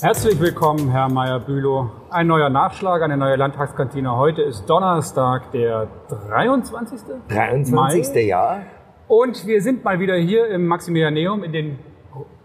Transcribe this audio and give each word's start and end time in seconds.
Herzlich 0.00 0.38
willkommen, 0.38 0.92
Herr 0.92 1.08
Meyer-Bülow. 1.08 1.90
Ein 2.10 2.28
neuer 2.28 2.50
Nachschlag, 2.50 3.02
eine 3.02 3.16
neue 3.16 3.34
Landtagskantine. 3.34 4.16
Heute 4.16 4.42
ist 4.42 4.64
Donnerstag, 4.66 5.50
der 5.50 5.88
23. 6.08 7.00
23. 7.28 7.72
Mai. 8.14 8.20
Jahr. 8.20 8.60
Und 9.08 9.44
wir 9.44 9.60
sind 9.60 9.82
mal 9.82 9.98
wieder 9.98 10.14
hier 10.14 10.46
im 10.50 10.68
Maximilianeum 10.68 11.42
in 11.42 11.52
den 11.52 11.78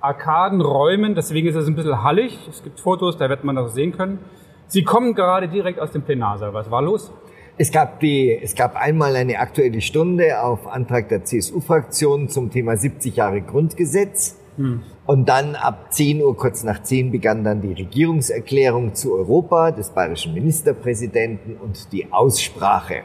Arkadenräumen. 0.02 1.14
Deswegen 1.14 1.48
ist 1.48 1.54
es 1.54 1.68
ein 1.68 1.76
bisschen 1.76 2.02
hallig. 2.02 2.40
Es 2.50 2.64
gibt 2.64 2.80
Fotos, 2.80 3.20
da 3.20 3.30
wird 3.30 3.44
man 3.44 3.56
das 3.56 3.76
sehen 3.76 3.96
können. 3.96 4.18
Sie 4.66 4.84
kommen 4.84 5.14
gerade 5.14 5.48
direkt 5.48 5.80
aus 5.80 5.92
dem 5.92 6.02
Plenarsaal. 6.02 6.56
Was 6.56 6.72
war 6.72 6.82
los? 6.82 7.12
Es 7.60 7.72
gab, 7.72 8.00
die, 8.00 8.36
es 8.36 8.56
gab 8.56 8.76
einmal 8.76 9.16
eine 9.16 9.38
aktuelle 9.38 9.82
Stunde 9.82 10.42
auf 10.42 10.66
Antrag 10.66 11.08
der 11.10 11.24
CSU-Fraktion 11.24 12.30
zum 12.30 12.50
Thema 12.50 12.78
70 12.78 13.16
Jahre 13.16 13.44
Grundgesetz. 13.44 14.40
Hm. 14.58 14.82
Und 15.06 15.28
dann 15.28 15.56
ab 15.56 15.94
10 15.94 16.22
Uhr, 16.22 16.38
kurz 16.38 16.64
nach 16.64 16.82
10, 16.82 17.12
begann 17.12 17.44
dann 17.44 17.62
die 17.62 17.74
Regierungserklärung 17.74 18.94
zu 18.94 19.16
Europa 19.16 19.72
des 19.72 19.90
bayerischen 19.90 20.34
Ministerpräsidenten 20.34 21.58
und 21.58 21.92
die 21.92 22.12
Aussprache. 22.12 23.02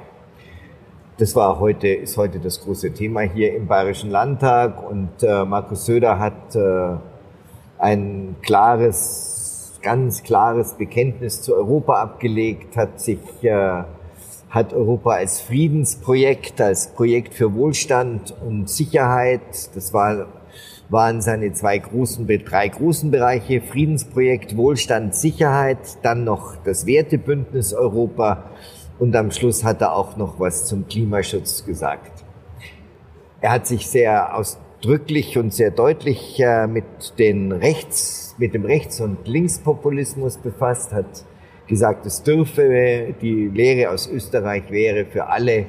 Das 1.18 1.34
war 1.34 1.58
heute, 1.58 1.88
ist 1.88 2.16
heute 2.16 2.38
das 2.38 2.60
große 2.60 2.92
Thema 2.92 3.22
hier 3.22 3.56
im 3.56 3.66
Bayerischen 3.66 4.10
Landtag 4.10 4.88
und 4.88 5.10
äh, 5.22 5.44
Markus 5.44 5.86
Söder 5.86 6.18
hat 6.18 6.54
äh, 6.54 6.96
ein 7.78 8.36
klares, 8.42 9.78
ganz 9.82 10.22
klares 10.22 10.74
Bekenntnis 10.74 11.42
zu 11.42 11.56
Europa 11.56 12.00
abgelegt, 12.00 12.76
hat 12.76 13.00
sich 13.00 13.18
äh, 13.42 13.82
hat 14.50 14.72
Europa 14.72 15.10
als 15.10 15.40
Friedensprojekt, 15.40 16.60
als 16.60 16.88
Projekt 16.88 17.34
für 17.34 17.54
Wohlstand 17.54 18.34
und 18.46 18.68
Sicherheit, 18.70 19.40
das 19.74 19.92
war, 19.92 20.26
waren 20.90 21.20
seine 21.20 21.52
zwei 21.52 21.78
großen, 21.78 22.26
drei 22.26 22.68
großen 22.68 23.10
Bereiche, 23.10 23.60
Friedensprojekt, 23.60 24.56
Wohlstand, 24.56 25.14
Sicherheit, 25.14 25.78
dann 26.02 26.24
noch 26.24 26.56
das 26.64 26.86
Wertebündnis 26.86 27.74
Europa 27.74 28.44
und 28.98 29.14
am 29.14 29.30
Schluss 29.30 29.64
hat 29.64 29.80
er 29.80 29.94
auch 29.94 30.16
noch 30.16 30.40
was 30.40 30.66
zum 30.66 30.88
Klimaschutz 30.88 31.64
gesagt. 31.64 32.24
Er 33.40 33.52
hat 33.52 33.66
sich 33.66 33.86
sehr 33.86 34.34
ausdrücklich 34.34 35.38
und 35.38 35.54
sehr 35.54 35.70
deutlich 35.70 36.40
äh, 36.40 36.66
mit 36.66 37.18
den 37.18 37.52
Rechts, 37.52 38.34
mit 38.38 38.54
dem 38.54 38.64
Rechts- 38.64 39.00
und 39.00 39.28
Linkspopulismus 39.28 40.38
befasst, 40.38 40.92
hat 40.92 41.24
gesagt, 41.68 42.06
es 42.06 42.22
dürfe, 42.22 43.14
die 43.20 43.48
Lehre 43.48 43.90
aus 43.90 44.08
Österreich 44.08 44.70
wäre 44.70 45.04
für 45.04 45.26
alle 45.26 45.66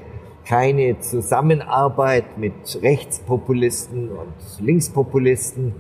keine 0.50 1.00
Zusammenarbeit 1.00 2.40
mit 2.40 2.54
Rechtspopulisten 2.82 4.10
und 4.10 4.34
Linkspopulisten. 4.66 5.76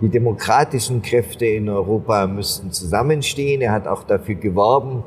Die 0.00 0.08
demokratischen 0.08 1.02
Kräfte 1.02 1.44
in 1.44 1.68
Europa 1.68 2.26
müssten 2.26 2.72
zusammenstehen. 2.72 3.60
Er 3.60 3.72
hat 3.72 3.86
auch 3.86 4.04
dafür 4.04 4.36
geworben, 4.36 5.04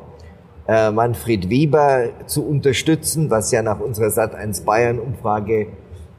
äh, 0.67 0.91
Manfred 0.91 1.49
Weber 1.49 2.09
zu 2.27 2.45
unterstützen, 2.45 3.31
was 3.31 3.51
ja 3.51 3.63
nach 3.63 3.79
unserer 3.79 4.09
Sat1 4.09 4.63
Bayern 4.63 4.99
Umfrage 4.99 5.69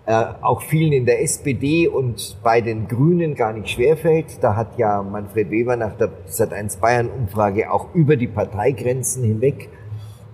äh, 0.07 0.25
auch 0.41 0.63
vielen 0.63 0.93
in 0.93 1.07
der 1.07 1.23
SPD 1.23 1.87
und 1.87 2.39
bei 2.43 2.61
den 2.61 2.89
Grünen 2.89 3.37
gar 3.37 3.53
nicht 3.53 3.71
schwerfällt. 3.71 4.43
Da 4.43 4.57
hat 4.57 4.79
ja 4.79 5.01
Manfred 5.01 5.53
Weber 5.53 5.77
nach 5.77 5.97
der 5.97 6.11
Sat1 6.29 6.81
Bayern 6.81 7.09
Umfrage 7.09 7.71
auch 7.71 7.95
über 7.95 8.17
die 8.17 8.27
Parteigrenzen 8.27 9.23
hinweg 9.23 9.69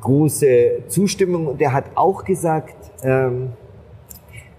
große 0.06 0.84
Zustimmung. 0.86 1.48
Und 1.48 1.60
er 1.60 1.72
hat 1.72 1.86
auch 1.96 2.24
gesagt, 2.24 2.76
ähm, 3.02 3.50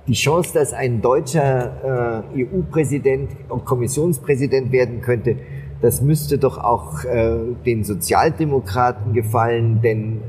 die 0.07 0.13
Chance, 0.13 0.53
dass 0.53 0.73
ein 0.73 1.01
deutscher 1.01 2.23
äh, 2.35 2.43
EU-Präsident 2.43 3.29
und 3.49 3.65
Kommissionspräsident 3.65 4.71
werden 4.71 5.01
könnte, 5.01 5.37
das 5.81 6.01
müsste 6.01 6.37
doch 6.37 6.57
auch 6.57 7.03
äh, 7.05 7.37
den 7.65 7.83
Sozialdemokraten 7.83 9.13
gefallen, 9.13 9.81
denn 9.81 10.21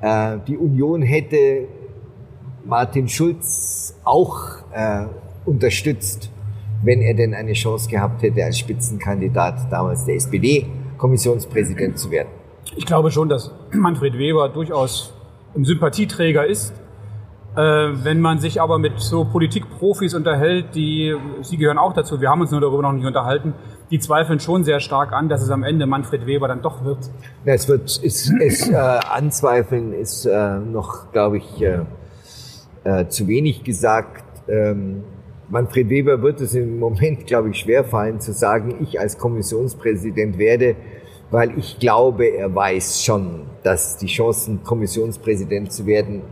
äh, 0.00 0.38
die 0.46 0.56
Union 0.56 1.02
hätte 1.02 1.68
Martin 2.64 3.08
Schulz 3.08 3.94
auch 4.04 4.38
äh, 4.72 5.06
unterstützt, 5.44 6.30
wenn 6.82 7.02
er 7.02 7.14
denn 7.14 7.34
eine 7.34 7.52
Chance 7.52 7.88
gehabt 7.88 8.22
hätte, 8.22 8.44
als 8.44 8.58
Spitzenkandidat 8.58 9.70
damals 9.70 10.04
der 10.06 10.16
SPD 10.16 10.66
Kommissionspräsident 10.96 11.98
zu 11.98 12.10
werden. 12.10 12.39
Ich 12.76 12.86
glaube 12.86 13.10
schon, 13.10 13.28
dass 13.28 13.50
Manfred 13.72 14.16
Weber 14.16 14.48
durchaus 14.48 15.12
ein 15.56 15.64
Sympathieträger 15.64 16.46
ist. 16.46 16.72
Äh, 17.56 17.58
wenn 17.58 18.20
man 18.20 18.38
sich 18.38 18.60
aber 18.60 18.78
mit 18.78 19.00
so 19.00 19.24
Politikprofis 19.24 20.14
unterhält, 20.14 20.74
die, 20.76 21.16
Sie 21.42 21.56
gehören 21.56 21.78
auch 21.78 21.92
dazu, 21.92 22.20
wir 22.20 22.28
haben 22.28 22.40
uns 22.40 22.52
nur 22.52 22.60
darüber 22.60 22.82
noch 22.82 22.92
nicht 22.92 23.04
unterhalten, 23.04 23.54
die 23.90 23.98
zweifeln 23.98 24.38
schon 24.38 24.62
sehr 24.62 24.78
stark 24.78 25.12
an, 25.12 25.28
dass 25.28 25.42
es 25.42 25.50
am 25.50 25.64
Ende 25.64 25.86
Manfred 25.86 26.26
Weber 26.26 26.46
dann 26.46 26.62
doch 26.62 26.84
wird. 26.84 26.98
Ja, 27.44 27.54
es 27.54 27.68
wird, 27.68 27.98
ist, 27.98 28.32
es, 28.40 28.68
äh, 28.68 28.76
anzweifeln 28.76 29.92
ist 29.92 30.26
äh, 30.26 30.58
noch, 30.58 31.10
glaube 31.10 31.38
ich, 31.38 31.60
äh, 31.60 31.80
äh, 32.84 33.08
zu 33.08 33.26
wenig 33.26 33.64
gesagt. 33.64 34.24
Ähm, 34.48 35.02
Manfred 35.48 35.88
Weber 35.88 36.22
wird 36.22 36.40
es 36.40 36.54
im 36.54 36.78
Moment, 36.78 37.26
glaube 37.26 37.50
ich, 37.50 37.58
schwerfallen 37.58 38.20
zu 38.20 38.32
sagen, 38.32 38.76
ich 38.80 39.00
als 39.00 39.18
Kommissionspräsident 39.18 40.38
werde, 40.38 40.76
weil 41.30 41.56
ich 41.58 41.78
glaube, 41.78 42.26
er 42.26 42.54
weiß 42.54 43.04
schon, 43.04 43.42
dass 43.62 43.96
die 43.96 44.06
Chancen, 44.06 44.62
Kommissionspräsident 44.64 45.72
zu 45.72 45.86
werden, 45.86 46.22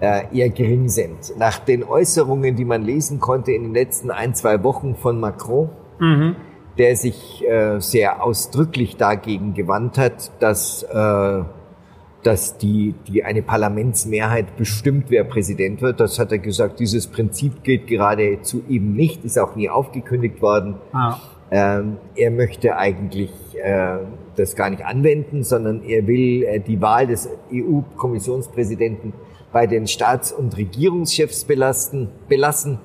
äh, 0.00 0.22
eher 0.32 0.50
gering 0.50 0.88
sind. 0.88 1.36
Nach 1.38 1.58
den 1.58 1.84
Äußerungen, 1.84 2.56
die 2.56 2.64
man 2.64 2.82
lesen 2.82 3.20
konnte 3.20 3.52
in 3.52 3.62
den 3.62 3.74
letzten 3.74 4.10
ein, 4.10 4.34
zwei 4.34 4.62
Wochen 4.62 4.96
von 4.96 5.18
Macron, 5.18 5.70
mhm. 5.98 6.36
der 6.76 6.96
sich 6.96 7.44
äh, 7.48 7.80
sehr 7.80 8.22
ausdrücklich 8.22 8.96
dagegen 8.96 9.54
gewandt 9.54 9.98
hat, 9.98 10.30
dass 10.40 10.82
äh, 10.82 11.42
dass 12.24 12.56
die, 12.56 12.94
die 13.06 13.22
eine 13.22 13.42
Parlamentsmehrheit 13.42 14.56
bestimmt, 14.56 15.06
wer 15.08 15.24
Präsident 15.24 15.82
wird. 15.82 16.00
Das 16.00 16.18
hat 16.18 16.32
er 16.32 16.38
gesagt, 16.38 16.80
dieses 16.80 17.06
Prinzip 17.06 17.62
gilt 17.62 17.86
geradezu 17.86 18.62
eben 18.68 18.94
nicht, 18.94 19.24
ist 19.24 19.38
auch 19.38 19.54
nie 19.56 19.68
aufgekündigt 19.68 20.40
worden. 20.40 20.76
Ah. 20.92 21.18
Ähm, 21.56 21.98
er 22.16 22.32
möchte 22.32 22.76
eigentlich 22.76 23.30
äh, 23.62 23.98
das 24.34 24.56
gar 24.56 24.70
nicht 24.70 24.84
anwenden, 24.84 25.44
sondern 25.44 25.84
er 25.84 26.04
will 26.08 26.42
äh, 26.42 26.58
die 26.58 26.80
Wahl 26.80 27.06
des 27.06 27.28
EU-Kommissionspräsidenten 27.52 29.12
bei 29.52 29.68
den 29.68 29.86
Staats- 29.86 30.32
und 30.32 30.56
Regierungschefs 30.56 31.44
belasten, 31.44 32.08
belassen 32.28 32.80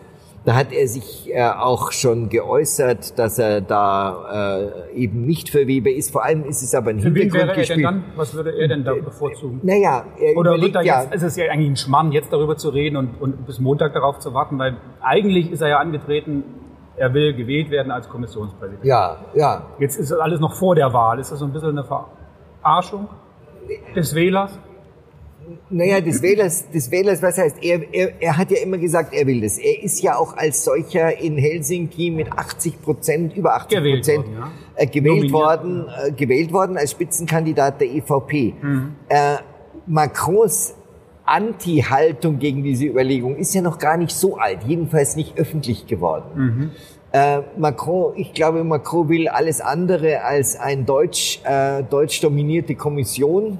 da 0.46 0.56
hat 0.56 0.72
er 0.72 0.88
sich 0.88 1.30
äh, 1.34 1.44
auch 1.44 1.91
schon 1.91 2.30
geäußert, 2.30 3.19
dass 3.19 3.40
er 3.40 3.62
da 3.62 4.62
äh, 4.94 4.96
eben 4.96 5.25
nicht 5.25 5.50
für 5.50 5.68
Weber 5.68 5.91
ist. 5.91 6.12
Vor 6.12 6.24
allem 6.24 6.46
ist 6.46 6.63
es 6.63 6.74
aber 6.74 6.91
ein 6.91 7.01
für 7.01 7.09
er 7.09 7.66
denn 7.66 7.81
dann? 7.84 8.03
Was 8.16 8.34
würde 8.34 8.57
er 8.57 8.68
denn 8.68 8.84
da 8.84 8.94
bevorzugen? 8.94 9.59
Naja, 9.63 10.06
er 10.19 10.38
Oder 10.38 10.59
wird 10.59 10.75
da 10.75 10.81
jetzt, 10.81 10.88
ja, 10.88 11.01
ist 11.13 11.24
es 11.24 11.36
ja 11.36 11.46
eigentlich 11.51 11.69
ein 11.69 11.78
Schmarrn, 11.78 12.12
jetzt 12.12 12.31
darüber 12.31 12.56
zu 12.56 12.69
reden 12.69 12.96
und, 12.96 13.22
und 13.22 13.46
bis 13.46 13.59
Montag 13.59 13.94
darauf 13.94 14.19
zu 14.19 14.34
warten, 14.34 14.57
weil 14.57 14.78
eigentlich 15.01 15.51
ist 15.51 15.62
er 15.62 15.69
ja 15.69 15.78
angetreten, 15.80 16.44
er 17.00 17.14
will 17.14 17.34
gewählt 17.34 17.72
werden 17.72 17.92
als 17.92 18.10
Kommissionspräsident. 18.10 18.84
Ja, 18.84 19.18
ja. 19.34 19.66
Jetzt 19.80 19.98
ist 19.98 20.12
das 20.12 20.20
alles 20.20 20.40
noch 20.40 20.54
vor 20.54 20.76
der 20.76 20.92
Wahl. 20.94 21.20
Ist 21.20 21.32
das 21.32 21.40
so 21.40 21.46
ein 21.46 21.54
bisschen 21.54 21.70
eine 21.70 21.86
Verarschung 21.86 23.08
des 23.96 24.14
Wählers? 24.14 24.52
Naja, 25.70 26.00
des 26.02 26.22
Wählers, 26.22 26.70
des 26.70 26.92
Wählers, 26.92 27.24
was 27.24 27.38
heißt, 27.38 27.64
er, 27.64 27.92
er, 27.92 28.22
er 28.22 28.38
hat 28.38 28.52
ja 28.52 28.62
immer 28.62 28.78
gesagt, 28.78 29.14
er 29.14 29.26
will 29.26 29.42
das. 29.42 29.58
Er 29.58 29.82
ist 29.82 30.02
ja 30.02 30.16
auch 30.16 30.38
als 30.38 30.64
solcher 30.64 31.18
in 31.20 31.38
Helsinki 31.38 32.12
mit 32.12 32.32
80 32.32 32.82
Prozent, 32.82 33.36
über 33.36 33.56
80 33.56 33.78
gewählt 33.78 34.06
Prozent 34.06 34.26
worden, 34.28 34.38
ja. 34.38 34.52
äh, 34.76 34.86
gewählt 34.86 35.31
worden, 35.31 35.88
äh, 35.88 36.12
gewählt 36.12 36.52
worden 36.52 36.78
als 36.78 36.92
Spitzenkandidat 36.92 37.81
der 37.81 37.88
EVP. 37.88 38.54
Mhm. 38.62 38.96
Äh, 39.08 39.38
Macrons 39.88 40.76
Anti-Haltung 41.30 42.40
gegen 42.40 42.64
diese 42.64 42.86
Überlegung 42.86 43.36
ist 43.36 43.54
ja 43.54 43.62
noch 43.62 43.78
gar 43.78 43.98
nicht 43.98 44.12
so 44.12 44.38
alt, 44.38 44.60
jedenfalls 44.66 45.16
nicht 45.16 45.38
öffentlich 45.38 45.88
geworden. 45.88 46.26
Mhm. 46.36 46.72
Äh, 47.12 47.42
Macron, 47.58 48.14
ich 48.18 48.34
glaube, 48.34 48.64
Macron 48.64 49.10
will 49.10 49.28
alles 49.28 49.62
andere 49.62 50.24
als 50.24 50.60
ein 50.60 50.86
deutsch, 50.86 51.40
äh, 51.44 51.84
deutsch 51.84 52.22
dominierte 52.22 52.76
Kommission. 52.76 53.60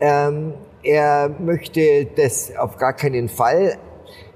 Ähm, 0.00 0.54
er 0.82 1.30
möchte 1.38 2.06
das 2.16 2.54
auf 2.56 2.76
gar 2.76 2.92
keinen 2.92 3.28
Fall. 3.28 3.76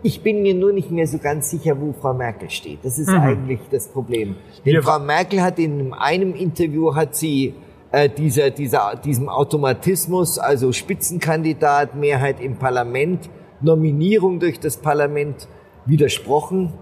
Ich 0.02 0.22
bin 0.22 0.42
mir 0.42 0.54
nur 0.54 0.72
nicht 0.72 0.90
mehr 0.90 1.06
so 1.06 1.18
ganz 1.18 1.50
sicher, 1.50 1.80
wo 1.80 1.92
Frau 1.92 2.14
Merkel 2.14 2.48
steht. 2.50 2.78
Das 2.84 2.98
ist 2.98 3.08
mhm. 3.08 3.20
eigentlich 3.20 3.60
das 3.70 3.88
Problem. 3.88 4.36
Denn 4.64 4.74
ja. 4.74 4.82
Frau 4.82 5.00
Merkel 5.00 5.42
hat 5.42 5.58
in 5.58 5.92
einem 5.92 6.34
Interview 6.34 6.94
hat 6.94 7.16
sie 7.16 7.54
äh, 7.90 8.08
dieser, 8.08 8.50
dieser, 8.50 8.96
diesem 8.96 9.28
Automatismus, 9.28 10.38
also 10.38 10.72
Spitzenkandidat, 10.72 11.94
Mehrheit 11.94 12.40
im 12.40 12.56
Parlament, 12.56 13.30
Nominierung 13.60 14.40
durch 14.40 14.60
das 14.60 14.76
Parlament 14.76 15.48
widersprochen. 15.86 16.72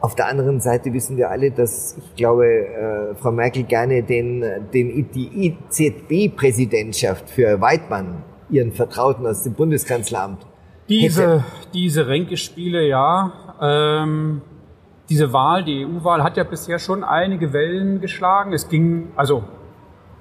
Auf 0.00 0.14
der 0.14 0.28
anderen 0.28 0.60
Seite 0.60 0.92
wissen 0.92 1.16
wir 1.16 1.30
alle, 1.30 1.50
dass 1.50 1.98
ich 1.98 2.14
glaube, 2.14 2.46
äh, 2.46 3.14
Frau 3.16 3.32
Merkel 3.32 3.64
gerne 3.64 4.04
den, 4.04 4.44
den, 4.72 5.10
die 5.10 5.56
EZB-Präsidentschaft 5.70 7.28
für 7.28 7.60
Weidmann 7.60 8.22
Ihren 8.50 8.72
Vertrauten 8.72 9.26
aus 9.26 9.42
dem 9.42 9.54
Bundeskanzleramt. 9.54 10.46
Diese, 10.88 11.22
hätte. 11.22 11.44
diese 11.74 12.06
Ränkespiele, 12.06 12.86
ja. 12.86 13.32
Ähm, 13.60 14.40
diese 15.10 15.32
Wahl, 15.32 15.64
die 15.64 15.84
EU-Wahl, 15.84 16.22
hat 16.22 16.36
ja 16.36 16.44
bisher 16.44 16.78
schon 16.78 17.04
einige 17.04 17.52
Wellen 17.52 18.00
geschlagen. 18.00 18.52
Es 18.52 18.68
ging, 18.68 19.08
also 19.16 19.44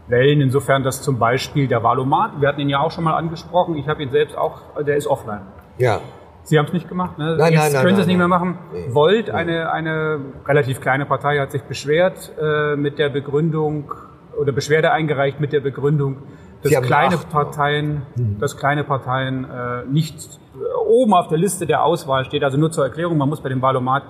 Wellen 0.07 0.42
insofern, 0.42 0.83
dass 0.83 1.01
zum 1.01 1.19
Beispiel 1.19 1.68
der 1.68 1.83
Wahlomat, 1.83 2.39
wir 2.39 2.48
hatten 2.48 2.62
ihn 2.62 2.69
ja 2.69 2.80
auch 2.80 2.92
schon 2.92 3.04
mal 3.04 3.15
angesprochen, 3.15 3.75
ich 3.75 3.88
habe 3.88 4.01
ihn 4.04 4.09
selbst 4.09 4.38
auch, 4.38 4.62
der 4.86 4.95
ist 4.95 5.07
offline. 5.07 5.42
Ja. 5.77 6.00
Sie 6.44 6.57
haben 6.57 6.65
es 6.68 6.74
nicht 6.74 6.88
gemacht, 6.88 7.18
ne? 7.18 7.36
Nein, 7.38 7.51
Jetzt 7.51 7.62
nein, 7.62 7.74
nein, 7.74 7.83
können 7.83 7.95
Sie 7.95 8.01
es 8.01 8.07
nicht 8.07 8.18
mehr 8.18 8.30
machen. 8.30 8.57
Nee. 8.71 8.86
Volt, 8.94 9.30
eine, 9.30 9.69
eine 9.71 10.19
relativ 10.48 10.80
kleine 10.80 11.06
Partei, 11.06 11.39
hat 11.39 11.51
sich 11.51 11.63
beschwert 11.63 12.31
äh, 12.42 12.77
mit 12.77 13.00
der 13.00 13.09
Begründung 13.09 13.92
oder 14.39 14.54
Beschwerde 14.54 14.92
eingereicht 14.92 15.42
mit 15.42 15.51
der 15.51 15.59
Begründung, 15.59 16.18
dass 16.63 16.71
kleine 16.81 17.15
acht. 17.15 17.30
Parteien, 17.30 18.03
dass 18.39 18.56
kleine 18.56 18.86
Parteien 18.86 19.44
äh, 19.44 19.86
nicht 19.92 20.15
äh, 20.56 20.88
oben 20.88 21.13
auf 21.13 21.27
der 21.27 21.38
Liste 21.38 21.65
der 21.65 21.83
Auswahl 21.83 22.24
steht. 22.24 22.44
Also 22.44 22.57
nur 22.57 22.71
zur 22.71 22.86
Erklärung, 22.86 23.18
man 23.18 23.27
muss 23.27 23.42
bei 23.42 23.50
dem 23.50 23.62
Wahlomat 23.62 24.03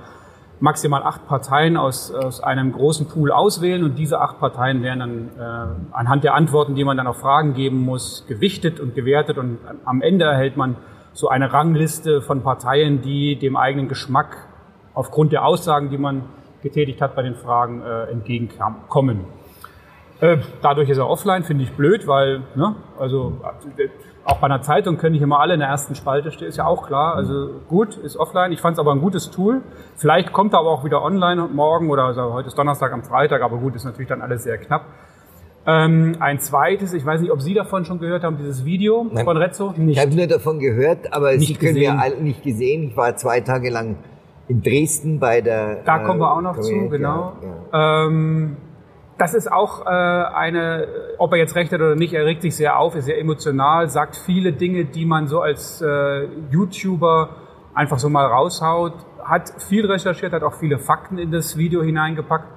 maximal 0.59 1.03
acht 1.03 1.27
Parteien 1.27 1.77
aus, 1.77 2.11
aus 2.11 2.41
einem 2.41 2.71
großen 2.71 3.07
Pool 3.07 3.31
auswählen 3.31 3.83
und 3.83 3.95
diese 3.95 4.19
acht 4.19 4.39
Parteien 4.39 4.81
werden 4.81 4.99
dann 4.99 5.29
äh, 5.37 5.95
anhand 5.95 6.23
der 6.23 6.33
Antworten, 6.33 6.75
die 6.75 6.83
man 6.83 6.97
dann 6.97 7.07
auf 7.07 7.17
Fragen 7.17 7.53
geben 7.53 7.79
muss, 7.81 8.25
gewichtet 8.27 8.79
und 8.79 8.95
gewertet 8.95 9.37
und 9.37 9.59
am 9.85 10.01
Ende 10.01 10.25
erhält 10.25 10.57
man 10.57 10.75
so 11.13 11.29
eine 11.29 11.51
Rangliste 11.51 12.21
von 12.21 12.41
Parteien, 12.41 13.01
die 13.01 13.37
dem 13.37 13.55
eigenen 13.55 13.87
Geschmack 13.87 14.47
aufgrund 14.93 15.31
der 15.31 15.45
Aussagen, 15.45 15.89
die 15.89 15.97
man 15.97 16.23
getätigt 16.61 17.01
hat 17.01 17.15
bei 17.15 17.21
den 17.21 17.35
Fragen, 17.35 17.81
äh, 17.81 18.11
entgegenkommen. 18.11 19.25
Äh, 20.19 20.37
dadurch 20.61 20.89
ist 20.89 20.97
er 20.97 21.07
offline, 21.07 21.43
finde 21.43 21.63
ich 21.63 21.71
blöd, 21.73 22.07
weil, 22.07 22.41
ne, 22.55 22.75
also 22.99 23.33
äh, 23.77 23.87
auch 24.25 24.37
bei 24.39 24.45
einer 24.45 24.61
Zeitung 24.61 24.97
können 24.97 25.13
nicht 25.13 25.21
immer 25.21 25.39
alle 25.39 25.53
in 25.53 25.59
der 25.59 25.69
ersten 25.69 25.95
Spalte 25.95 26.31
stehen, 26.31 26.47
ist 26.47 26.57
ja 26.57 26.65
auch 26.65 26.87
klar. 26.87 27.15
Also 27.15 27.51
gut, 27.69 27.95
ist 27.97 28.17
offline. 28.17 28.51
Ich 28.51 28.59
fand 28.59 28.73
es 28.73 28.79
aber 28.79 28.91
ein 28.93 28.99
gutes 28.99 29.29
Tool. 29.31 29.61
Vielleicht 29.95 30.33
kommt 30.33 30.53
er 30.53 30.59
aber 30.59 30.69
auch 30.71 30.83
wieder 30.83 31.01
online 31.03 31.47
morgen 31.53 31.89
oder 31.89 32.05
also 32.05 32.33
heute 32.33 32.47
ist 32.47 32.57
Donnerstag 32.57 32.91
am 32.93 33.03
Freitag, 33.03 33.41
aber 33.41 33.57
gut, 33.57 33.75
ist 33.75 33.85
natürlich 33.85 34.09
dann 34.09 34.21
alles 34.21 34.43
sehr 34.43 34.57
knapp. 34.57 34.85
Ähm, 35.69 36.15
ein 36.19 36.39
zweites, 36.39 36.93
ich 36.93 37.05
weiß 37.05 37.21
nicht, 37.21 37.31
ob 37.31 37.41
Sie 37.41 37.53
davon 37.53 37.83
schon 37.85 37.99
gehört 37.99 38.23
haben, 38.23 38.37
dieses 38.37 38.63
Video 38.65 39.05
Nein. 39.11 39.25
von 39.25 39.35
Rezzo? 39.37 39.73
Ich 39.77 39.99
habe 39.99 40.15
nur 40.15 40.27
davon 40.27 40.59
gehört, 40.59 41.13
aber 41.13 41.33
Nicht 41.35 41.47
Sie 41.47 41.53
können 41.55 41.75
gesehen. 41.75 41.95
ja 41.95 42.01
alle 42.01 42.15
nicht 42.21 42.41
gesehen. 42.41 42.83
Ich 42.83 42.97
war 42.97 43.15
zwei 43.17 43.41
Tage 43.41 43.69
lang 43.69 43.97
in 44.47 44.61
Dresden 44.61 45.19
bei 45.19 45.41
der. 45.41 45.83
Da 45.83 46.01
äh, 46.01 46.05
kommen 46.05 46.19
wir 46.21 46.33
auch 46.33 46.41
noch 46.41 46.57
zu, 46.59 46.71
Korea- 46.73 46.89
genau. 46.89 47.33
Ja, 47.41 47.47
ja. 47.73 48.05
Ähm, 48.07 48.57
das 49.17 49.33
ist 49.33 49.51
auch 49.51 49.85
äh, 49.85 49.89
eine, 49.89 50.87
ob 51.17 51.31
er 51.31 51.39
jetzt 51.39 51.55
recht 51.55 51.71
hat 51.71 51.79
oder 51.79 51.95
nicht, 51.95 52.13
er 52.13 52.25
regt 52.25 52.41
sich 52.41 52.55
sehr 52.55 52.77
auf, 52.77 52.95
ist 52.95 53.05
sehr 53.05 53.19
emotional, 53.19 53.89
sagt 53.89 54.15
viele 54.15 54.53
Dinge, 54.53 54.85
die 54.85 55.05
man 55.05 55.27
so 55.27 55.41
als 55.41 55.81
äh, 55.81 56.27
YouTuber 56.51 57.29
einfach 57.73 57.99
so 57.99 58.09
mal 58.09 58.25
raushaut, 58.25 58.93
hat 59.23 59.51
viel 59.61 59.85
recherchiert, 59.85 60.33
hat 60.33 60.43
auch 60.43 60.53
viele 60.53 60.77
Fakten 60.77 61.17
in 61.17 61.31
das 61.31 61.57
Video 61.57 61.81
hineingepackt. 61.81 62.47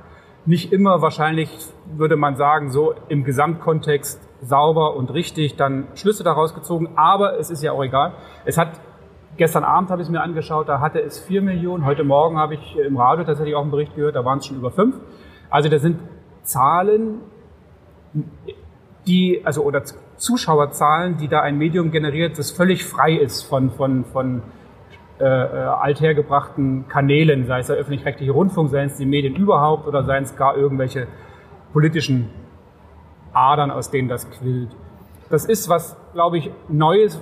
Nicht 0.46 0.72
immer 0.72 1.02
wahrscheinlich, 1.02 1.50
würde 1.96 2.16
man 2.16 2.36
sagen, 2.36 2.70
so 2.70 2.94
im 3.08 3.24
Gesamtkontext 3.24 4.20
sauber 4.42 4.96
und 4.96 5.12
richtig 5.12 5.56
dann 5.56 5.88
Schlüsse 5.94 6.24
daraus 6.24 6.54
gezogen, 6.54 6.90
aber 6.96 7.38
es 7.38 7.50
ist 7.50 7.62
ja 7.62 7.72
auch 7.72 7.82
egal. 7.82 8.12
Es 8.44 8.56
hat 8.56 8.80
Gestern 9.36 9.64
Abend 9.64 9.90
habe 9.90 10.02
ich 10.02 10.08
es 10.08 10.12
mir 10.12 10.20
angeschaut, 10.20 10.68
da 10.68 10.80
hatte 10.80 11.00
es 11.00 11.18
4 11.20 11.40
Millionen. 11.40 11.86
Heute 11.86 12.04
Morgen 12.04 12.36
habe 12.36 12.54
ich 12.54 12.76
im 12.76 12.98
Radio 12.98 13.24
tatsächlich 13.24 13.54
auch 13.54 13.62
einen 13.62 13.70
Bericht 13.70 13.94
gehört, 13.94 14.14
da 14.14 14.22
waren 14.22 14.38
es 14.38 14.46
schon 14.46 14.58
über 14.58 14.70
5. 14.70 14.96
Also 15.48 15.70
das 15.70 15.80
sind 15.80 15.98
Zahlen, 16.42 17.20
die, 19.06 19.40
also 19.44 19.62
oder 19.62 19.82
Zuschauerzahlen, 20.16 21.16
die 21.16 21.28
da 21.28 21.40
ein 21.40 21.56
Medium 21.58 21.90
generiert, 21.90 22.38
das 22.38 22.50
völlig 22.50 22.84
frei 22.84 23.14
ist 23.14 23.42
von, 23.42 23.70
von, 23.70 24.04
von 24.04 24.42
äh, 25.20 25.24
äh, 25.24 25.26
althergebrachten 25.26 26.88
Kanälen, 26.88 27.46
sei 27.46 27.60
es 27.60 27.66
der 27.66 27.76
öffentlich-rechtliche 27.76 28.32
Rundfunk, 28.32 28.70
seien 28.70 28.86
es 28.86 28.96
die 28.96 29.06
Medien 29.06 29.36
überhaupt 29.36 29.86
oder 29.86 30.04
seien 30.04 30.24
es 30.24 30.34
gar 30.36 30.56
irgendwelche 30.56 31.06
politischen 31.72 32.30
Adern, 33.32 33.70
aus 33.70 33.90
denen 33.90 34.08
das 34.08 34.30
quillt. 34.30 34.70
Das 35.28 35.44
ist 35.44 35.68
was, 35.68 35.96
glaube 36.14 36.38
ich, 36.38 36.50
Neues, 36.68 37.20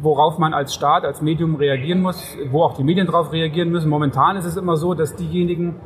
worauf 0.00 0.38
man 0.38 0.52
als 0.52 0.74
Staat, 0.74 1.04
als 1.04 1.22
Medium 1.22 1.54
reagieren 1.54 2.02
muss, 2.02 2.36
wo 2.50 2.62
auch 2.62 2.74
die 2.74 2.84
Medien 2.84 3.06
darauf 3.06 3.32
reagieren 3.32 3.70
müssen. 3.70 3.88
Momentan 3.88 4.36
ist 4.36 4.44
es 4.44 4.56
immer 4.56 4.76
so, 4.76 4.94
dass 4.94 5.14
diejenigen, 5.14 5.76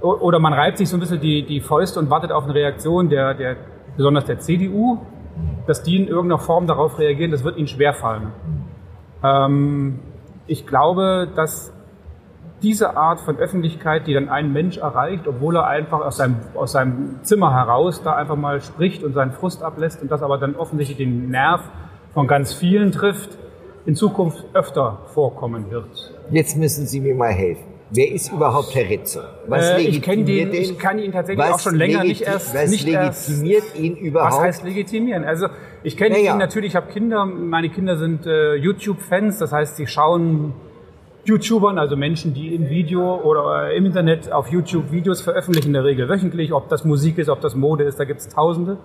oder 0.00 0.38
man 0.38 0.52
reibt 0.52 0.78
sich 0.78 0.88
so 0.88 0.96
ein 0.96 1.00
bisschen 1.00 1.20
die, 1.20 1.44
die 1.44 1.60
Fäuste 1.60 1.98
und 2.00 2.10
wartet 2.10 2.32
auf 2.32 2.44
eine 2.44 2.54
Reaktion 2.54 3.08
der, 3.08 3.34
der, 3.34 3.56
besonders 3.96 4.24
der 4.24 4.38
CDU, 4.38 4.98
dass 5.66 5.82
die 5.82 5.96
in 5.96 6.08
irgendeiner 6.08 6.38
Form 6.38 6.66
darauf 6.66 6.98
reagieren, 6.98 7.30
das 7.30 7.44
wird 7.44 7.56
ihnen 7.56 7.68
schwerfallen. 7.68 8.28
Ähm, 9.22 10.00
ich 10.46 10.66
glaube, 10.66 11.28
dass 11.34 11.72
diese 12.62 12.96
Art 12.96 13.20
von 13.20 13.38
Öffentlichkeit, 13.38 14.06
die 14.06 14.14
dann 14.14 14.28
ein 14.28 14.52
Mensch 14.52 14.78
erreicht, 14.78 15.26
obwohl 15.26 15.56
er 15.56 15.66
einfach 15.66 16.00
aus 16.00 16.18
seinem, 16.18 16.36
aus 16.54 16.72
seinem 16.72 17.20
Zimmer 17.22 17.54
heraus 17.54 18.02
da 18.02 18.14
einfach 18.14 18.36
mal 18.36 18.60
spricht 18.60 19.02
und 19.02 19.14
seinen 19.14 19.32
Frust 19.32 19.62
ablässt 19.62 20.02
und 20.02 20.10
das 20.10 20.22
aber 20.22 20.38
dann 20.38 20.56
offensichtlich 20.56 20.98
den 20.98 21.30
Nerv 21.30 21.62
von 22.12 22.26
ganz 22.26 22.52
vielen 22.52 22.92
trifft, 22.92 23.38
in 23.86 23.94
Zukunft 23.94 24.44
öfter 24.52 24.98
vorkommen 25.14 25.70
wird. 25.70 26.14
Jetzt 26.30 26.56
müssen 26.56 26.86
Sie 26.86 27.00
mir 27.00 27.14
mal 27.14 27.30
helfen. 27.30 27.69
Wer 27.92 28.12
ist 28.12 28.30
überhaupt 28.32 28.74
Herr 28.74 28.88
Ritzo? 28.88 29.20
Was 29.48 29.70
Äh, 29.70 29.80
ich 29.82 30.00
kenne 30.02 30.22
legitimiert 30.22 30.54
den, 30.54 30.62
ihn? 30.62 30.70
ich 30.72 30.78
kann 30.78 30.98
ihn 30.98 31.12
tatsächlich 31.12 31.44
Was 31.44 31.54
auch 31.54 31.60
schon 31.60 31.74
länger 31.74 32.04
nicht 32.04 32.22
erst, 32.22 32.54
Was 32.54 32.70
nicht 32.70 32.86
erst 32.86 33.28
legitimiert 33.28 33.64
ihn 33.76 33.96
überhaupt? 33.96 34.34
Was 34.34 34.40
heißt 34.40 34.64
legitimieren? 34.64 35.24
Also 35.24 35.48
ich 35.82 35.96
kenne 35.96 36.14
Naja. 36.16 36.32
ihn 36.32 36.38
natürlich, 36.38 36.70
ich 36.70 36.76
habe 36.76 36.92
Kinder, 36.92 37.24
meine 37.26 37.68
Kinder 37.68 37.96
sind 37.96 38.26
äh, 38.26 38.54
YouTube-Fans, 38.54 39.38
das 39.38 39.50
heißt, 39.52 39.76
sie 39.76 39.86
schauen 39.88 40.52
YouTubern, 41.24 41.78
also 41.78 41.96
Menschen, 41.96 42.32
die 42.32 42.54
im 42.54 42.70
Video 42.70 43.16
oder 43.22 43.70
äh, 43.70 43.76
im 43.76 43.86
Internet 43.86 44.30
auf 44.32 44.48
YouTube 44.48 44.92
Videos 44.92 45.20
veröffentlichen, 45.20 45.68
in 45.68 45.72
der 45.74 45.84
Regel 45.84 46.08
wöchentlich, 46.08 46.52
ob 46.52 46.68
das 46.68 46.84
Musik 46.84 47.18
ist, 47.18 47.28
ob 47.28 47.40
das 47.40 47.54
Mode 47.56 47.84
ist, 47.84 47.98
da 47.98 48.04
gibt 48.04 48.20
es 48.20 48.28
tausende. 48.28 48.78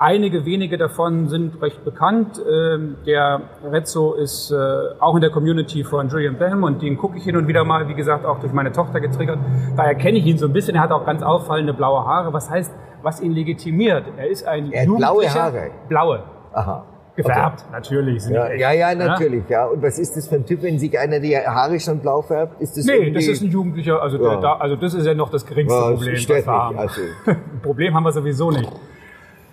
Einige 0.00 0.44
wenige 0.44 0.78
davon 0.78 1.26
sind 1.28 1.60
recht 1.60 1.84
bekannt. 1.84 2.40
Ähm, 2.48 2.96
der 3.04 3.40
Rezzo 3.64 4.14
ist 4.14 4.52
äh, 4.52 4.54
auch 5.00 5.16
in 5.16 5.20
der 5.20 5.30
Community 5.30 5.82
von 5.82 6.08
Julian 6.08 6.38
Bam 6.38 6.62
und 6.62 6.80
den 6.82 6.96
gucke 6.96 7.16
ich 7.18 7.24
hin 7.24 7.36
und 7.36 7.48
wieder 7.48 7.64
mal, 7.64 7.88
wie 7.88 7.94
gesagt, 7.94 8.24
auch 8.24 8.38
durch 8.38 8.52
meine 8.52 8.70
Tochter 8.70 9.00
getriggert. 9.00 9.38
Daher 9.76 9.96
kenne 9.96 10.18
ich 10.18 10.26
ihn 10.26 10.38
so 10.38 10.46
ein 10.46 10.52
bisschen. 10.52 10.76
Er 10.76 10.82
hat 10.82 10.92
auch 10.92 11.04
ganz 11.04 11.24
auffallende 11.24 11.74
blaue 11.74 12.04
Haare. 12.06 12.32
Was 12.32 12.48
heißt, 12.48 12.72
was 13.02 13.20
ihn 13.20 13.32
legitimiert? 13.32 14.04
Er 14.16 14.28
ist 14.28 14.46
ein 14.46 14.70
Er 14.70 14.82
hat 14.88 14.96
blaue 14.96 15.28
Haare? 15.34 15.70
Blaue. 15.88 16.22
Aha. 16.52 16.84
Gefärbt, 17.16 17.64
natürlich. 17.72 18.22
Sind 18.22 18.34
Ja, 18.36 18.52
ja, 18.52 18.70
ja, 18.70 18.94
natürlich, 18.94 19.48
ja. 19.48 19.66
Und 19.66 19.82
was 19.82 19.98
ist 19.98 20.16
das 20.16 20.28
für 20.28 20.36
ein 20.36 20.46
Typ, 20.46 20.62
wenn 20.62 20.78
sich 20.78 20.96
einer 20.96 21.18
die 21.18 21.36
Haare 21.36 21.80
schon 21.80 21.98
blau 21.98 22.22
färbt? 22.22 22.60
Ist 22.60 22.76
das 22.76 22.84
Nee, 22.86 23.10
das 23.10 23.26
ist 23.26 23.42
ein 23.42 23.50
Jugendlicher, 23.50 24.00
also, 24.00 24.22
Ja. 24.22 24.36
da, 24.36 24.52
also 24.58 24.76
das 24.76 24.94
ist 24.94 25.04
ja 25.04 25.14
noch 25.14 25.28
das 25.28 25.44
geringste 25.44 25.74
Ja, 25.76 25.90
das 25.90 25.98
Problem, 25.98 26.14
was 26.14 26.28
wir 26.28 26.52
haben. 26.52 26.78
also. 26.78 27.00
Problem 27.64 27.94
haben 27.96 28.04
wir 28.04 28.12
sowieso 28.12 28.52
nicht. 28.52 28.70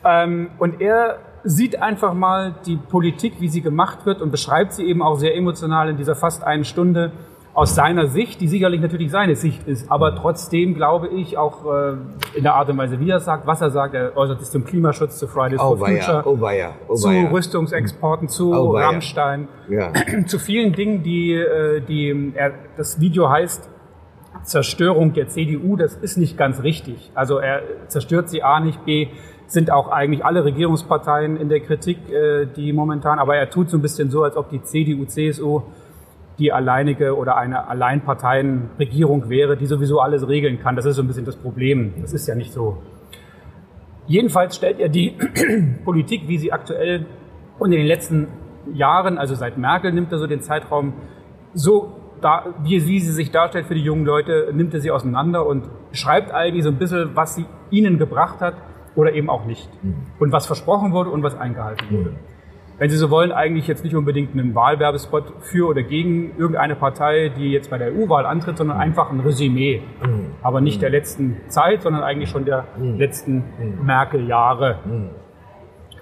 Ähm, 0.05 0.49
und 0.59 0.81
er 0.81 1.17
sieht 1.43 1.81
einfach 1.81 2.13
mal 2.13 2.55
die 2.65 2.77
Politik, 2.77 3.33
wie 3.39 3.49
sie 3.49 3.61
gemacht 3.61 4.05
wird 4.05 4.21
und 4.21 4.31
beschreibt 4.31 4.73
sie 4.73 4.83
eben 4.85 5.01
auch 5.01 5.15
sehr 5.15 5.35
emotional 5.35 5.89
in 5.89 5.97
dieser 5.97 6.15
fast 6.15 6.43
einen 6.43 6.65
Stunde 6.65 7.11
aus 7.53 7.73
seiner 7.73 8.07
Sicht, 8.07 8.41
die 8.41 8.49
sicherlich 8.49 8.81
natürlich 8.81 9.09
seine 9.11 9.35
Sicht 9.37 9.65
ist, 9.65 9.89
aber 9.89 10.13
trotzdem 10.15 10.75
glaube 10.75 11.07
ich 11.07 11.37
auch 11.37 11.63
äh, 11.73 11.93
in 12.33 12.43
der 12.43 12.55
Art 12.55 12.67
und 12.69 12.77
Weise, 12.77 12.99
wie 12.99 13.09
er 13.09 13.21
sagt, 13.21 13.47
was 13.47 13.61
er 13.61 13.69
sagt, 13.69 13.93
er 13.93 14.17
äußert 14.17 14.41
sich 14.41 14.49
zum 14.49 14.65
Klimaschutz, 14.65 15.17
zu 15.17 15.27
Fridays 15.27 15.61
Oh 15.61 15.77
for 15.77 15.87
Future, 15.87 16.23
oh 16.25 16.41
weia, 16.41 16.71
oh 16.89 16.95
zu 16.95 17.07
weia. 17.07 17.29
Rüstungsexporten, 17.29 18.27
zu 18.27 18.53
Oh. 18.53 18.75
Rammstein, 18.75 19.47
Ja. 19.69 19.93
zu 20.25 20.37
vielen 20.37 20.73
Dingen, 20.73 21.01
die, 21.01 21.31
äh, 21.33 21.79
die 21.79 22.33
er, 22.35 22.51
das 22.75 22.99
Video 22.99 23.29
heißt 23.29 23.69
Zerstörung 24.43 25.13
der 25.13 25.29
CDU, 25.29 25.77
das 25.77 25.95
ist 25.95 26.17
nicht 26.17 26.37
ganz 26.37 26.61
richtig. 26.61 27.09
Also 27.15 27.37
er 27.37 27.61
zerstört 27.87 28.29
sie 28.29 28.43
A 28.43 28.59
nicht, 28.59 28.83
B 28.83 29.07
sind 29.47 29.71
auch 29.71 29.89
eigentlich 29.89 30.25
alle 30.25 30.43
Regierungsparteien 30.43 31.37
in 31.37 31.49
der 31.49 31.59
Kritik, 31.59 31.97
äh, 32.09 32.45
die 32.45 32.73
momentan, 32.73 33.19
aber 33.19 33.35
er 33.35 33.49
tut 33.49 33.69
so 33.69 33.77
ein 33.77 33.81
bisschen 33.81 34.09
so, 34.09 34.23
als 34.23 34.37
ob 34.37 34.49
die 34.49 34.61
CDU, 34.61 35.05
CSU 35.05 35.61
die 36.37 36.51
alleinige 36.51 37.15
oder 37.15 37.37
eine 37.37 37.67
Alleinparteienregierung 37.67 39.29
wäre, 39.29 39.55
die 39.55 39.65
sowieso 39.65 39.99
alles 39.99 40.27
regeln 40.27 40.59
kann. 40.59 40.75
Das 40.75 40.85
ist 40.85 40.97
so 40.97 41.01
ein 41.01 41.07
bisschen 41.07 41.25
das 41.25 41.37
Problem. 41.37 41.93
Das 42.01 42.13
ist 42.13 42.27
ja 42.27 42.35
nicht 42.35 42.51
so. 42.51 42.77
Jedenfalls 44.07 44.55
stellt 44.55 44.79
er 44.79 44.89
die 44.89 45.15
Politik, 45.85 46.27
wie 46.27 46.37
sie 46.37 46.51
aktuell 46.51 47.05
und 47.57 47.71
in 47.71 47.79
den 47.79 47.87
letzten 47.87 48.27
Jahren, 48.73 49.17
also 49.17 49.35
seit 49.35 49.57
Merkel 49.57 49.93
nimmt 49.93 50.11
er 50.11 50.17
so 50.17 50.27
den 50.27 50.41
Zeitraum 50.41 50.93
so 51.53 51.93
da, 52.21 52.53
wie, 52.63 52.85
wie 52.87 52.99
sie 52.99 53.11
sich 53.11 53.31
darstellt 53.31 53.67
für 53.67 53.75
die 53.75 53.81
jungen 53.81 54.05
Leute, 54.05 54.51
nimmt 54.53 54.73
er 54.73 54.81
sie 54.81 54.91
auseinander 54.91 55.45
und 55.45 55.69
schreibt 55.91 56.31
eigentlich 56.31 56.63
so 56.63 56.69
ein 56.69 56.77
bisschen, 56.77 57.11
was 57.13 57.35
sie 57.35 57.45
ihnen 57.69 57.97
gebracht 57.97 58.41
hat 58.41 58.55
oder 58.95 59.13
eben 59.13 59.29
auch 59.29 59.45
nicht. 59.45 59.69
Und 60.19 60.31
was 60.31 60.45
versprochen 60.45 60.93
wurde 60.93 61.09
und 61.09 61.23
was 61.23 61.35
eingehalten 61.37 61.85
wurde. 61.89 62.11
Wenn 62.77 62.89
Sie 62.89 62.97
so 62.97 63.09
wollen, 63.09 63.31
eigentlich 63.31 63.67
jetzt 63.67 63.85
nicht 63.85 63.95
unbedingt 63.95 64.33
einen 64.33 64.53
Wahlwerbespot 64.53 65.31
für 65.39 65.69
oder 65.69 65.81
gegen 65.81 66.31
irgendeine 66.37 66.75
Partei, 66.75 67.29
die 67.29 67.51
jetzt 67.51 67.69
bei 67.69 67.77
der 67.77 67.93
EU-Wahl 67.93 68.25
antritt, 68.25 68.57
sondern 68.57 68.77
einfach 68.77 69.11
ein 69.11 69.21
Resümee. 69.21 69.81
Aber 70.41 70.59
nicht 70.59 70.81
der 70.81 70.89
letzten 70.89 71.37
Zeit, 71.47 71.83
sondern 71.83 72.03
eigentlich 72.03 72.29
schon 72.29 72.43
der 72.43 72.65
letzten 72.77 73.45
Merkel-Jahre. 73.81 74.79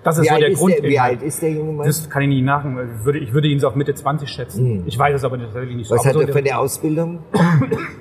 Das 0.03 0.17
ist 0.17 0.25
Wie 0.25 0.33
so 0.33 0.39
der 0.39 0.47
ist 0.49 0.59
Grund. 0.59 0.73
der, 0.73 0.83
wie 0.83 0.99
alt 0.99 1.21
ist 1.21 1.41
der 1.41 1.51
junge 1.51 1.73
Mann? 1.73 1.85
Das 1.85 2.09
kann 2.09 2.23
ich 2.23 2.27
nicht 2.27 2.43
nach. 2.43 2.65
Ich 2.65 3.05
würde, 3.05 3.19
ich 3.19 3.33
würde 3.33 3.47
ihn 3.47 3.59
so 3.59 3.67
auf 3.67 3.75
Mitte 3.75 3.93
20 3.93 4.27
schätzen. 4.27 4.83
Ich 4.85 4.99
weiß 4.99 5.15
es 5.15 5.23
aber 5.23 5.37
tatsächlich 5.39 5.77
nicht 5.77 5.87
so. 5.87 5.95
Was 5.95 6.05
hat 6.05 6.15
er 6.15 6.27
für 6.27 6.39
eine 6.39 6.57
Ausbildung? 6.57 7.19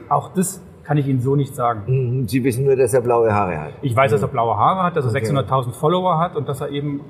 auch 0.09 0.33
das 0.35 0.63
kann 0.85 0.97
ich 0.97 1.07
Ihnen 1.07 1.21
so 1.21 1.37
nicht 1.37 1.55
sagen. 1.55 1.83
Mhm, 1.87 2.29
Sie 2.29 2.43
wissen 2.45 2.65
nur, 2.65 2.77
dass 2.77 2.93
er 2.95 3.01
blaue 3.03 3.33
Haare 3.33 3.59
hat. 3.59 3.73
Ich 3.83 3.95
weiß, 3.95 4.11
dass 4.11 4.23
er 4.23 4.29
blaue 4.29 4.57
Haare 4.57 4.83
hat, 4.83 4.97
dass 4.97 5.05
er 5.05 5.11
Okay. 5.11 5.27
600.000 5.31 5.73
Follower 5.73 6.19
hat 6.19 6.37
und 6.37 6.49
dass 6.49 6.61
er 6.61 6.71
eben 6.71 7.01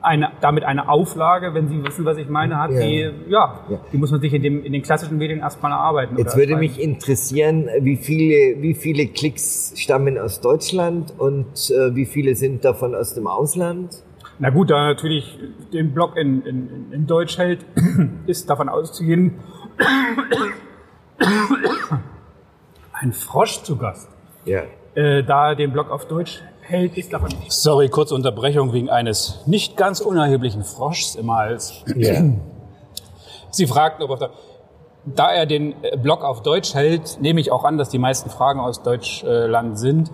eine, 0.00 0.30
damit 0.40 0.64
eine 0.64 0.88
Auflage, 0.88 1.54
wenn 1.54 1.68
Sie 1.68 1.82
wissen, 1.84 2.04
was 2.04 2.16
ich 2.18 2.28
meine, 2.28 2.58
hat, 2.60 2.70
Ja. 2.70 2.80
die, 2.80 3.10
ja, 3.28 3.54
Ja. 3.68 3.78
die 3.92 3.98
muss 3.98 4.10
man 4.12 4.20
sich 4.20 4.32
in, 4.32 4.42
dem, 4.42 4.64
in 4.64 4.72
den 4.72 4.82
klassischen 4.82 5.18
Medien 5.18 5.40
erstmal 5.40 5.72
erarbeiten. 5.72 6.16
Jetzt 6.16 6.36
würde 6.36 6.56
mich 6.56 6.80
interessieren, 6.80 7.68
wie 7.80 7.96
viele, 7.96 8.62
wie 8.62 8.74
viele 8.74 9.06
Klicks 9.08 9.74
stammen 9.76 10.16
aus 10.18 10.40
Deutschland 10.40 11.12
und 11.18 11.70
äh, 11.70 11.94
wie 11.96 12.06
viele 12.06 12.34
sind 12.36 12.64
davon 12.64 12.94
aus 12.94 13.14
dem 13.14 13.26
Ausland? 13.26 14.02
Na 14.38 14.50
gut, 14.50 14.70
da 14.70 14.86
natürlich 14.86 15.36
den 15.72 15.92
Blog 15.92 16.16
in, 16.16 16.42
in, 16.42 16.92
in 16.92 17.06
Deutsch 17.08 17.36
hält, 17.36 17.66
ist 18.26 18.48
davon 18.48 18.68
auszugehen, 18.68 19.34
ein 23.00 23.12
Frosch 23.12 23.62
zu 23.62 23.76
Gast. 23.76 24.08
Ja. 24.44 24.62
Äh, 24.94 25.22
da 25.22 25.50
er 25.50 25.54
den 25.56 25.72
Blog 25.72 25.90
auf 25.90 26.06
Deutsch 26.06 26.42
hält, 26.62 26.96
ist 26.96 27.12
davon. 27.12 27.30
Sorry, 27.48 27.88
kurze 27.88 28.14
Unterbrechung 28.14 28.72
wegen 28.72 28.90
eines 28.90 29.40
nicht 29.46 29.76
ganz 29.76 30.00
unerheblichen 30.00 30.64
Froschs 30.64 31.14
im 31.14 31.32
Hals. 31.32 31.84
ja. 31.96 32.22
Sie 33.50 33.66
fragten, 33.66 34.04
ob 34.04 34.20
er, 34.20 34.30
da 35.04 35.30
er 35.30 35.46
den 35.46 35.74
äh, 35.82 35.96
Blog 35.96 36.22
auf 36.22 36.42
Deutsch 36.42 36.74
hält, 36.74 37.18
nehme 37.20 37.40
ich 37.40 37.50
auch 37.50 37.64
an, 37.64 37.78
dass 37.78 37.88
die 37.88 37.98
meisten 37.98 38.30
Fragen 38.30 38.60
aus 38.60 38.82
Deutschland 38.82 39.78
sind. 39.78 40.10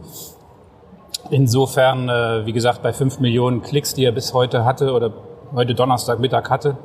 Insofern, 1.31 2.09
äh, 2.09 2.47
wie 2.47 2.53
gesagt, 2.53 2.83
bei 2.83 2.93
5 2.93 3.19
Millionen 3.19 3.63
Klicks, 3.63 3.95
die 3.95 4.05
er 4.05 4.13
bis 4.13 4.35
heute 4.35 4.65
hatte 4.65 4.93
oder 4.93 5.13
heute 5.55 5.75
Donnerstagmittag 5.75 6.51
hatte, 6.51 6.77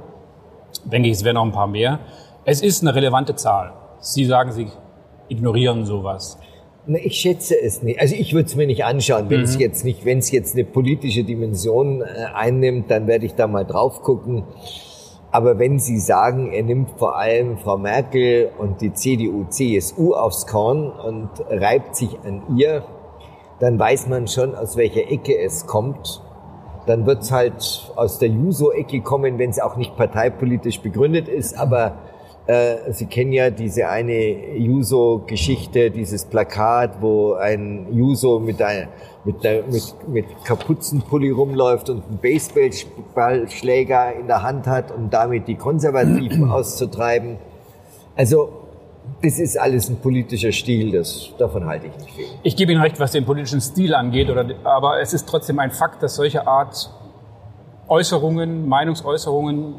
denke 0.86 1.10
ich, 1.10 1.18
es 1.18 1.24
wären 1.24 1.36
noch 1.36 1.44
ein 1.44 1.52
paar 1.52 1.68
mehr. 1.68 2.00
Es 2.46 2.62
ist 2.62 2.82
eine 2.82 2.96
relevante 2.96 3.36
Zahl. 3.36 3.74
Sie 4.00 4.26
sagen, 4.26 4.52
Sie 4.54 4.72
ignorieren 5.30 5.86
sowas. 5.86 6.38
Ich 6.88 7.18
schätze 7.18 7.60
es 7.60 7.84
nicht. 7.84 8.00
Also 8.00 8.16
ich 8.16 8.34
würde 8.34 8.48
es 8.48 8.56
mir 8.56 8.66
nicht 8.66 8.84
anschauen, 8.84 9.30
wenn 9.30 9.42
es 9.42 9.56
Mhm. 9.56 9.62
jetzt 9.62 9.86
nicht, 9.86 10.06
wenn 10.06 10.20
es 10.20 10.32
jetzt 10.32 10.56
eine 10.56 10.64
politische 10.66 11.24
Dimension 11.24 12.02
äh, 12.02 12.06
einnimmt, 12.34 12.90
dann 12.90 13.06
werde 13.08 13.26
ich 13.26 13.36
da 13.36 13.48
mal 13.48 13.64
drauf 13.66 14.02
gucken. 14.02 14.44
Aber 15.32 15.60
wenn 15.60 15.78
Sie 15.78 16.00
sagen, 16.00 16.52
er 16.52 16.64
nimmt 16.64 16.90
vor 16.98 17.16
allem 17.16 17.60
Frau 17.60 17.78
Merkel 17.78 18.50
und 18.58 18.82
die 18.82 18.94
CDU, 18.94 19.46
CSU 19.50 20.14
aufs 20.16 20.48
Korn 20.48 20.90
und 20.90 21.30
reibt 21.50 21.96
sich 21.96 22.18
an 22.26 22.42
ihr, 22.58 22.84
dann 23.60 23.78
weiß 23.78 24.08
man 24.08 24.28
schon, 24.28 24.56
aus 24.56 24.76
welcher 24.76 25.12
Ecke 25.12 25.38
es 25.38 25.68
kommt. 25.68 26.24
Dann 26.88 27.06
wird 27.06 27.22
es 27.22 27.32
halt 27.32 27.92
aus 27.96 28.18
der 28.18 28.30
Juso-Ecke 28.30 29.02
kommen, 29.02 29.38
wenn 29.38 29.52
es 29.52 29.60
auch 29.60 29.76
nicht 29.76 29.96
parteipolitisch 29.96 30.80
begründet 30.80 31.28
ist. 31.28 31.56
Aber 31.60 32.00
Sie 32.90 33.06
kennen 33.06 33.32
ja 33.32 33.52
diese 33.52 33.90
eine 33.90 34.58
Juso-Geschichte, 34.58 35.92
dieses 35.92 36.26
Plakat, 36.26 37.00
wo 37.00 37.34
ein 37.34 37.86
Juso 37.94 38.40
mit, 38.40 38.60
ein, 38.60 38.88
mit, 39.24 39.46
einer, 39.46 39.68
mit, 39.68 40.08
mit 40.08 40.26
Kapuzenpulli 40.46 41.30
rumläuft 41.30 41.92
und 41.92 42.04
einen 42.08 42.18
Baseballschläger 42.18 44.14
in 44.14 44.26
der 44.26 44.42
Hand 44.42 44.66
hat, 44.66 44.92
um 44.92 45.12
damit 45.12 45.48
die 45.48 45.56
Konservativen 45.56 46.50
auszutreiben. 46.52 47.38
Also 48.16 48.50
das 49.22 49.38
ist 49.38 49.60
alles 49.60 49.90
ein 49.90 49.98
politischer 49.98 50.52
Stil, 50.52 50.92
das, 50.92 51.30
davon 51.38 51.68
halte 51.68 51.86
ich 51.86 51.98
nicht 51.98 52.16
viel. 52.16 52.26
Ich 52.42 52.56
gebe 52.56 52.72
Ihnen 52.72 52.82
recht, 52.82 53.00
was 53.00 53.12
den 53.12 53.26
politischen 53.26 53.62
Stil 53.62 53.94
angeht, 53.94 54.30
oder, 54.30 54.46
aber 54.64 55.00
es 55.02 55.14
ist 55.14 55.30
trotzdem 55.30 55.60
ein 55.60 55.70
Fakt, 55.70 56.02
dass 56.02 56.16
solche 56.16 56.48
Art 56.48 56.90
Äußerungen, 57.88 58.68
Meinungsäußerungen 58.68 59.76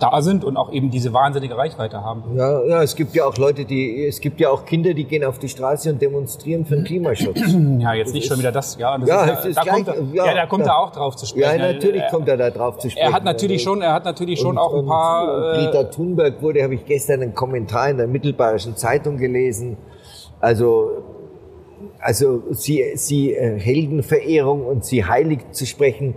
da 0.00 0.20
sind 0.22 0.44
und 0.44 0.56
auch 0.56 0.72
eben 0.72 0.90
diese 0.90 1.12
wahnsinnige 1.12 1.56
Reichweite 1.56 2.02
haben. 2.02 2.24
Ja, 2.36 2.64
ja, 2.64 2.82
es 2.82 2.96
gibt 2.96 3.14
ja 3.14 3.24
auch 3.26 3.36
Leute, 3.36 3.64
die, 3.64 4.04
es 4.06 4.20
gibt 4.20 4.40
ja 4.40 4.50
auch 4.50 4.64
Kinder, 4.64 4.92
die 4.92 5.04
gehen 5.04 5.22
auf 5.24 5.38
die 5.38 5.48
Straße 5.48 5.88
und 5.92 6.02
demonstrieren 6.02 6.64
für 6.66 6.74
den 6.74 6.84
Klimaschutz. 6.84 7.40
Ja, 7.78 7.94
jetzt 7.94 8.12
nicht 8.12 8.26
schon 8.26 8.38
wieder 8.38 8.50
das. 8.50 8.76
Ja, 8.76 8.98
das 8.98 9.08
Ja, 9.08 9.24
ist, 9.24 9.44
ist 9.46 9.56
da 9.56 9.62
gleich- 9.62 9.74
kommt, 9.84 9.88
er- 9.88 10.02
ja, 10.14 10.26
ja, 10.26 10.34
da 10.34 10.46
kommt 10.46 10.66
er 10.66 10.78
auch 10.78 10.90
drauf 10.90 11.14
zu 11.16 11.26
sprechen. 11.26 11.60
Ja, 11.60 11.72
natürlich 11.72 12.02
er, 12.02 12.10
kommt 12.10 12.28
er 12.28 12.36
da 12.36 12.50
drauf 12.50 12.78
zu 12.78 12.90
sprechen. 12.90 13.06
Er 13.06 13.12
hat 13.12 13.24
natürlich 13.24 13.62
schon, 13.62 13.82
er 13.82 13.92
hat 13.92 14.04
natürlich 14.04 14.40
schon 14.40 14.50
und, 14.52 14.58
auch 14.58 14.74
ein 14.76 14.86
paar. 14.86 15.32
Und 15.32 15.42
äh, 15.60 15.64
Greta 15.70 15.84
Thunberg 15.84 16.42
wurde, 16.42 16.62
habe 16.62 16.74
ich 16.74 16.84
gestern 16.86 17.22
einen 17.22 17.34
Kommentar 17.34 17.88
in 17.90 17.96
der 17.98 18.06
Mittelbayerischen 18.08 18.76
Zeitung 18.76 19.16
gelesen. 19.16 19.76
Also, 20.40 20.90
also 22.00 22.42
sie, 22.50 22.82
sie 22.96 23.32
äh, 23.34 23.58
Heldenverehrung 23.60 24.66
und 24.66 24.84
sie 24.84 25.04
heilig 25.04 25.40
zu 25.52 25.66
sprechen, 25.66 26.10
äh, 26.10 26.14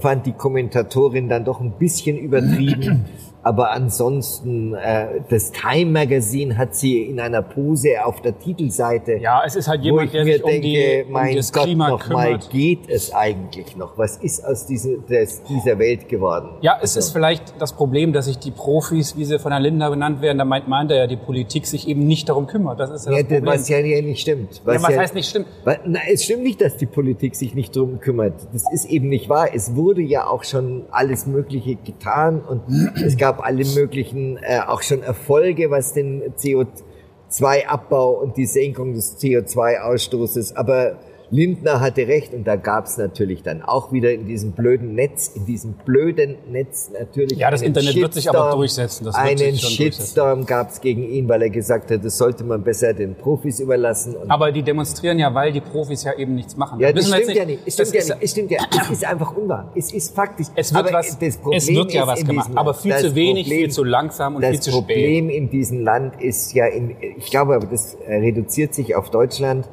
fand 0.00 0.26
die 0.26 0.32
Kommentatorin 0.32 1.28
dann 1.28 1.44
doch 1.44 1.60
ein 1.60 1.72
bisschen 1.72 2.16
übertrieben. 2.16 3.04
Aber 3.44 3.70
ansonsten, 3.72 4.74
äh, 4.74 5.20
das 5.28 5.52
Time 5.52 5.90
Magazine 5.90 6.56
hat 6.56 6.74
sie 6.74 7.02
in 7.02 7.20
einer 7.20 7.42
Pose 7.42 8.02
auf 8.04 8.22
der 8.22 8.38
Titelseite 8.38 9.16
Ja, 9.18 9.42
es 9.44 9.54
ist 9.54 9.68
halt 9.68 9.82
jemand, 9.82 10.12
der 10.14 10.24
mir 10.24 10.34
sich 10.34 10.42
um, 10.44 10.50
denke, 10.50 10.66
die, 10.66 11.04
um 11.06 11.12
mein 11.12 11.36
das 11.36 11.52
Gott, 11.52 11.64
Klima 11.64 11.88
noch 11.90 12.08
mal, 12.08 12.24
kümmert. 12.26 12.50
geht 12.50 12.88
es 12.88 13.12
eigentlich 13.14 13.76
noch? 13.76 13.98
Was 13.98 14.16
ist 14.16 14.44
aus 14.44 14.66
diese, 14.66 14.98
des, 14.98 15.42
dieser 15.44 15.78
Welt 15.78 16.08
geworden? 16.08 16.48
Ja, 16.62 16.76
es 16.76 16.96
Also, 16.96 17.00
ist 17.00 17.10
vielleicht 17.12 17.60
das 17.60 17.74
Problem, 17.74 18.12
dass 18.14 18.24
sich 18.26 18.38
die 18.38 18.50
Profis, 18.50 19.16
wie 19.16 19.24
sie 19.26 19.38
von 19.38 19.52
Herrn 19.52 19.62
Lindner 19.62 19.90
benannt 19.90 20.22
werden, 20.22 20.38
da 20.38 20.44
meint, 20.46 20.66
meint 20.66 20.90
er 20.90 20.96
ja, 20.96 21.06
die 21.06 21.16
Politik 21.18 21.66
sich 21.66 21.86
eben 21.86 22.06
nicht 22.06 22.28
darum 22.30 22.46
kümmert. 22.46 22.80
Das 22.80 22.90
ist 22.90 23.04
ja 23.06 23.12
ja, 23.12 23.18
das 23.18 23.24
Problem. 23.28 23.46
was 23.46 23.68
ja 23.68 23.78
ja 23.78 24.00
nicht 24.00 24.20
stimmt. 24.22 24.62
ja, 24.66 24.82
was 24.82 24.84
heißt 24.96 25.14
nicht 25.14 25.28
stimmt? 25.28 25.46
Wa- 25.64 25.76
Na, 25.84 26.00
es 26.10 26.24
stimmt 26.24 26.44
nicht, 26.44 26.62
dass 26.62 26.78
die 26.78 26.86
Politik 26.86 27.36
sich 27.36 27.54
nicht 27.54 27.76
drum 27.76 28.00
kümmert. 28.00 28.34
Das 28.54 28.64
ist 28.72 28.86
eben 28.86 29.10
nicht 29.10 29.28
wahr. 29.28 29.48
Es 29.54 29.76
wurde 29.76 30.00
ja 30.00 30.26
auch 30.26 30.44
schon 30.44 30.84
alles 30.90 31.26
Mögliche 31.26 31.76
getan 31.76 32.40
und 32.40 32.62
es 33.04 33.18
gab 33.18 33.33
alle 33.40 33.64
möglichen, 33.64 34.36
äh, 34.38 34.60
auch 34.66 34.82
schon 34.82 35.02
Erfolge, 35.02 35.70
was 35.70 35.92
den 35.92 36.22
CO2-Abbau 36.36 38.10
und 38.20 38.36
die 38.36 38.46
Senkung 38.46 38.94
des 38.94 39.18
CO2-Ausstoßes. 39.20 40.54
Aber 40.56 40.98
Lindner 41.30 41.80
hatte 41.80 42.06
recht 42.06 42.32
und 42.34 42.44
da 42.46 42.56
gab 42.56 42.86
es 42.86 42.96
natürlich 42.98 43.42
dann 43.42 43.62
auch 43.62 43.92
wieder 43.92 44.12
in 44.12 44.26
diesem 44.26 44.52
blöden 44.52 44.94
Netz, 44.94 45.28
in 45.34 45.46
diesem 45.46 45.72
blöden 45.72 46.36
Netz 46.50 46.90
natürlich. 46.98 47.38
Ja, 47.38 47.50
das 47.50 47.62
Internet 47.62 47.94
wird 47.96 48.14
sich 48.14 48.28
aber 48.28 48.38
Shitstorm. 48.38 48.58
durchsetzen, 48.58 49.04
das 49.06 49.14
einen 49.14 49.56
Shitstorm 49.56 50.46
gab 50.46 50.70
es 50.70 50.80
gegen 50.80 51.02
ihn, 51.02 51.28
weil 51.28 51.42
er 51.42 51.50
gesagt 51.50 51.90
hat, 51.90 52.04
das 52.04 52.18
sollte 52.18 52.44
man 52.44 52.62
besser 52.62 52.92
den 52.92 53.14
Profis 53.14 53.58
überlassen. 53.60 54.16
Aber 54.28 54.52
die 54.52 54.62
demonstrieren 54.62 55.18
ja, 55.18 55.34
weil 55.34 55.52
die 55.52 55.60
Profis 55.60 56.04
ja 56.04 56.12
eben 56.16 56.34
nichts 56.34 56.56
machen. 56.56 56.78
ja, 56.80 56.92
das 56.92 57.08
stimmt 57.08 57.26
jetzt 57.28 57.36
ja 57.36 57.44
nicht. 57.44 57.60
Es 57.66 57.76
das 57.76 57.88
stimmt 57.88 57.94
ja 57.94 58.00
ist- 58.00 58.08
nicht. 58.20 58.24
Es 58.24 58.30
stimmt 58.30 58.50
ja. 58.50 58.58
Es 58.82 58.90
ist 58.90 59.04
einfach 59.06 59.36
unwahr. 59.36 59.72
Es 59.74 59.92
ist 59.92 60.14
faktisch. 60.14 60.46
Es 60.54 60.72
wird, 60.74 60.84
Aber 60.86 60.92
was, 60.98 61.18
das 61.18 61.36
Problem 61.38 61.58
es 61.58 61.68
wird 61.68 61.92
ja 61.92 62.06
was 62.06 62.24
gemacht, 62.24 62.50
aber 62.54 62.74
viel 62.74 62.92
das 62.92 63.02
zu 63.02 63.14
wenig, 63.14 63.44
Problem, 63.46 63.60
viel 63.60 63.70
zu 63.70 63.84
langsam 63.84 64.36
und 64.36 64.42
das 64.42 64.50
viel 64.50 64.60
zu 64.60 64.70
spät. 64.70 64.80
Problem 64.80 65.30
in 65.30 65.50
diesem 65.50 65.80
Land 65.80 66.20
ist 66.22 66.52
ja, 66.52 66.66
in, 66.66 66.94
ich 67.16 67.26
glaube, 67.30 67.54
aber 67.54 67.66
das 67.66 67.96
reduziert 68.06 68.74
sich 68.74 68.94
auf 68.94 69.10
Deutschland. 69.10 69.68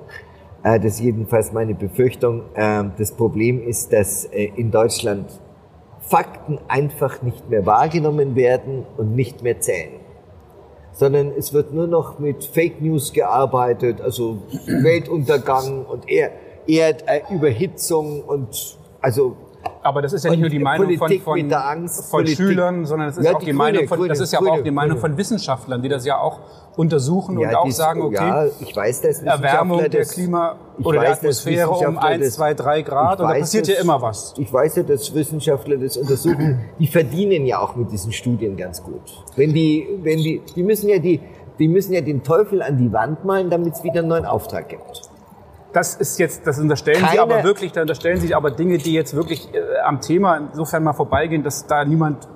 Äh, 0.64 0.80
Das 0.80 0.94
ist 0.94 1.00
jedenfalls 1.02 1.52
meine 1.54 1.74
Befürchtung. 1.76 2.44
Ähm, 2.56 2.92
Das 2.98 3.12
Problem 3.12 3.62
ist, 3.62 3.94
dass 3.94 4.26
äh, 4.26 4.52
in 4.56 4.72
Deutschland 4.72 5.28
Fakten 6.02 6.60
einfach 6.68 7.22
nicht 7.22 7.50
mehr 7.50 7.66
wahrgenommen 7.66 8.36
werden 8.36 8.86
und 8.98 9.16
nicht 9.16 9.44
mehr 9.44 9.60
zählen 9.60 10.02
sondern 10.94 11.32
es 11.38 11.54
wird 11.54 11.74
nur 11.74 11.88
noch 11.88 12.20
mit 12.20 12.44
Fake 12.44 12.82
News 12.82 13.14
gearbeitet, 13.14 14.02
also 14.02 14.40
Weltuntergang 14.68 15.86
und 15.86 16.10
eher 16.10 16.32
Erdüberhitzung 16.68 18.22
und 18.24 18.78
also 19.02 19.36
Aber 19.84 20.02
das 20.04 20.14
ist 20.14 20.24
ja 20.26 20.32
nicht 20.32 20.40
nur 20.42 20.50
die 20.50 20.60
Meinung 20.60 20.88
von, 20.90 20.98
Politik 21.00 21.24
von, 21.24 21.50
der 21.50 21.68
Angst, 21.68 22.12
von 22.12 22.28
Schülern, 22.28 22.86
sondern 22.86 23.08
das 23.10 23.18
ist 23.18 23.26
Ja, 23.26 23.34
auch 23.34 23.40
die 23.40 23.46
die, 23.46 23.52
Grüne, 23.52 23.58
Meinung 23.64 23.88
von, 23.88 23.98
Grüne, 23.98 24.10
das 24.10 24.20
ist 24.20 24.32
ja 24.32 24.40
Grüne, 24.40 24.52
auch 24.52 24.62
die 24.64 24.72
Meinung 24.72 24.98
von 25.00 25.18
Wissenschaftlern, 25.18 25.82
die 25.82 25.90
das 25.90 26.06
ja 26.06 26.20
auch 26.20 26.40
untersuchen 26.78 27.38
und 27.40 27.56
auch 27.56 27.64
die- 27.66 27.72
sagen, 27.72 28.02
okay, 28.04 28.16
ja, 28.16 28.46
ich 28.60 28.76
weiß, 28.76 29.02
dass 29.02 29.24
Erwärmung 29.24 29.80
der 29.80 29.90
das- 29.90 30.12
Klima 30.12 30.56
oder 30.84 31.00
der 31.02 31.10
weiß, 31.10 31.20
dass 31.22 31.40
Atmosphäre 31.42 31.70
um 31.70 31.76
Wissenschaftler 31.80 32.10
1, 32.10 32.26
das- 32.26 32.34
2, 32.36 32.54
3 32.54 32.82
Grad 32.84 33.20
und 33.20 33.28
da 33.28 33.34
passiert 33.34 33.68
ja 33.68 33.74
dass- 33.76 33.84
immer 33.84 34.02
was. 34.02 34.34
Ich 34.38 34.54
weiß 34.54 34.76
ja, 34.76 34.84
dass 34.84 35.14
Wissenschaftler 35.16 35.78
das 35.78 35.98
untersuchen. 35.98 36.60
Die 36.78 36.88
verdienen 36.88 37.46
ja 37.48 37.60
auch 37.60 37.76
mit 37.76 37.92
diesen 37.92 38.12
Studien 38.14 38.56
ganz 38.58 38.84
gut. 38.84 39.02
Wenn 39.36 39.54
die, 39.54 39.88
wenn 40.04 40.20
die, 40.20 40.42
die 40.56 40.64
müssen 40.64 40.90
ja 40.90 41.00
die, 41.00 41.20
die 41.58 41.68
müssen 41.68 41.94
ja 41.94 42.02
den 42.02 42.24
Teufel 42.24 42.62
an 42.62 42.78
die 42.78 42.92
Wand 42.94 43.26
malen, 43.26 43.50
damit 43.50 43.74
es 43.74 43.84
wieder 43.84 44.00
einen 44.00 44.08
neuen 44.10 44.26
Auftrag 44.26 44.70
gibt. 44.70 45.11
Das 45.74 45.96
ist 45.96 46.20
jetzt, 46.20 46.46
das 46.46 46.60
unterstellen 46.60 46.98
Sie 46.98 47.06
Keine- 47.18 47.22
aber 47.22 47.44
wirklich, 47.44 47.72
da 47.72 47.82
unterstellen 47.82 48.20
Sie 48.20 48.36
aber 48.36 48.52
Dinge, 48.52 48.78
die 48.78 48.94
jetzt 48.94 49.16
wirklich 49.16 49.54
äh, 49.54 49.80
am 49.86 50.02
Thema 50.02 50.38
insofern 50.38 50.84
mal 50.84 50.94
vorbeigehen, 50.94 51.44
dass 51.44 51.66
da 51.66 51.86
niemand. 51.86 52.28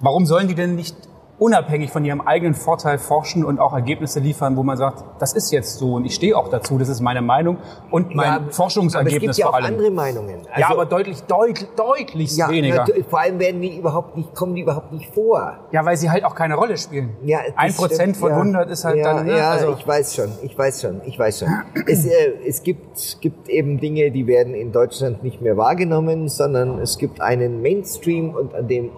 Warum 0.00 0.26
sollen 0.26 0.48
die 0.48 0.54
denn 0.54 0.76
nicht 0.76 0.96
unabhängig 1.40 1.90
von 1.90 2.04
ihrem 2.04 2.20
eigenen 2.20 2.54
Vorteil 2.54 2.98
forschen 2.98 3.44
und 3.44 3.58
auch 3.58 3.72
Ergebnisse 3.72 4.20
liefern, 4.20 4.56
wo 4.56 4.62
man 4.62 4.76
sagt, 4.76 5.02
das 5.18 5.32
ist 5.32 5.50
jetzt 5.50 5.78
so 5.78 5.94
und 5.94 6.04
ich 6.04 6.14
stehe 6.14 6.36
auch 6.36 6.48
dazu, 6.48 6.78
das 6.78 6.88
ist 6.88 7.00
meine 7.00 7.22
Meinung 7.22 7.56
und 7.90 8.14
mein 8.14 8.26
Ja, 8.26 8.36
aber 8.36 8.52
Forschungsergebnis 8.52 9.14
es 9.14 9.20
gibt 9.20 9.38
ja 9.38 9.46
vor 9.46 9.54
auch 9.54 9.56
allem. 9.58 9.74
andere 9.74 9.90
Meinungen. 9.90 10.42
ja, 10.56 10.68
Also- 10.68 10.74
aber 10.80 10.86
deutlich, 10.86 11.22
deutlich, 11.22 11.66
deutlich 11.76 12.36
ja, 12.36 12.48
weniger. 12.50 12.84
vor 13.08 13.20
allem 13.20 13.38
werden 13.40 13.60
die 13.62 13.76
überhaupt 13.78 14.16
nicht, 14.16 14.34
kommen 14.34 14.54
die 14.54 14.60
überhaupt 14.62 14.92
nicht 14.92 15.12
vor. 15.14 15.58
Ja, 15.72 15.84
weil 15.84 15.96
sie 15.96 16.10
halt 16.10 16.24
auch 16.24 16.34
keine 16.34 16.54
Rolle 16.56 16.76
spielen. 16.76 17.16
Ja, 17.24 17.38
Ein 17.56 17.72
Prozent 17.74 18.16
von 18.18 18.30
ja. 18.30 18.36
100 18.36 18.70
ist 18.70 18.84
halt 18.84 18.98
ja, 18.98 19.14
dann, 19.14 19.26
ne? 19.26 19.36
Ja, 19.38 19.50
also, 19.52 19.74
ich 19.78 19.86
weiß 19.88 20.14
schon, 20.14 20.28
ich 20.42 20.56
weiß 20.56 20.82
schon, 20.82 21.00
ich 21.06 21.18
weiß 21.18 21.38
schon. 21.40 21.48
es, 21.86 22.04
äh, 22.04 22.10
es 22.46 22.62
gibt, 22.62 23.18
gibt 23.22 23.48
eben 23.48 23.80
Dinge, 23.80 24.10
die 24.10 24.26
werden 24.26 24.52
in 24.54 24.72
Deutschland 24.72 25.22
nicht 25.24 25.40
mehr 25.40 25.56
wahrgenommen, 25.56 26.28
sondern 26.28 26.78
es 26.80 26.98
gibt 26.98 27.22
einen 27.22 27.62
Mainstream 27.62 28.34
und 28.34 28.54
an 28.54 28.68
dem 28.68 28.90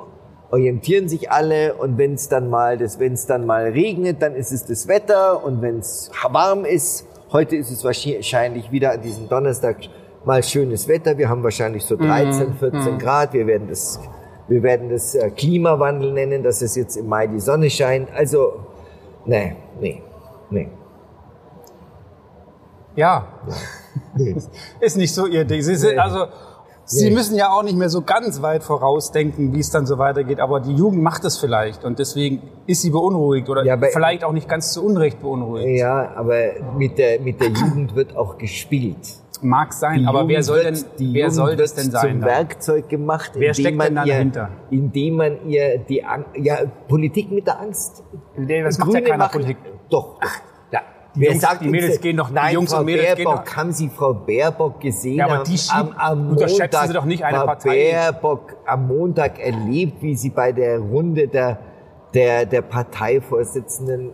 orientieren 0.52 1.08
sich 1.08 1.30
alle 1.30 1.74
und 1.74 1.96
wenn 1.96 2.14
es 2.14 2.28
dann 2.28 2.50
mal 2.50 2.76
das, 2.76 3.00
wenn 3.00 3.14
es 3.14 3.26
dann 3.26 3.46
mal 3.46 3.64
regnet, 3.70 4.20
dann 4.20 4.36
ist 4.36 4.52
es 4.52 4.66
das 4.66 4.86
Wetter 4.86 5.42
und 5.42 5.62
wenn 5.62 5.78
es 5.78 6.10
warm 6.30 6.66
ist, 6.66 7.06
heute 7.32 7.56
ist 7.56 7.70
es 7.70 7.82
wahrscheinlich 7.82 8.70
wieder 8.70 8.92
an 8.92 9.00
diesem 9.00 9.30
Donnerstag 9.30 9.76
mal 10.24 10.42
schönes 10.42 10.86
Wetter. 10.88 11.16
Wir 11.16 11.30
haben 11.30 11.42
wahrscheinlich 11.42 11.84
so 11.84 11.96
13, 11.96 12.54
14 12.54 12.98
Grad. 12.98 13.32
Wir 13.32 13.46
werden 13.46 13.68
das, 13.68 13.98
wir 14.46 14.62
werden 14.62 14.90
das 14.90 15.14
äh, 15.14 15.30
Klimawandel 15.30 16.12
nennen, 16.12 16.42
dass 16.42 16.60
es 16.60 16.76
jetzt 16.76 16.96
im 16.96 17.08
Mai 17.08 17.26
die 17.28 17.40
Sonne 17.40 17.70
scheint. 17.70 18.12
Also, 18.12 18.60
nee, 19.24 19.56
nee, 19.80 20.02
nee. 20.50 20.68
Ja. 22.94 23.26
ist 24.80 24.98
nicht 24.98 25.14
so 25.14 25.26
ihr 25.26 25.46
Ding. 25.46 25.62
Sie 25.62 25.76
sind, 25.76 25.98
also, 25.98 26.26
Sie 26.84 27.10
müssen 27.10 27.36
ja 27.36 27.50
auch 27.50 27.62
nicht 27.62 27.76
mehr 27.76 27.88
so 27.88 28.02
ganz 28.02 28.42
weit 28.42 28.62
vorausdenken, 28.64 29.52
wie 29.54 29.60
es 29.60 29.70
dann 29.70 29.86
so 29.86 29.98
weitergeht, 29.98 30.40
aber 30.40 30.60
die 30.60 30.74
Jugend 30.74 31.02
macht 31.02 31.24
es 31.24 31.38
vielleicht 31.38 31.84
und 31.84 31.98
deswegen 31.98 32.42
ist 32.66 32.82
sie 32.82 32.90
beunruhigt 32.90 33.48
oder 33.48 33.64
Ja, 33.64 33.78
vielleicht 33.78 34.24
auch 34.24 34.32
nicht 34.32 34.48
ganz 34.48 34.72
zu 34.72 34.84
Unrecht 34.84 35.20
beunruhigt. 35.20 35.78
Ja, 35.78 36.12
aber 36.16 36.36
mit 36.76 36.98
der, 36.98 37.20
mit 37.20 37.40
der 37.40 37.48
Jugend 37.48 37.94
wird 37.94 38.16
auch 38.16 38.36
gespielt. 38.38 38.98
Mag 39.44 39.72
sein, 39.72 40.00
Die 40.00 40.06
aber 40.06 40.20
Jugend 40.20 40.34
wer 40.34 40.42
soll 40.44 40.64
wird, 40.64 40.66
denn, 40.66 40.84
die 40.98 41.14
wer 41.14 41.20
Jugend 41.22 41.34
soll 41.34 41.56
das 41.56 41.74
denn 41.74 41.90
sein? 41.90 42.10
Zum 42.10 42.20
dann? 42.20 42.30
Werkzeug 42.30 42.88
gemacht, 42.88 43.32
Wer 43.34 43.48
indem 43.48 43.54
steckt 43.54 43.78
man 43.78 43.96
ihr, 44.06 44.12
dahinter? 44.14 44.48
indem 44.70 45.16
man 45.16 45.48
ihr 45.48 45.78
die 45.78 46.04
Ang 46.04 46.24
ja, 46.36 46.58
Politik 46.88 47.30
mit 47.32 47.46
der 47.46 47.60
Angst. 47.60 48.02
Nee, 48.36 48.62
das 48.62 48.78
macht 48.78 48.92
ja 48.94 49.00
keiner 49.00 49.28
Politik. 49.28 49.56
Doch. 49.88 50.18
Ja. 50.22 50.28
Die 51.14 51.20
Wer 51.20 51.30
Jungs- 51.32 51.40
sagt 51.42 51.62
die 51.62 51.68
Mädels 51.68 52.00
gehen 52.00 52.16
die 52.16 52.32
Nein, 52.32 52.54
Jungs 52.54 52.72
Frau 52.72 52.80
und 52.80 52.86
Mädels 52.86 53.16
gehen 53.16 53.24
Baerbock, 53.24 53.44
doch- 53.46 53.56
haben 53.56 53.72
Sie 53.72 53.88
Frau 53.90 54.14
Baerbock 54.14 54.80
gesehen? 54.80 55.16
Ja, 55.16 55.26
aber 55.26 55.38
am- 55.40 55.44
die 55.44 55.58
am, 55.70 55.92
am 55.96 56.26
Montag, 56.28 56.86
Sie 56.86 56.92
doch 56.94 57.04
nicht 57.04 57.22
eine 57.22 57.36
Frau 57.38 57.46
Partei. 57.46 57.68
Baerbock 57.92 58.56
am 58.66 58.86
Montag 58.88 59.38
erlebt, 59.38 60.00
wie 60.02 60.14
sie 60.16 60.30
bei 60.30 60.52
der 60.52 60.78
Runde 60.78 61.28
der, 61.28 61.58
der, 62.14 62.46
der 62.46 62.62
Parteivorsitzenden 62.62 64.10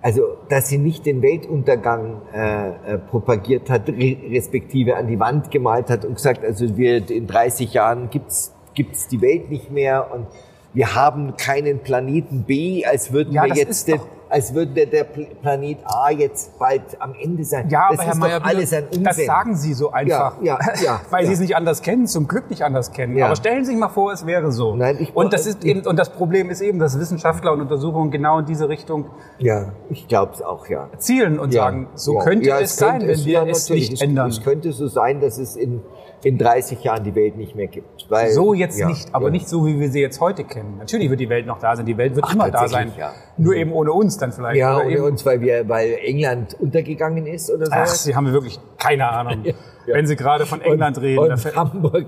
also, 0.00 0.22
dass 0.48 0.68
sie 0.68 0.78
nicht 0.78 1.06
den 1.06 1.22
Weltuntergang 1.22 2.22
äh, 2.32 2.68
äh, 2.94 2.98
propagiert 2.98 3.68
hat, 3.68 3.88
re 3.88 4.16
respektive 4.30 4.94
an 4.96 5.08
die 5.08 5.18
Wand 5.18 5.50
gemalt 5.50 5.90
hat 5.90 6.04
und 6.04 6.14
gesagt, 6.14 6.44
also 6.44 6.76
wir 6.76 7.10
in 7.10 7.26
30 7.26 7.72
Jahren 7.74 8.08
gibt's 8.08 8.54
gibt's 8.74 9.08
die 9.08 9.20
Welt 9.20 9.50
nicht 9.50 9.72
mehr 9.72 10.12
und 10.14 10.28
wir 10.72 10.94
haben 10.94 11.36
keinen 11.36 11.80
Planeten 11.80 12.44
B, 12.44 12.86
als 12.86 13.12
würden 13.12 13.32
Ja, 13.32 13.42
wir 13.46 13.54
jetzt 13.56 13.88
den, 13.88 13.98
als 14.30 14.52
würde 14.54 14.72
der, 14.72 14.86
der 14.86 15.06
Pl- 15.06 15.34
Planet 15.40 15.78
A 15.84 16.10
jetzt 16.10 16.58
bald 16.58 16.82
am 17.00 17.14
Ende 17.20 17.44
sein. 17.44 17.68
Ja, 17.68 17.88
das 17.90 18.00
aber 18.00 18.08
Herr 18.08 18.16
Mayer, 18.16 18.44
alles 18.44 18.72
ein 18.72 18.84
Unsinn. 18.86 19.04
das 19.04 19.16
sagen 19.24 19.56
Sie 19.56 19.72
so 19.74 19.90
einfach, 19.90 20.40
Ja, 20.42 20.58
ja, 20.62 20.82
ja, 20.84 21.00
weil. 21.10 21.26
Sie 21.26 21.32
es 21.32 21.40
nicht 21.40 21.56
anders 21.56 21.82
kennen, 21.82 22.06
zum 22.06 22.28
Glück 22.28 22.48
nicht 22.50 22.62
anders 22.62 22.92
kennen. 22.92 23.20
Aber 23.22 23.36
stellen 23.36 23.64
Sie 23.64 23.70
sich 23.72 23.80
mal 23.80 23.88
vor, 23.88 24.12
es 24.12 24.24
wäre 24.26 24.52
so. 24.52 24.74
Nein, 24.74 24.96
ich- 25.00 25.14
und 25.16 25.32
das 25.32 25.46
ist 25.46 25.64
eben, 25.64 25.86
und 25.86 25.98
das 25.98 26.10
Problem 26.10 26.50
ist 26.50 26.60
eben, 26.60 26.78
dass 26.78 26.98
Wissenschaftler 26.98 27.52
und 27.52 27.60
Untersuchungen 27.60 28.10
genau 28.10 28.38
in 28.40 28.46
diese 28.46 28.68
Richtung 28.68 29.06
Ja, 29.38 29.72
ich 29.90 30.08
glaube 30.08 30.32
es 30.34 30.42
auch, 30.42 30.66
ja. 30.68 30.88
zielen 30.98 31.38
und 31.38 31.52
sagen, 31.52 31.88
so 31.94 32.18
könnte 32.18 32.50
es 32.50 32.76
sein, 32.76 32.98
könnte 33.00 33.08
wenn 33.08 33.24
wir 33.24 33.32
ja, 33.32 33.46
es 33.46 33.68
nicht 33.70 34.00
ändern. 34.02 34.28
Es 34.30 34.42
könnte 34.42 34.72
so 34.72 34.88
sein, 34.88 35.20
dass 35.20 35.38
es 35.38 35.56
in, 35.56 35.82
in 36.24 36.38
30 36.38 36.82
Jahren 36.82 37.04
die 37.04 37.14
Welt 37.14 37.36
nicht 37.36 37.54
mehr 37.54 37.68
gibt. 37.68 38.10
Weil, 38.10 38.30
So 38.30 38.54
jetzt 38.54 38.78
ja, 38.78 38.88
nicht, 38.88 39.14
aber 39.14 39.26
ja. 39.26 39.30
nicht 39.30 39.48
so, 39.48 39.66
wie 39.66 39.78
wir 39.78 39.90
sie 39.90 40.00
jetzt 40.00 40.20
heute 40.20 40.44
kennen. 40.44 40.76
Natürlich 40.78 41.10
wird 41.10 41.20
die 41.20 41.28
Welt 41.28 41.46
noch 41.46 41.58
da 41.58 41.76
sein, 41.76 41.86
die 41.86 41.96
Welt 41.96 42.16
wird 42.16 42.26
Ach, 42.28 42.34
immer 42.34 42.50
da 42.50 42.66
sein. 42.68 42.92
ja. 42.98 43.12
Nur 43.36 43.54
eben 43.54 43.72
ohne 43.72 43.92
uns 43.92 44.16
dann 44.18 44.32
vielleicht. 44.32 44.58
Ja, 44.58 44.76
Oder 44.76 44.86
ohne 44.86 44.94
eben, 44.94 45.04
uns, 45.04 45.24
weil 45.24 45.40
wir, 45.40 45.68
weil 45.68 45.98
England 46.02 46.56
untergegangen 46.58 47.26
ist 47.26 47.50
oder 47.50 47.66
so. 47.66 47.72
Ach, 47.74 47.86
Sie 47.86 48.16
haben 48.16 48.32
wirklich 48.32 48.58
keine 48.78 49.08
Ahnung. 49.08 49.44
Wenn 49.86 50.06
Sie 50.06 50.16
gerade 50.16 50.44
von 50.44 50.60
England 50.60 50.98
und, 50.98 51.02
reden. 51.02 51.32
Und 51.32 51.56
Hamburg, 51.56 52.06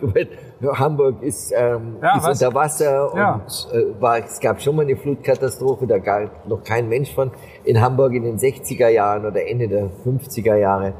Hamburg 0.74 1.22
ist, 1.22 1.52
ähm, 1.56 1.96
ist 1.96 2.24
was? 2.24 2.42
unter 2.42 2.54
Wasser 2.54 3.12
und 3.14 3.68
äh, 3.72 4.00
war, 4.00 4.18
es 4.18 4.38
gab 4.40 4.60
schon 4.60 4.76
mal 4.76 4.82
eine 4.82 4.96
Flutkatastrophe, 4.96 5.86
da 5.86 5.98
galt 5.98 6.30
noch 6.46 6.62
kein 6.62 6.88
Mensch 6.88 7.14
von. 7.14 7.30
In 7.64 7.80
Hamburg 7.80 8.12
in 8.12 8.24
den 8.24 8.38
60er 8.38 8.88
Jahren 8.88 9.24
oder 9.24 9.46
Ende 9.46 9.68
der 9.68 9.90
50er 10.04 10.56
Jahre 10.56 10.92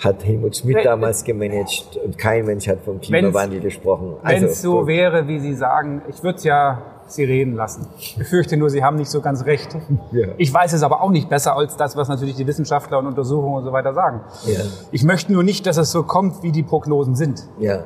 hat 0.00 0.24
Helmut 0.24 0.56
Schmidt 0.56 0.76
Wenn- 0.76 0.84
damals 0.84 1.24
gemanagt 1.24 1.98
und 2.04 2.16
kein 2.18 2.46
Mensch 2.46 2.66
hat 2.68 2.80
vom 2.84 3.00
Klimawandel 3.00 3.60
gesprochen. 3.60 4.16
Wenn 4.22 4.44
es 4.44 4.62
so 4.62 4.86
wäre, 4.86 5.28
wie 5.28 5.38
Sie 5.38 5.54
sagen, 5.54 6.02
ich 6.08 6.22
würde 6.22 6.40
ja 6.42 6.82
Sie 7.06 7.24
reden 7.24 7.54
lassen. 7.54 7.88
Ich 7.98 8.16
fürchte 8.24 8.56
nur, 8.56 8.70
Sie 8.70 8.84
haben 8.84 8.96
nicht 8.96 9.10
so 9.10 9.20
ganz 9.20 9.44
recht. 9.44 9.76
Ja. 10.12 10.28
Ich 10.38 10.52
weiß 10.52 10.72
es 10.72 10.82
aber 10.82 11.02
auch 11.02 11.10
nicht 11.10 11.28
besser 11.28 11.56
als 11.56 11.76
das, 11.76 11.96
was 11.96 12.08
natürlich 12.08 12.34
die 12.36 12.46
Wissenschaftler 12.46 12.98
und 12.98 13.06
Untersuchungen 13.06 13.56
und 13.56 13.64
so 13.64 13.72
weiter 13.72 13.94
sagen. 13.94 14.20
Ja. 14.46 14.60
Ich 14.90 15.04
möchte 15.04 15.32
nur 15.32 15.42
nicht, 15.44 15.66
dass 15.66 15.76
es 15.76 15.90
so 15.92 16.02
kommt, 16.02 16.42
wie 16.42 16.50
die 16.52 16.62
Prognosen 16.64 17.14
sind. 17.14 17.46
Ja. 17.58 17.84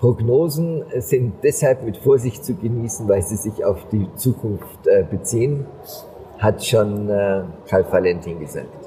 Prognosen 0.00 0.84
sind 0.98 1.34
deshalb 1.42 1.84
mit 1.84 1.98
Vorsicht 1.98 2.44
zu 2.44 2.54
genießen, 2.54 3.08
weil 3.08 3.22
sie 3.22 3.36
sich 3.36 3.64
auf 3.64 3.86
die 3.92 4.08
Zukunft 4.16 4.86
äh, 4.86 5.04
beziehen, 5.08 5.66
hat 6.38 6.64
schon 6.64 7.08
äh, 7.10 7.42
Karl 7.68 7.84
Valentin 7.90 8.40
gesagt. 8.40 8.79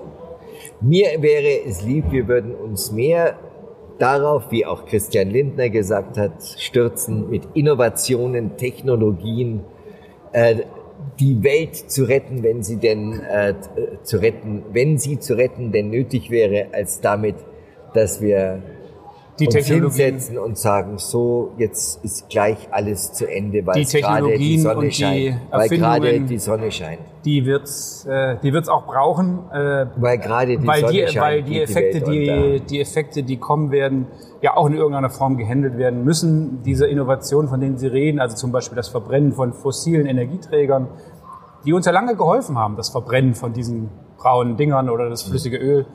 Mir 0.83 1.21
wäre 1.21 1.65
es 1.65 1.81
lieb, 1.81 2.11
wir 2.11 2.27
würden 2.27 2.53
uns 2.53 2.91
mehr 2.91 3.39
darauf, 3.99 4.51
wie 4.51 4.65
auch 4.65 4.85
Christian 4.85 5.29
Lindner 5.29 5.69
gesagt 5.69 6.17
hat, 6.17 6.43
stürzen, 6.57 7.29
mit 7.29 7.43
Innovationen, 7.53 8.57
Technologien, 8.57 9.61
äh, 10.33 10.63
die 11.21 11.41
Welt 11.41 11.75
zu 11.89 12.03
retten, 12.03 12.43
wenn 12.43 12.63
sie 12.63 12.77
denn 12.77 13.21
äh, 13.21 13.53
zu 14.03 14.17
retten, 14.17 14.65
wenn 14.73 14.97
sie 14.97 15.19
zu 15.19 15.37
retten 15.37 15.71
denn 15.71 15.89
nötig 15.89 16.29
wäre, 16.29 16.67
als 16.73 16.99
damit, 16.99 17.35
dass 17.93 18.21
wir 18.21 18.61
Die 19.39 19.47
uns 19.47 19.55
Technologien, 19.55 20.11
hinsetzen 20.11 20.37
und 20.37 20.57
sagen, 20.57 20.97
so, 20.97 21.53
jetzt 21.57 22.03
ist 22.05 22.29
gleich 22.29 22.67
alles 22.71 23.13
zu 23.13 23.25
Ende, 23.25 23.65
weil 23.65 23.83
Die 23.83 23.85
gerade 23.85 24.37
die 24.37 24.59
Sonne 24.59 24.75
und 24.77 24.85
die 24.85 24.91
scheint. 24.91 25.39
Weil 25.49 25.69
gerade 25.69 26.19
die 26.19 26.37
Sonne 26.37 26.71
scheint. 26.71 26.99
die 27.25 27.45
wird's, 27.45 28.05
äh, 28.05 28.37
die 28.43 28.53
wird's 28.53 28.69
auch 28.69 28.85
brauchen, 28.85 29.39
äh, 29.51 29.87
Weil 29.95 30.19
gerade 30.19 30.57
die 30.57 30.67
weil 30.67 30.81
Sonne 30.81 30.93
die, 30.93 31.07
scheint. 31.07 31.17
weil 31.25 31.43
die 31.43 31.61
Effekte, 31.61 32.01
die, 32.01 32.29
unter. 32.29 32.65
die 32.65 32.79
Effekte, 32.79 33.23
die 33.23 33.37
kommen 33.37 33.71
werden, 33.71 34.07
ja 34.41 34.55
auch 34.55 34.67
in 34.67 34.73
irgendeiner 34.73 35.09
Form 35.09 35.37
gehandelt 35.37 35.77
werden 35.77 36.03
müssen. 36.03 36.61
Diese 36.63 36.85
Innovationen, 36.85 37.49
von 37.49 37.59
denen 37.59 37.77
Sie 37.77 37.87
reden, 37.87 38.19
also 38.19 38.35
zum 38.35 38.51
Beispiel 38.51 38.75
das 38.75 38.89
Verbrennen 38.89 39.33
von 39.33 39.53
fossilen 39.53 40.05
Energieträgern, 40.05 40.89
die 41.65 41.73
uns 41.73 41.85
ja 41.85 41.91
lange 41.91 42.15
geholfen 42.15 42.57
haben, 42.57 42.75
das 42.75 42.89
Verbrennen 42.89 43.33
von 43.33 43.53
diesen 43.53 43.89
braunen 44.17 44.57
Dingern 44.57 44.89
oder 44.89 45.09
das 45.09 45.23
flüssige 45.23 45.57
Öl. 45.57 45.85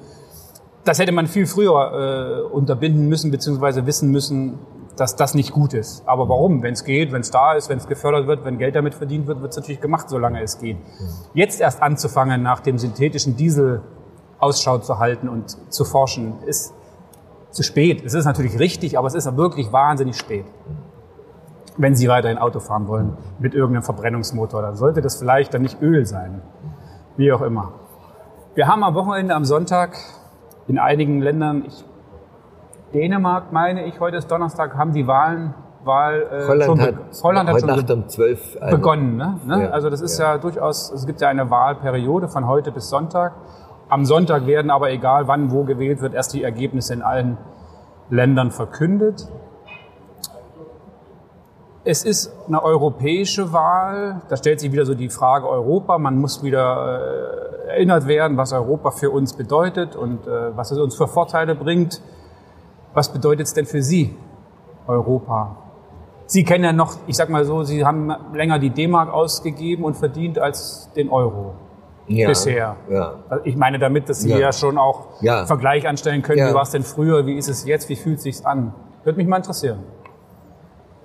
Das 0.89 0.99
hätte 0.99 1.13
man 1.13 1.27
viel 1.27 1.47
früher 1.47 2.47
äh, 2.49 2.51
unterbinden 2.51 3.11
müssen, 3.11 3.31
beziehungsweise 3.31 3.85
wissen 3.85 4.11
müssen, 4.11 4.59
dass 4.97 5.17
das 5.17 5.35
nicht 5.35 5.53
gut 5.53 5.75
ist. 5.75 6.03
Aber 6.09 6.31
warum? 6.31 6.63
Wenn 6.63 6.73
es 6.73 6.83
geht, 6.83 7.13
wenn 7.13 7.21
es 7.21 7.31
da 7.31 7.53
ist, 7.53 7.69
wenn 7.69 7.77
es 7.77 7.87
gefördert 7.87 8.27
wird, 8.27 8.47
wenn 8.47 8.57
Geld 8.57 8.75
damit 8.75 8.95
verdient 8.95 9.27
wird, 9.27 9.43
wird 9.43 9.51
es 9.51 9.59
natürlich 9.59 9.83
gemacht, 9.83 10.09
solange 10.09 10.43
es 10.43 10.59
geht. 10.59 10.79
Jetzt 11.35 11.61
erst 11.61 11.83
anzufangen, 11.83 12.43
nach 12.43 12.61
dem 12.61 12.79
synthetischen 12.79 13.37
Diesel 13.37 13.83
Ausschau 14.39 14.79
zu 14.79 14.99
halten 14.99 15.29
und 15.29 15.59
zu 15.71 15.85
forschen, 15.85 16.43
ist 16.47 16.73
zu 17.51 17.63
spät. 17.63 18.03
Es 18.03 18.15
ist 18.15 18.25
natürlich 18.25 18.59
richtig, 18.59 18.97
aber 18.97 19.09
es 19.09 19.15
ist 19.15 19.37
wirklich 19.37 19.71
wahnsinnig 19.71 20.17
spät. 20.17 20.47
Wenn 21.77 21.97
Sie 21.97 22.09
weiterhin 22.09 22.39
Auto 22.39 22.61
fahren 22.61 22.89
wollen 22.89 23.19
mit 23.39 23.53
irgendeinem 23.53 23.83
Verbrennungsmotor, 23.83 24.63
dann 24.63 24.77
sollte 24.77 25.03
das 25.03 25.17
vielleicht 25.17 25.53
dann 25.53 25.61
nicht 25.61 25.83
Öl 25.83 26.07
sein. 26.07 26.41
Wie 27.19 27.31
auch 27.31 27.43
immer. 27.43 27.75
Wir 28.55 28.69
haben 28.69 28.83
am 28.83 28.95
Wochenende, 28.95 29.35
am 29.35 29.45
Sonntag, 29.45 29.99
in 30.69 30.79
einigen 30.79 31.21
Ländern, 31.21 31.65
ich, 31.67 31.85
Dänemark 32.95 33.53
meine 33.53 33.87
ich, 33.87 33.99
heute 34.01 34.19
ist 34.19 34.31
Donnerstag, 34.31 34.77
haben 34.77 34.93
die 34.93 35.07
Wahlen, 35.07 35.55
Wahl, 35.85 36.27
äh, 36.31 36.47
Holland 36.47 36.65
schon 36.65 36.81
hat, 36.81 36.95
Holland 37.23 37.49
hat 37.49 37.55
heute 37.55 37.67
schon 37.67 37.77
Nacht 37.77 37.91
um 37.91 38.09
12 38.09 38.59
ein- 38.61 38.71
begonnen. 38.71 39.17
Ne? 39.17 39.41
Ne? 39.47 39.63
Ja, 39.65 39.71
also 39.71 39.91
das 39.91 40.01
ist 40.01 40.19
ja. 40.19 40.33
ja. 40.33 40.39
durchaus, 40.39 40.93
es 40.93 41.07
gibt 41.07 41.21
ja 41.21 41.29
eine 41.29 41.51
Wahlperiode 41.51 42.29
von 42.29 42.47
heute 42.47 42.71
bis 42.73 42.89
Sonntag. 42.91 43.33
Am 43.89 44.05
Sonntag 44.05 44.47
werden 44.47 44.71
aber, 44.71 44.91
egal 44.91 45.29
wann, 45.29 45.51
wo 45.51 45.65
gewählt 45.65 46.03
wird, 46.03 46.13
erst 46.15 46.35
die 46.35 46.43
Ergebnisse 46.43 46.93
in 46.93 47.03
allen 47.03 47.39
Ländern 48.11 48.51
verkündet. 48.51 49.29
Es 51.91 52.05
ist 52.05 52.31
eine 52.47 52.63
europäische 52.63 53.51
Wahl. 53.55 54.21
Da 54.29 54.37
stellt 54.37 54.61
sich 54.61 54.71
wieder 54.71 54.85
so 54.85 54.95
die 54.95 55.09
Frage 55.09 55.49
Europa. 55.49 55.97
Man 55.97 56.19
muss 56.19 56.43
wieder 56.43 57.65
äh, 57.65 57.71
erinnert 57.71 58.07
werden, 58.07 58.37
was 58.37 58.53
Europa 58.53 58.91
für 58.91 59.11
uns 59.11 59.33
bedeutet 59.33 59.97
und 59.97 60.27
äh, 60.27 60.55
was 60.55 60.71
es 60.71 60.77
uns 60.77 60.95
für 60.95 61.09
Vorteile 61.09 61.55
bringt. 61.55 62.03
Was 62.93 63.11
bedeutet 63.11 63.47
es 63.47 63.55
denn 63.55 63.65
für 63.65 63.81
Sie, 63.81 64.15
Europa? 64.87 65.57
Sie 66.27 66.45
kennen 66.45 66.65
ja 66.65 66.75
noch, 66.75 66.95
ich 67.07 67.17
sag 67.17 67.31
mal 67.31 67.47
so, 67.47 67.63
Sie 67.63 67.83
haben 67.87 68.13
länger 68.35 68.59
die 68.59 68.69
D-Mark 68.69 69.11
ausgegeben 69.11 69.85
und 69.85 69.97
verdient 69.97 70.39
als 70.39 70.91
den 70.95 71.09
Euro 71.09 71.55
ja, 72.07 72.29
bisher. 72.29 72.77
Ja. 72.91 73.15
Ich 73.45 73.57
meine 73.57 73.79
damit, 73.79 74.11
dass 74.11 74.21
Sie 74.21 74.29
Ja. 74.29 74.37
ja, 74.37 74.53
schon 74.53 74.77
auch 74.77 75.23
Ja. 75.23 75.47
Vergleich 75.47 75.89
anstellen 75.89 76.21
können, 76.21 76.51
wie 76.51 76.55
war 76.55 76.65
es 76.65 76.71
denn 76.71 76.83
früher, 76.83 77.25
wie 77.25 77.39
ist 77.39 77.49
es 77.49 77.65
jetzt, 77.65 77.89
wie 77.89 77.97
fühlt 77.97 78.19
es 78.19 78.25
sich 78.25 78.47
an? 78.47 78.75
Würde 79.05 79.17
mich 79.17 79.27
mal 79.27 79.39
interessieren. 79.39 79.79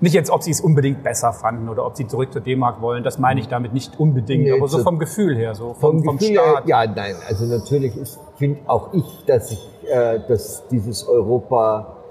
Nicht 0.03 0.15
jetzt, 0.15 0.29
ob 0.31 0.43
Sie 0.43 0.51
es 0.51 0.59
unbedingt 0.59 1.01
besser 1.01 1.31
fanden 1.31 1.69
oder 1.69 1.85
ob 1.85 1.95
Sie 1.95 2.05
zurück 2.05 2.33
zur 2.33 2.41
D-Mark 2.41 2.81
wollen, 2.81 3.05
das 3.05 3.19
meine 3.19 3.39
ich 3.39 3.47
damit 3.47 3.71
nicht 3.73 3.97
unbedingt, 3.97 4.43
Nee, 4.43 4.51
aber 4.51 4.67
so 4.67 4.79
vom 4.79 4.99
Gefühl 4.99 5.37
her, 5.37 5.55
so 5.55 5.73
Vom, 5.75 5.99
vom, 5.99 6.03
vom 6.03 6.17
Gefühl 6.17 6.35
Staat. 6.35 6.67
ja, 6.67 6.85
nein, 6.85 7.15
also 7.25 7.45
natürlich 7.45 7.93
finde 8.35 8.59
auch 8.67 8.93
ich, 8.93 9.23
dass 9.25 9.51
ich, 9.53 9.65
äh, 9.89 10.19
dass 10.27 10.67
dieses 10.67 11.07
Europa 11.07 12.03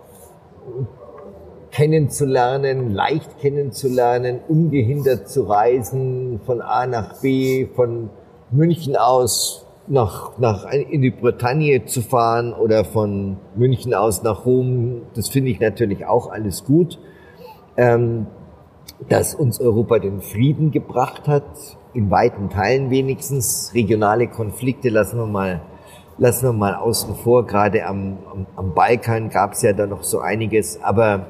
kennenzulernen, 1.71 2.95
leicht 2.95 3.39
kennenzulernen, 3.41 4.41
ungehindert 4.49 5.29
zu 5.29 5.43
reisen, 5.43 6.41
von 6.47 6.63
A 6.63 6.87
nach 6.87 7.21
B, 7.21 7.67
von 7.67 8.09
München 8.51 8.97
aus 8.97 9.67
nach, 9.87 10.39
nach 10.39 10.65
in 10.73 11.03
die 11.03 11.11
Bretagne 11.11 11.85
zu 11.85 12.01
fahren 12.01 12.55
oder 12.55 12.87
von 12.87 13.37
München 13.55 13.93
aus 13.93 14.23
nach 14.23 14.47
Rom. 14.47 15.03
Das 15.15 15.29
finde 15.29 15.51
ich 15.51 15.61
natürlich 15.61 16.07
auch 16.07 16.31
alles 16.31 16.65
gut. 16.65 16.99
Ähm, 17.77 18.27
dass 19.09 19.35
uns 19.35 19.61
Europa 19.61 19.99
den 19.99 20.21
Frieden 20.21 20.71
gebracht 20.71 21.29
hat, 21.29 21.45
in 21.95 22.11
weiten 22.11 22.51
Teilen 22.51 22.91
wenigstens. 22.91 23.73
Regionale 23.75 24.29
Konflikte 24.29 24.89
lassen 24.89 25.19
wir 25.19 25.27
mal, 25.27 25.61
lassen 26.19 26.47
wir 26.47 26.53
mal 26.53 26.75
außen 26.75 27.15
vor. 27.17 27.47
Gerade 27.47 27.87
am, 27.87 28.19
am, 28.31 28.47
am 28.57 28.75
Balkan 28.75 29.31
gab 29.31 29.53
es 29.53 29.63
ja 29.63 29.73
da 29.73 29.87
noch 29.87 30.03
so 30.03 30.21
einiges. 30.21 30.83
Aber 30.83 31.27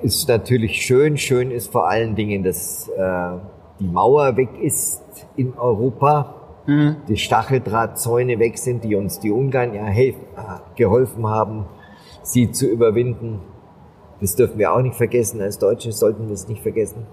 ist 0.00 0.28
natürlich 0.28 0.82
schön. 0.82 1.16
Schön 1.18 1.50
ist 1.50 1.70
vor 1.70 1.88
allen 1.88 2.14
Dingen, 2.14 2.42
dass 2.42 2.88
äh, 2.88 3.38
die 3.80 3.86
Mauer 3.86 4.36
weg 4.36 4.50
ist 4.60 5.02
in 5.36 5.54
Europa, 5.56 6.34
mhm. 6.66 6.96
die 7.08 7.16
Stacheldrahtzäune 7.16 8.38
weg 8.38 8.58
sind, 8.58 8.84
die 8.84 8.94
uns 8.94 9.20
die 9.20 9.30
Ungarn 9.30 9.74
ja 9.74 9.84
helfen, 9.84 10.24
geholfen 10.76 11.26
haben, 11.26 11.66
sie 12.22 12.50
zu 12.50 12.66
überwinden. 12.66 13.40
Das 14.20 14.36
dürfen 14.36 14.58
wir 14.58 14.72
auch 14.72 14.82
nicht 14.82 14.96
vergessen. 14.96 15.40
Als 15.40 15.58
Deutsche 15.58 15.92
sollten 15.92 16.26
wir 16.26 16.34
es 16.34 16.48
nicht 16.48 16.62
vergessen. 16.62 17.06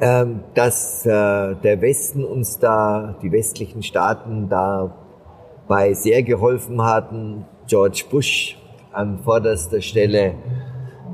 Ähm, 0.00 0.40
dass 0.54 1.04
äh, 1.06 1.10
der 1.56 1.80
Westen 1.80 2.24
uns 2.24 2.58
da, 2.58 3.16
die 3.20 3.32
westlichen 3.32 3.82
Staaten 3.82 4.48
dabei 4.48 5.92
sehr 5.94 6.22
geholfen 6.22 6.82
hatten. 6.82 7.44
George 7.66 8.04
Bush 8.10 8.56
an 8.92 9.18
vorderster 9.18 9.80
Stelle 9.80 10.34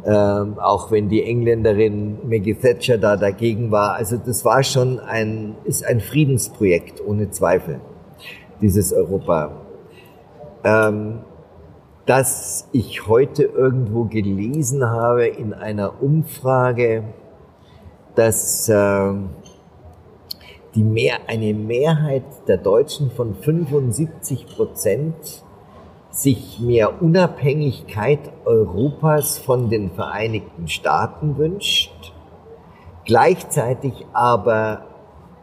ähm, 0.06 0.58
auch 0.58 0.90
wenn 0.90 1.08
die 1.08 1.22
Engländerin 1.22 2.18
Maggie 2.28 2.54
Thatcher 2.54 2.98
da 2.98 3.16
dagegen 3.16 3.70
war. 3.70 3.94
Also 3.94 4.16
das 4.18 4.44
war 4.44 4.62
schon 4.62 5.00
ein, 5.00 5.54
ist 5.64 5.84
ein 5.84 6.00
Friedensprojekt, 6.00 7.02
ohne 7.04 7.30
Zweifel, 7.30 7.80
dieses 8.60 8.92
Europa. 8.92 9.52
Ähm, 10.62 11.20
dass 12.06 12.68
ich 12.72 13.06
heute 13.06 13.44
irgendwo 13.44 14.04
gelesen 14.04 14.84
habe 14.84 15.26
in 15.26 15.54
einer 15.54 16.02
Umfrage, 16.02 17.04
dass 18.14 18.68
äh, 18.68 19.12
die 20.74 20.82
mehr, 20.82 21.16
eine 21.28 21.54
Mehrheit 21.54 22.24
der 22.46 22.58
Deutschen 22.58 23.10
von 23.10 23.34
75 23.34 24.46
Prozent 24.46 25.14
sich 26.10 26.60
mehr 26.60 27.02
Unabhängigkeit 27.02 28.20
Europas 28.44 29.38
von 29.38 29.70
den 29.70 29.90
Vereinigten 29.90 30.68
Staaten 30.68 31.38
wünscht, 31.38 32.12
gleichzeitig 33.04 34.06
aber 34.12 34.86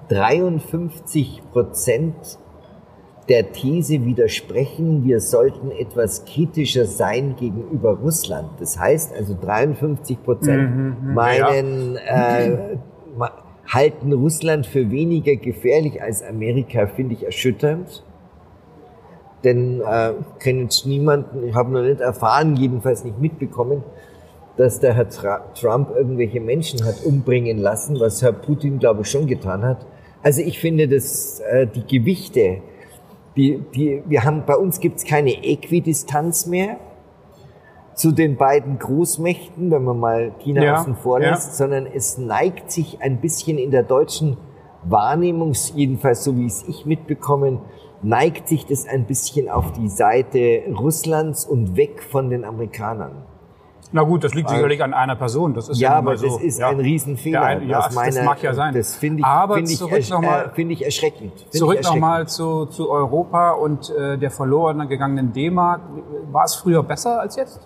53 0.10 1.42
Prozent 1.52 2.38
der 3.32 3.54
These 3.54 4.04
widersprechen, 4.06 5.06
wir 5.06 5.22
sollten 5.22 5.72
etwas 5.72 6.26
kritischer 6.26 6.86
sein 6.86 7.38
gegenüber 7.40 7.92
Russland. 7.92 8.50
Das 8.60 8.78
heißt 8.78 9.14
also 9.16 9.38
53 9.40 10.22
Prozent 10.22 10.76
mhm, 10.76 10.98
mhm 11.02 11.14
meinen, 11.14 11.96
ja. 11.96 12.40
äh, 12.40 12.78
halten 13.70 14.12
Russland 14.12 14.68
für 14.68 14.92
weniger 14.92 15.38
gefährlich 15.38 16.02
als 16.02 16.22
Amerika, 16.22 16.88
finde 16.88 17.14
ich 17.14 17.24
erschütternd. 17.24 18.04
Denn 19.46 19.80
äh, 19.80 20.12
kenne 20.40 20.64
jetzt 20.64 20.86
niemanden, 20.86 21.48
ich 21.48 21.56
habe 21.56 21.72
noch 21.72 21.84
nicht 21.84 22.02
erfahren, 22.02 22.58
jedenfalls 22.58 23.06
nicht 23.06 23.22
mitbekommen, 23.22 23.82
dass 24.58 24.82
der 24.82 24.94
Herr 24.94 25.08
Trump 25.54 25.92
irgendwelche 25.96 26.42
Menschen 26.42 26.84
hat 26.84 27.06
umbringen 27.06 27.60
lassen, 27.60 27.98
was 27.98 28.22
Herr 28.22 28.34
Putin, 28.34 28.80
glaube 28.80 29.04
ich, 29.04 29.08
schon 29.08 29.26
getan 29.26 29.64
hat. 29.64 29.86
Also 30.22 30.42
ich 30.42 30.60
finde, 30.60 30.90
dass 30.90 31.40
äh, 31.40 31.66
die 31.66 31.88
Gewichte, 31.88 32.58
die, 33.36 33.64
die, 33.74 34.04
wir 34.06 34.24
haben, 34.24 34.44
bei 34.46 34.56
uns 34.56 34.80
gibt 34.80 34.98
es 34.98 35.06
keine 35.06 35.44
Äquidistanz 35.44 36.46
mehr 36.46 36.78
zu 37.94 38.12
den 38.12 38.38
beiden 38.38 38.80
Großmächten, 38.80 39.72
wenn 39.72 39.84
man 39.84 40.00
mal 40.00 40.32
China 40.40 40.64
ja, 40.64 40.80
außen 40.80 40.96
vor 40.96 41.20
lässt, 41.20 41.50
ja. 41.50 41.54
sondern 41.54 41.86
es 41.86 42.18
neigt 42.18 42.72
sich 42.72 43.02
ein 43.02 43.22
bisschen 43.22 43.58
in 43.58 43.72
der 43.72 43.84
deutschen 43.84 44.38
Wahrnehmung, 44.84 45.54
jedenfalls 45.76 46.24
so 46.24 46.36
wie 46.38 46.46
es 46.46 46.64
ich 46.68 46.86
mitbekommen, 46.86 47.60
neigt 48.02 48.48
sich 48.48 48.66
das 48.66 48.88
ein 48.88 49.06
bisschen 49.06 49.50
auf 49.50 49.72
die 49.74 49.90
Seite 49.90 50.64
Russlands 50.78 51.46
und 51.46 51.76
weg 51.76 52.02
von 52.02 52.30
den 52.30 52.44
Amerikanern. 52.44 53.24
Na 53.94 54.04
gut, 54.04 54.24
das 54.24 54.34
liegt 54.34 54.50
Weil, 54.50 54.56
sicherlich 54.56 54.84
an 54.84 54.94
einer 54.94 55.16
Person. 55.16 55.54
Das 55.54 55.68
ist 55.68 55.80
ja, 55.80 55.92
ja 55.92 55.98
aber 55.98 56.16
so. 56.16 56.28
das 56.28 56.42
ist 56.42 56.60
ja. 56.60 56.70
ein 56.70 56.80
Riesenfehler. 56.80 57.42
Ein, 57.42 57.68
ja, 57.68 57.90
meiner, 57.94 58.16
das 58.16 58.26
mag 58.26 58.42
ja 58.42 58.54
sein. 58.54 58.74
Das 58.74 58.96
finde 58.96 59.20
ich, 59.20 59.26
aber 59.26 59.56
find 59.56 59.70
zurück 59.70 60.00
ich, 60.00 60.12
äh, 60.12 60.50
find 60.54 60.72
ich 60.72 60.86
erschreckend. 60.86 61.34
Find 61.40 61.54
zurück 61.54 61.84
nochmal 61.84 62.28
zu, 62.28 62.66
zu 62.68 62.90
Europa 62.90 63.52
und 63.52 63.90
äh, 63.90 64.18
der 64.18 64.32
verloren 64.32 64.88
gegangenen 64.88 65.34
D-Mark. 65.34 65.82
War 66.32 66.46
es 66.46 66.56
früher 66.56 66.84
besser 66.84 67.20
als 67.20 67.36
jetzt? 67.36 67.60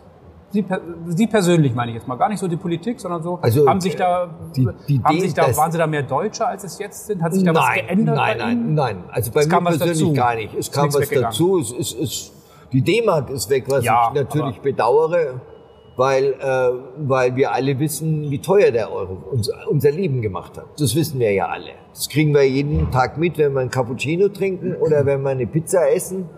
Sie, 0.51 0.65
Sie 1.07 1.27
persönlich 1.27 1.75
meine 1.75 1.91
ich 1.91 1.97
jetzt 1.97 2.07
mal, 2.07 2.15
gar 2.15 2.29
nicht 2.29 2.39
so 2.39 2.47
die 2.47 2.55
Politik, 2.55 2.99
sondern 2.99 3.21
so, 3.21 3.39
also, 3.41 3.67
haben 3.67 3.81
sich 3.81 3.95
da, 3.95 4.29
die, 4.55 4.67
die 4.88 5.01
haben 5.03 5.19
sich 5.19 5.33
da, 5.33 5.55
waren 5.57 5.71
Sie 5.71 5.77
da 5.77 5.85
mehr 5.85 6.03
Deutscher, 6.03 6.47
als 6.47 6.63
es 6.63 6.79
jetzt 6.79 7.07
sind? 7.07 7.21
Hat 7.21 7.33
sich 7.33 7.43
da 7.43 7.51
nein, 7.51 7.61
was 7.61 7.73
geändert? 7.73 8.15
Nein, 8.15 8.38
nein, 8.38 8.73
nein. 8.73 9.03
Also 9.11 9.31
bei 9.31 9.41
es 9.41 9.47
mir 9.47 9.61
persönlich 9.61 9.99
dazu. 9.99 10.13
gar 10.13 10.35
nicht. 10.35 10.53
Es 10.53 10.71
kam 10.71 10.93
was 10.93 11.09
dazu. 11.09 11.59
Es, 11.59 11.71
es, 11.71 11.93
es, 11.93 12.31
die 12.71 12.81
D-Mark 12.81 13.29
ist 13.31 13.49
weg, 13.49 13.65
was 13.67 13.83
ja, 13.83 14.07
ich 14.07 14.21
natürlich 14.21 14.61
bedauere, 14.61 15.41
weil, 15.95 16.34
äh, 16.34 16.69
weil 16.97 17.36
wir 17.36 17.53
alle 17.53 17.79
wissen, 17.79 18.29
wie 18.29 18.39
teuer 18.39 18.71
der 18.71 18.91
Euro 18.91 19.17
uns, 19.31 19.49
unser 19.69 19.91
Leben 19.91 20.21
gemacht 20.21 20.58
hat. 20.58 20.65
Das 20.77 20.95
wissen 20.95 21.19
wir 21.19 21.31
ja 21.31 21.47
alle. 21.47 21.71
Das 21.93 22.10
kriegen 22.10 22.34
wir 22.34 22.43
jeden 22.43 22.91
Tag 22.91 23.17
mit, 23.17 23.38
wenn 23.38 23.53
wir 23.53 23.62
ein 23.62 23.69
Cappuccino 23.69 24.29
trinken 24.29 24.75
oder 24.75 25.05
wenn 25.05 25.21
wir 25.21 25.29
eine 25.29 25.47
Pizza 25.47 25.89
essen. 25.89 26.29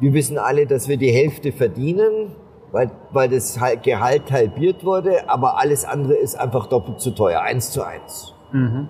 Wir 0.00 0.12
wissen 0.12 0.38
alle, 0.38 0.66
dass 0.66 0.88
wir 0.88 0.96
die 0.96 1.10
Hälfte 1.10 1.52
verdienen 1.52 2.32
weil, 2.74 2.90
weil 3.12 3.28
das 3.28 3.56
Gehalt 3.84 4.32
halbiert 4.32 4.84
wurde, 4.84 5.28
aber 5.28 5.58
alles 5.58 5.84
andere 5.84 6.14
ist 6.14 6.34
einfach 6.34 6.66
doppelt 6.66 7.00
zu 7.00 7.12
teuer, 7.12 7.40
eins 7.40 7.70
zu 7.70 7.86
eins. 7.86 8.34
Mhm. 8.50 8.88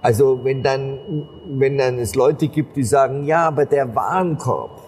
Also 0.00 0.44
wenn 0.44 0.62
dann, 0.62 0.98
wenn 1.46 1.76
dann 1.76 1.98
es 1.98 2.14
Leute 2.14 2.48
gibt, 2.48 2.76
die 2.76 2.82
sagen, 2.82 3.24
ja, 3.24 3.48
aber 3.48 3.66
der 3.66 3.94
Warenkorb, 3.94 4.80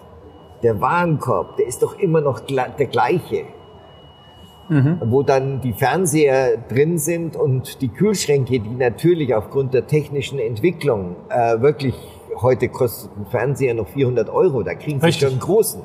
der 0.63 0.81
Warenkorb, 0.81 1.57
der 1.57 1.67
ist 1.67 1.83
doch 1.83 1.99
immer 1.99 2.19
noch 2.19 2.39
der 2.39 2.87
gleiche. 2.87 3.45
Mhm. 4.69 5.01
Wo 5.05 5.23
dann 5.23 5.61
die 5.61 5.73
Fernseher 5.73 6.57
drin 6.57 6.97
sind 6.97 7.35
und 7.35 7.81
die 7.81 7.87
Kühlschränke, 7.87 8.59
die 8.59 8.75
natürlich 8.75 9.33
aufgrund 9.33 9.73
der 9.73 9.87
technischen 9.87 10.39
Entwicklung 10.39 11.15
äh, 11.29 11.61
wirklich 11.61 11.95
heute 12.41 12.69
kostet 12.69 13.11
ein 13.17 13.25
Fernseher 13.25 13.73
noch 13.73 13.87
400 13.87 14.29
Euro, 14.29 14.63
da 14.63 14.73
kriegen 14.75 15.01
sie 15.01 15.11
schon 15.11 15.29
einen 15.29 15.39
großen. 15.39 15.81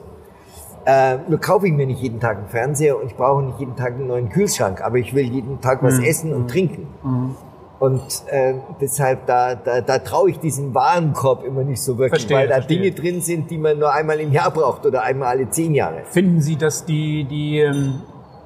Äh, 0.85 1.19
nur 1.29 1.39
kaufe 1.39 1.69
ich 1.69 1.73
mir 1.73 1.87
nicht 1.87 2.01
jeden 2.01 2.19
Tag 2.19 2.39
einen 2.39 2.49
Fernseher 2.49 2.99
und 2.99 3.07
ich 3.07 3.15
brauche 3.15 3.43
nicht 3.43 3.61
jeden 3.61 3.77
Tag 3.77 3.95
einen 3.95 4.09
neuen 4.09 4.29
Kühlschrank, 4.31 4.81
aber 4.81 4.99
ich 4.99 5.15
will 5.15 5.25
jeden 5.25 5.61
Tag 5.61 5.83
was 5.83 5.99
mhm. 5.99 6.05
essen 6.05 6.35
und 6.35 6.51
trinken. 6.51 6.89
Mhm. 7.05 7.37
Und 7.79 8.23
äh, 8.29 8.55
deshalb, 8.81 9.27
da, 9.27 9.57
da, 9.57 9.81
da 9.81 9.99
traue 9.99 10.31
ich 10.31 10.39
diesem 10.39 10.73
Warenkorb 10.73 11.45
immer 11.45 11.65
nicht 11.65 11.83
so 11.83 11.99
wirklich, 11.99 12.23
verstehe, 12.23 12.37
weil 12.37 12.49
da 12.49 12.55
verstehe. 12.55 12.79
Dinge 12.79 12.93
drin 12.93 13.21
sind, 13.21 13.51
die 13.51 13.59
man 13.59 13.79
nur 13.79 13.93
einmal 13.93 14.21
im 14.21 14.33
Jahr 14.33 14.53
braucht 14.53 14.87
oder 14.87 15.03
einmal 15.03 15.29
alle 15.29 15.51
zehn 15.51 15.75
Jahre. 15.75 16.03
Finden 16.05 16.41
Sie, 16.41 16.57
dass 16.57 16.85
die, 16.85 17.25
die 17.25 17.59
ähm, 17.59 18.03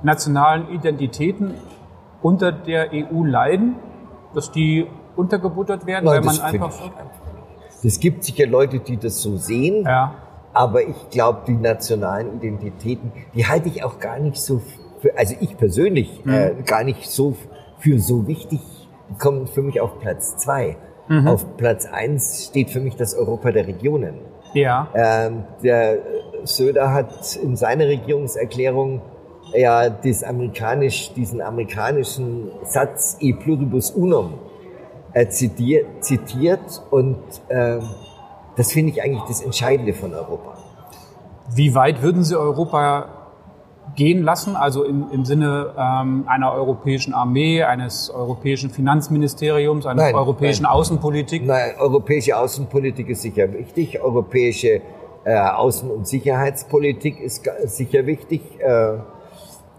nationalen 0.06 0.70
Identitäten 0.70 1.54
unter 2.22 2.52
der 2.52 2.90
EU 2.92 3.24
leiden? 3.24 3.76
Dass 4.34 4.50
die 4.50 4.86
untergebuttert 5.16 5.86
werden, 5.86 6.04
Nein, 6.06 6.24
weil 6.24 6.24
man 6.24 6.40
einfach... 6.40 6.72
Es 7.84 8.00
gibt 8.00 8.24
sicher 8.24 8.46
Leute, 8.46 8.80
die 8.80 8.96
das 8.96 9.20
so 9.20 9.36
sehen. 9.36 9.84
Ja. 9.84 10.14
Aber 10.52 10.82
ich 10.82 11.10
glaube, 11.10 11.42
die 11.46 11.54
nationalen 11.54 12.36
Identitäten, 12.36 13.12
die 13.34 13.46
halte 13.46 13.68
ich 13.68 13.84
auch 13.84 13.98
gar 13.98 14.18
nicht 14.18 14.38
so 14.38 14.62
für, 15.00 15.16
also 15.16 15.34
ich 15.40 15.56
persönlich 15.56 16.24
mhm. 16.24 16.32
äh, 16.32 16.54
gar 16.64 16.82
nicht 16.82 17.10
so 17.10 17.36
für 17.78 17.98
so 17.98 18.26
wichtig. 18.26 18.60
Die 19.10 19.18
kommen 19.18 19.46
für 19.46 19.62
mich 19.62 19.80
auf 19.80 20.00
Platz 20.00 20.36
zwei. 20.38 20.76
Mhm. 21.08 21.28
Auf 21.28 21.56
Platz 21.56 21.86
eins 21.86 22.46
steht 22.46 22.70
für 22.70 22.80
mich 22.80 22.96
das 22.96 23.14
Europa 23.14 23.52
der 23.52 23.66
Regionen. 23.66 24.14
Ja. 24.54 24.88
Ähm, 24.94 25.44
der 25.62 25.98
Söder 26.44 26.92
hat 26.92 27.36
in 27.36 27.56
seiner 27.56 27.86
Regierungserklärung 27.86 29.02
ja 29.56 29.88
das 29.88 30.22
amerikanisch, 30.22 31.12
diesen 31.14 31.40
amerikanischen 31.40 32.50
Satz 32.64 33.16
e 33.20 33.32
pluribus 33.32 33.90
unum 33.90 34.34
äh, 35.12 35.28
zitiert, 35.28 36.04
zitiert 36.04 36.82
und 36.90 37.18
äh, 37.48 37.78
das 38.56 38.72
finde 38.72 38.92
ich 38.92 39.02
eigentlich 39.02 39.24
das 39.24 39.42
Entscheidende 39.42 39.92
von 39.92 40.14
Europa. 40.14 40.56
Wie 41.54 41.74
weit 41.74 42.02
würden 42.02 42.24
Sie 42.24 42.36
Europa 42.36 43.08
gehen 43.94 44.22
lassen, 44.22 44.56
also 44.56 44.84
im, 44.84 45.06
im 45.12 45.24
Sinne 45.24 45.72
ähm, 45.78 46.24
einer 46.26 46.52
europäischen 46.52 47.14
Armee, 47.14 47.62
eines 47.62 48.10
europäischen 48.10 48.70
Finanzministeriums, 48.70 49.86
einer 49.86 50.12
europäischen 50.14 50.64
nein. 50.64 50.72
Außenpolitik? 50.72 51.46
Nein, 51.46 51.72
europäische 51.78 52.36
Außenpolitik 52.36 53.08
ist 53.08 53.22
sicher 53.22 53.52
wichtig, 53.52 54.00
europäische 54.00 54.80
äh, 55.24 55.34
Außen- 55.34 55.88
und 55.88 56.06
Sicherheitspolitik 56.06 57.20
ist 57.20 57.48
sicher 57.66 58.06
wichtig. 58.06 58.42
Äh, 58.60 58.98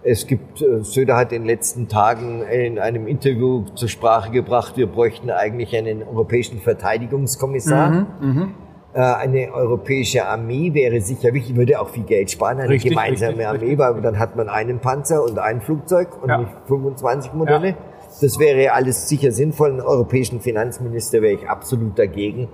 Es 0.10 0.26
gibt, 0.26 0.62
äh, 0.62 0.84
Söder 0.84 1.18
hat 1.18 1.34
in 1.34 1.42
den 1.42 1.48
letzten 1.48 1.90
Tagen 1.90 2.42
in 2.44 2.80
einem 2.80 3.08
Interview 3.08 3.66
zur 3.76 3.90
Sprache 3.90 4.32
gebracht, 4.32 4.78
wir 4.78 4.88
bräuchten 4.88 5.30
eigentlich 5.30 5.76
einen 5.76 6.02
europäischen 6.02 6.60
Verteidigungskommissar. 6.60 7.90
Mhm, 7.90 8.08
mh. 8.22 8.48
Äh, 8.94 9.00
eine 9.00 9.54
europäische 9.54 10.26
Armee 10.26 10.74
wäre 10.74 11.02
sicher 11.02 11.34
wichtig, 11.34 11.58
würde 11.58 11.82
auch 11.82 11.90
viel 11.90 12.04
Geld 12.04 12.32
sparen, 12.32 12.60
eine 12.60 12.70
richtig, 12.70 12.92
gemeinsame 12.92 13.32
richtig, 13.32 13.48
Armee, 13.48 13.60
richtig. 13.60 13.80
weil 13.80 14.02
dann 14.02 14.18
hat 14.18 14.38
man 14.38 14.48
einen 14.48 14.80
Panzer 14.80 15.24
und 15.24 15.40
ein 15.40 15.60
Flugzeug 15.60 16.08
und 16.24 16.30
ja. 16.30 16.38
nicht 16.38 16.52
25 16.68 17.34
Modelle. 17.34 17.70
Ja. 17.70 17.78
Das 18.22 18.40
wäre 18.40 18.72
alles 18.72 19.10
sicher 19.10 19.34
sinnvoll. 19.34 19.72
Einen 19.72 19.82
europäischen 19.82 20.40
Finanzminister 20.40 21.22
wäre 21.22 21.34
ich 21.34 21.50
absolut 21.50 22.00
dagegen, 22.00 22.48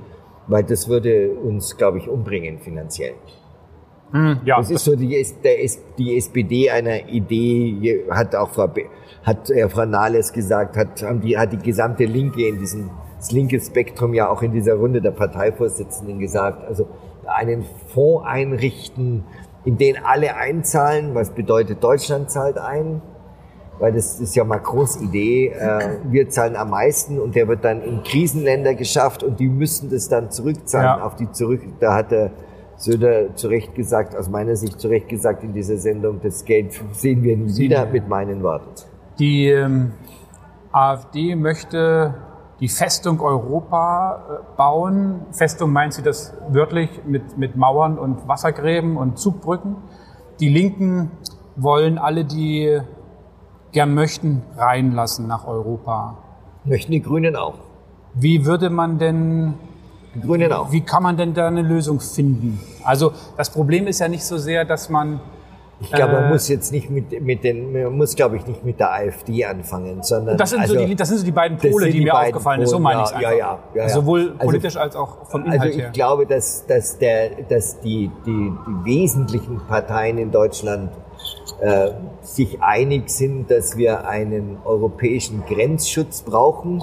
weil 0.48 0.64
das 0.64 0.90
würde 0.90 1.30
uns, 1.36 1.78
glaube 1.78 2.00
ich, 2.00 2.10
umbringen 2.10 2.58
finanziell. 2.58 3.14
Hm, 4.14 4.42
ja, 4.46 4.58
das 4.58 4.70
ist 4.70 4.86
so 4.86 4.96
die, 4.96 5.26
der, 5.44 5.56
die 5.98 6.16
SPD 6.16 6.70
einer 6.70 7.10
Idee, 7.10 8.06
hat 8.12 8.36
auch 8.36 8.52
Frau, 8.52 8.70
hat 9.24 9.50
äh, 9.50 9.68
Frau 9.68 9.86
Nahles 9.86 10.32
gesagt, 10.32 10.78
hat, 10.78 11.02
haben 11.02 11.20
die, 11.22 11.36
hat 11.36 11.52
die 11.52 11.58
gesamte 11.58 12.06
Linke 12.06 12.48
in 12.48 12.60
diesem, 12.60 12.92
das 13.18 13.32
linke 13.32 13.60
Spektrum 13.60 14.14
ja 14.14 14.30
auch 14.30 14.44
in 14.44 14.52
dieser 14.52 14.76
Runde 14.76 15.02
der 15.02 15.12
Parteivorsitzenden 15.12 16.20
gesagt, 16.20 16.64
also 16.64 16.88
einen 17.26 17.66
Fonds 17.88 18.24
einrichten, 18.28 19.24
in 19.66 19.80
den 19.80 19.98
alle 20.04 20.36
einzahlen, 20.36 21.16
was 21.16 21.32
bedeutet 21.32 21.84
Deutschland 21.84 22.30
zahlt 22.30 22.60
ein, 22.60 23.02
weil 23.80 23.94
das 23.94 24.20
ist 24.20 24.36
ja 24.36 24.44
Macrons 24.44 25.02
Idee, 25.02 25.48
äh, 25.48 25.98
wir 26.12 26.30
zahlen 26.30 26.56
am 26.56 26.70
meisten 26.70 27.20
und 27.20 27.34
der 27.34 27.48
wird 27.48 27.66
dann 27.66 27.82
in 27.82 28.04
Krisenländer 28.04 28.76
geschafft 28.76 29.24
und 29.24 29.40
die 29.40 29.50
müssen 29.50 29.90
das 29.90 30.08
dann 30.08 30.30
zurückzahlen 30.30 31.00
ja. 31.00 31.04
auf 31.04 31.16
die 31.16 31.32
zurück, 31.32 31.62
da 31.80 31.96
hat 31.96 32.12
er 32.12 32.30
Söder 32.84 33.34
zu 33.36 33.48
Recht 33.48 33.76
gesagt, 33.76 34.14
aus 34.16 34.30
meiner 34.30 34.58
Sicht 34.58 34.80
zu 34.80 34.90
Recht 34.90 35.08
gesagt 35.08 35.42
in 35.44 35.54
dieser 35.54 35.78
Sendung, 35.78 36.20
das 36.22 36.44
Geld 36.44 36.74
sehen 36.92 37.24
wir 37.24 37.38
nie 37.38 37.58
wieder 37.58 37.86
mit 37.86 38.10
meinen 38.10 38.44
Worten. 38.44 38.68
Die 39.20 39.48
ähm, 39.48 39.94
AfD 40.74 41.36
möchte 41.36 42.14
die 42.60 42.68
Festung 42.68 43.22
Europa 43.22 44.42
äh, 44.42 44.58
bauen. 44.58 45.22
Festung 45.32 45.72
meint 45.72 45.94
sie 45.94 46.02
das 46.02 46.34
wörtlich 46.50 46.90
mit, 47.06 47.38
mit 47.38 47.56
Mauern 47.56 47.98
und 47.98 48.28
Wassergräben 48.28 48.98
und 48.98 49.18
Zugbrücken. 49.18 49.78
Die 50.42 50.50
Linken 50.50 51.12
wollen 51.56 51.98
alle, 51.98 52.26
die 52.26 52.82
gern 53.72 53.94
möchten, 53.94 54.42
reinlassen 54.58 55.26
nach 55.26 55.48
Europa. 55.48 56.18
Möchten 56.66 56.92
die 56.92 57.02
Grünen 57.02 57.38
auch. 57.38 57.60
Wie 58.14 58.46
würde 58.46 58.70
man 58.70 59.00
denn 59.00 59.54
die 60.16 60.22
Grünen 60.22 60.52
auch. 60.52 60.72
Wie 60.72 60.82
kann 60.82 61.04
man 61.04 61.18
denn 61.18 61.34
da 61.34 61.48
eine 61.48 61.62
Lösung 61.62 62.00
finden? 62.00 62.60
Also 62.84 63.14
das 63.38 63.50
Problem 63.50 63.88
ist 63.88 64.00
ja 64.00 64.08
nicht 64.08 64.24
so 64.24 64.38
sehr, 64.38 64.66
dass 64.66 64.90
man 64.90 65.20
ich 65.84 65.92
glaube, 65.92 66.14
man 66.14 66.24
äh, 66.26 66.30
muss 66.30 66.48
jetzt 66.48 66.72
nicht 66.72 66.90
mit, 66.90 67.22
mit 67.22 67.44
den, 67.44 67.74
man 67.74 67.98
muss, 67.98 68.16
glaube 68.16 68.38
ich, 68.38 68.48
nicht 68.48 68.64
mit 68.64 68.80
der 68.80 68.94
AfD 68.94 69.44
anfangen, 69.44 70.02
sondern. 70.02 70.38
Das 70.38 70.52
sind, 70.52 70.62
also, 70.62 70.76
so, 70.76 70.86
die, 70.86 70.96
das 70.96 71.10
sind 71.10 71.18
so 71.18 71.26
die 71.26 71.32
beiden 71.32 71.58
Pole, 71.58 71.88
die, 71.88 72.00
die, 72.00 72.04
mir 72.06 72.18
aufgefallen 72.18 72.62
sind. 72.62 72.70
So 72.70 72.80
meine 72.80 73.02
ja, 73.02 73.06
ich 73.06 73.16
es. 73.16 73.22
Ja, 73.22 73.32
ja, 73.32 73.38
ja, 73.38 73.60
ja. 73.82 73.90
Sowohl 73.90 74.32
also, 74.32 74.46
politisch 74.46 74.78
als 74.78 74.96
auch 74.96 75.26
vom 75.28 75.46
Inhalt 75.46 75.62
Also 75.62 75.74
ich 75.74 75.84
her. 75.84 75.92
glaube, 75.92 76.26
dass, 76.26 76.66
dass, 76.68 76.98
der, 77.00 77.32
dass 77.50 77.82
die, 77.82 78.10
die, 78.26 78.54
die 78.66 78.86
wesentlichen 78.86 79.60
Parteien 79.68 80.18
in 80.18 80.32
Deutschland 80.32 80.92
äh, 81.60 81.90
sich 82.22 82.62
einig 82.62 83.10
sind, 83.10 83.52
dass 83.52 83.76
wir 83.76 84.08
einen 84.08 84.58
europäischen 84.64 85.44
Grenzschutz 85.46 86.22
brauchen. 86.22 86.82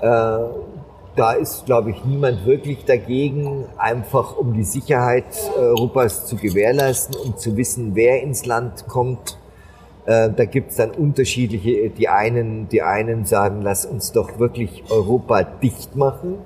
Äh, 0.00 0.38
da 1.16 1.32
ist, 1.32 1.66
glaube 1.66 1.90
ich, 1.90 2.04
niemand 2.04 2.46
wirklich 2.46 2.84
dagegen, 2.84 3.66
einfach 3.76 4.36
um 4.36 4.54
die 4.54 4.64
Sicherheit 4.64 5.24
Europas 5.56 6.26
zu 6.26 6.36
gewährleisten 6.36 7.14
und 7.16 7.38
zu 7.38 7.56
wissen, 7.56 7.94
wer 7.94 8.22
ins 8.22 8.46
Land 8.46 8.86
kommt. 8.88 9.38
Äh, 10.06 10.30
da 10.30 10.44
gibt's 10.46 10.76
dann 10.76 10.90
unterschiedliche, 10.90 11.90
die 11.90 12.08
einen, 12.08 12.68
die 12.68 12.82
einen 12.82 13.24
sagen, 13.24 13.60
lass 13.62 13.84
uns 13.84 14.12
doch 14.12 14.38
wirklich 14.38 14.84
Europa 14.90 15.42
dicht 15.42 15.96
machen. 15.96 16.38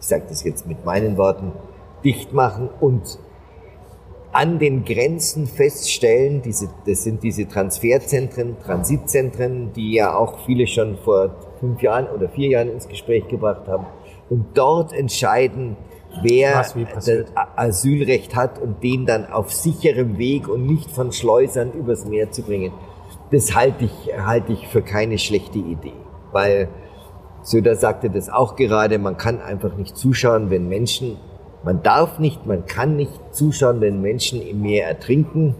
Ich 0.00 0.06
sage 0.06 0.24
das 0.28 0.44
jetzt 0.44 0.66
mit 0.66 0.84
meinen 0.84 1.16
Worten, 1.16 1.52
dicht 2.04 2.32
machen 2.32 2.68
und 2.80 3.18
an 4.32 4.58
den 4.58 4.84
Grenzen 4.84 5.46
feststellen, 5.46 6.40
diese, 6.42 6.68
das 6.86 7.02
sind 7.02 7.22
diese 7.22 7.48
Transferzentren, 7.48 8.56
Transitzentren, 8.64 9.72
die 9.72 9.94
ja 9.94 10.14
auch 10.14 10.38
viele 10.46 10.66
schon 10.66 10.96
vor 10.98 11.34
fünf 11.58 11.82
Jahren 11.82 12.06
oder 12.06 12.28
vier 12.28 12.50
Jahren 12.50 12.70
ins 12.70 12.86
Gespräch 12.86 13.26
gebracht 13.26 13.66
haben, 13.66 13.86
und 14.30 14.56
dort 14.56 14.92
entscheiden, 14.92 15.76
wer 16.22 16.64
das 16.94 17.08
Asylrecht 17.56 18.34
hat 18.34 18.58
und 18.58 18.82
den 18.82 19.04
dann 19.04 19.26
auf 19.26 19.52
sicherem 19.52 20.18
Weg 20.18 20.48
und 20.48 20.66
nicht 20.66 20.90
von 20.90 21.12
Schleusern 21.12 21.72
übers 21.72 22.06
Meer 22.06 22.30
zu 22.30 22.42
bringen. 22.42 22.72
Das 23.30 23.54
halte 23.54 23.84
ich, 23.84 24.10
halte 24.18 24.52
ich 24.52 24.66
für 24.68 24.82
keine 24.82 25.18
schlechte 25.18 25.58
Idee, 25.58 25.92
weil 26.32 26.68
Söder 27.42 27.76
sagte 27.76 28.10
das 28.10 28.28
auch 28.28 28.56
gerade, 28.56 28.98
man 28.98 29.16
kann 29.16 29.40
einfach 29.40 29.76
nicht 29.76 29.96
zuschauen, 29.96 30.50
wenn 30.50 30.68
Menschen, 30.68 31.16
man 31.62 31.82
darf 31.82 32.18
nicht, 32.18 32.46
man 32.46 32.66
kann 32.66 32.96
nicht 32.96 33.12
zuschauen, 33.32 33.80
wenn 33.80 34.00
Menschen 34.00 34.42
im 34.42 34.62
Meer 34.62 34.86
ertrinken 34.86 35.54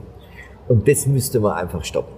und 0.69 0.89
das 0.89 1.07
müsste 1.07 1.41
man 1.41 1.53
einfach 1.53 1.85
stoppen. 1.85 2.15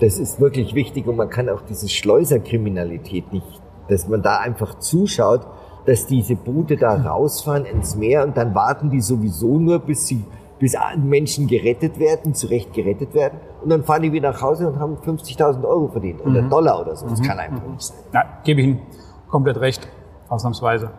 Das 0.00 0.18
ist 0.18 0.38
wirklich 0.40 0.74
wichtig 0.74 1.06
und 1.06 1.16
man 1.16 1.30
kann 1.30 1.48
auch 1.48 1.62
diese 1.62 1.88
Schleuserkriminalität 1.88 3.32
nicht 3.32 3.62
dass 3.88 4.08
man 4.08 4.22
da 4.22 4.38
einfach 4.38 4.78
zuschaut, 4.78 5.46
dass 5.86 6.06
diese 6.06 6.34
Boote 6.34 6.76
da 6.76 6.94
rausfahren 6.94 7.64
ins 7.64 7.94
Meer 7.96 8.24
und 8.24 8.36
dann 8.36 8.54
warten 8.54 8.90
die 8.90 9.00
sowieso 9.00 9.58
nur, 9.58 9.78
bis 9.78 10.06
sie 10.06 10.24
bis 10.58 10.74
Menschen 10.96 11.46
gerettet 11.46 11.98
werden, 11.98 12.34
zurecht 12.34 12.72
gerettet 12.72 13.14
werden. 13.14 13.38
Und 13.62 13.70
dann 13.70 13.84
fahren 13.84 14.02
die 14.02 14.12
wieder 14.12 14.32
nach 14.32 14.40
Hause 14.40 14.66
und 14.68 14.78
haben 14.78 14.96
50.000 14.96 15.64
Euro 15.64 15.88
verdient 15.88 16.24
oder 16.24 16.42
mhm. 16.42 16.50
Dollar 16.50 16.80
oder 16.80 16.96
so. 16.96 17.06
Das 17.06 17.20
mhm. 17.20 17.24
kann 17.24 17.38
einfach 17.38 17.66
nicht 17.66 17.82
sein. 17.82 17.98
Ja, 18.12 18.24
gebe 18.42 18.60
ich 18.60 18.66
Ihnen 18.68 18.80
komplett 19.28 19.60
recht, 19.60 19.86
ausnahmsweise. 20.28 20.90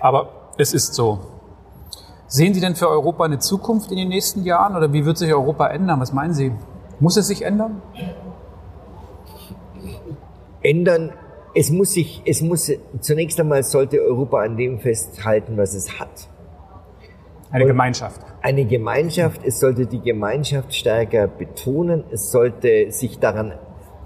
Aber 0.00 0.28
es 0.58 0.74
ist 0.74 0.94
so. 0.94 1.20
Sehen 2.26 2.54
Sie 2.54 2.60
denn 2.60 2.74
für 2.74 2.88
Europa 2.88 3.24
eine 3.24 3.38
Zukunft 3.38 3.90
in 3.92 3.98
den 3.98 4.08
nächsten 4.08 4.42
Jahren 4.42 4.76
oder 4.76 4.92
wie 4.92 5.04
wird 5.04 5.18
sich 5.18 5.32
Europa 5.32 5.68
ändern? 5.68 6.00
Was 6.00 6.12
meinen 6.12 6.34
Sie? 6.34 6.52
Muss 6.98 7.16
es 7.16 7.28
sich 7.28 7.42
ändern? 7.42 7.82
Ändern 10.62 11.12
es 11.54 11.70
muss 11.70 11.92
sich, 11.92 12.22
es 12.24 12.42
muss, 12.42 12.70
zunächst 13.00 13.38
einmal 13.38 13.62
sollte 13.62 14.00
Europa 14.00 14.40
an 14.42 14.56
dem 14.56 14.80
festhalten, 14.80 15.56
was 15.56 15.74
es 15.74 16.00
hat. 16.00 16.28
Eine 17.50 17.64
Und 17.64 17.68
Gemeinschaft. 17.68 18.20
Eine 18.42 18.64
Gemeinschaft, 18.66 19.40
es 19.44 19.60
sollte 19.60 19.86
die 19.86 20.00
Gemeinschaft 20.00 20.74
stärker 20.74 21.28
betonen, 21.28 22.04
es 22.10 22.32
sollte 22.32 22.90
sich 22.90 23.20
daran, 23.20 23.52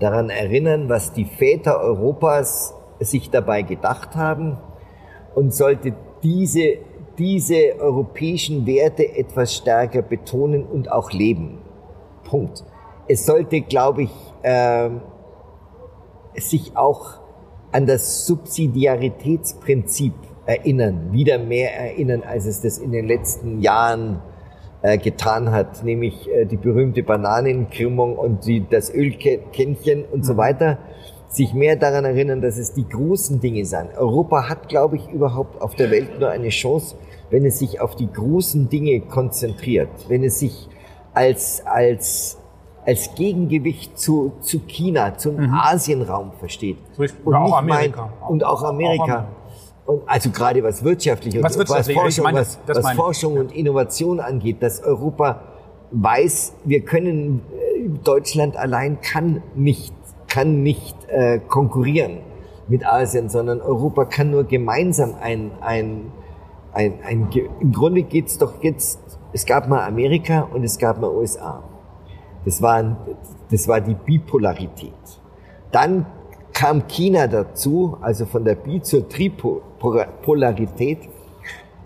daran 0.00 0.28
erinnern, 0.28 0.88
was 0.90 1.14
die 1.14 1.24
Väter 1.24 1.80
Europas 1.80 2.74
sich 3.00 3.30
dabei 3.30 3.62
gedacht 3.62 4.14
haben 4.14 4.58
und 5.34 5.54
sollte 5.54 5.94
diese, 6.22 6.78
diese 7.16 7.78
europäischen 7.80 8.66
Werte 8.66 9.16
etwas 9.16 9.54
stärker 9.54 10.02
betonen 10.02 10.64
und 10.64 10.92
auch 10.92 11.10
leben. 11.12 11.58
Punkt. 12.24 12.64
Es 13.08 13.24
sollte, 13.24 13.62
glaube 13.62 14.02
ich, 14.02 14.10
äh, 14.42 14.90
sich 16.34 16.76
auch 16.76 17.20
an 17.72 17.86
das 17.86 18.26
Subsidiaritätsprinzip 18.26 20.14
erinnern, 20.46 21.12
wieder 21.12 21.38
mehr 21.38 21.74
erinnern, 21.78 22.22
als 22.22 22.46
es 22.46 22.60
das 22.62 22.78
in 22.78 22.92
den 22.92 23.06
letzten 23.06 23.60
Jahren 23.60 24.20
äh, 24.80 24.96
getan 24.96 25.50
hat, 25.50 25.84
nämlich 25.84 26.30
äh, 26.30 26.46
die 26.46 26.56
berühmte 26.56 27.02
Bananenkrümmung 27.02 28.16
und 28.16 28.46
die, 28.46 28.64
das 28.68 28.92
Ölkännchen 28.94 30.04
und 30.04 30.24
so 30.24 30.34
mhm. 30.34 30.38
weiter, 30.38 30.78
sich 31.28 31.52
mehr 31.52 31.76
daran 31.76 32.04
erinnern, 32.06 32.40
dass 32.40 32.56
es 32.56 32.72
die 32.72 32.88
großen 32.88 33.40
Dinge 33.40 33.64
sind. 33.66 33.96
Europa 33.96 34.48
hat, 34.48 34.68
glaube 34.68 34.96
ich, 34.96 35.08
überhaupt 35.10 35.60
auf 35.60 35.74
der 35.74 35.90
Welt 35.90 36.18
nur 36.18 36.30
eine 36.30 36.48
Chance, 36.48 36.96
wenn 37.30 37.44
es 37.44 37.58
sich 37.58 37.80
auf 37.80 37.96
die 37.96 38.10
großen 38.10 38.70
Dinge 38.70 39.00
konzentriert, 39.00 39.90
wenn 40.08 40.24
es 40.24 40.38
sich 40.38 40.68
als, 41.12 41.62
als 41.66 42.38
als 42.88 43.14
Gegengewicht 43.14 43.98
zu, 43.98 44.32
zu 44.40 44.60
China, 44.60 45.18
zum 45.18 45.36
mhm. 45.36 45.52
Asienraum 45.52 46.32
versteht. 46.38 46.78
Und 47.22 47.34
auch 47.34 47.58
Amerika. 47.58 48.08
Mein, 48.18 48.30
und 48.30 48.44
auch 48.44 48.62
Amerika. 48.62 49.28
Und 49.84 50.02
also 50.06 50.30
gerade 50.30 50.62
was 50.62 50.82
wirtschaftlich 50.82 51.34
was, 51.42 51.52
und 51.52 51.58
wirtschaftlich? 51.68 51.96
was 51.98 52.02
Forschung, 52.02 52.24
meine, 52.24 52.40
was, 52.40 52.58
was 52.66 52.92
Forschung 52.92 53.36
und 53.36 53.52
Innovation 53.52 54.20
angeht, 54.20 54.62
dass 54.62 54.82
Europa 54.82 55.42
weiß, 55.90 56.54
wir 56.64 56.80
können, 56.80 57.42
äh, 57.52 57.90
Deutschland 58.04 58.56
allein 58.56 59.02
kann 59.02 59.42
nicht, 59.54 59.92
kann 60.26 60.62
nicht 60.62 60.96
äh, 61.08 61.40
konkurrieren 61.40 62.20
mit 62.68 62.86
Asien, 62.86 63.28
sondern 63.28 63.60
Europa 63.60 64.06
kann 64.06 64.30
nur 64.30 64.44
gemeinsam 64.44 65.14
ein, 65.20 65.50
ein, 65.60 66.06
ein, 66.72 66.92
ein, 67.04 67.28
ein 67.28 67.28
im 67.60 67.72
Grunde 67.72 68.02
geht's 68.02 68.38
doch 68.38 68.62
jetzt, 68.62 68.98
es 69.34 69.44
gab 69.44 69.68
mal 69.68 69.86
Amerika 69.86 70.48
und 70.54 70.64
es 70.64 70.78
gab 70.78 71.02
mal 71.02 71.10
USA. 71.10 71.62
Das 72.48 72.62
war, 72.62 72.96
das 73.50 73.68
war 73.68 73.78
die 73.82 73.92
Bipolarität. 73.94 74.92
Dann 75.70 76.06
kam 76.54 76.86
China 76.88 77.26
dazu, 77.26 77.98
also 78.00 78.24
von 78.24 78.42
der 78.42 78.54
Bi 78.54 78.80
zur 78.80 79.06
Tripolarität. 79.06 80.98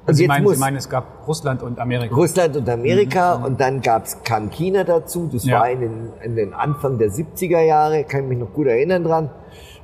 Also 0.07 0.18
Sie, 0.18 0.29
meinen, 0.29 0.44
muss- 0.44 0.55
Sie 0.55 0.61
meinen, 0.61 0.77
es 0.77 0.88
gab 0.88 1.27
Russland 1.27 1.64
und 1.64 1.81
Amerika. 1.81 2.14
Russland 2.14 2.57
und 2.57 2.68
Amerika 2.68 3.35
und 3.44 3.61
dann 3.61 3.81
gab's 3.81 4.22
kam 4.22 4.51
China 4.51 4.85
dazu. 4.85 5.29
Das 5.33 5.44
Mhm. 5.44 5.51
Ja. 5.51 5.61
war 5.61 5.70
in 5.70 5.81
den, 5.81 6.09
in 6.22 6.37
den 6.37 6.55
Anfang 6.55 6.98
der 6.98 7.11
70er 7.11 7.61
Jahre, 7.61 8.05
kann 8.05 8.22
ich 8.22 8.29
mich 8.29 8.38
noch 8.38 8.53
gut 8.53 8.68
erinnern 8.68 9.03
dran. 9.03 9.31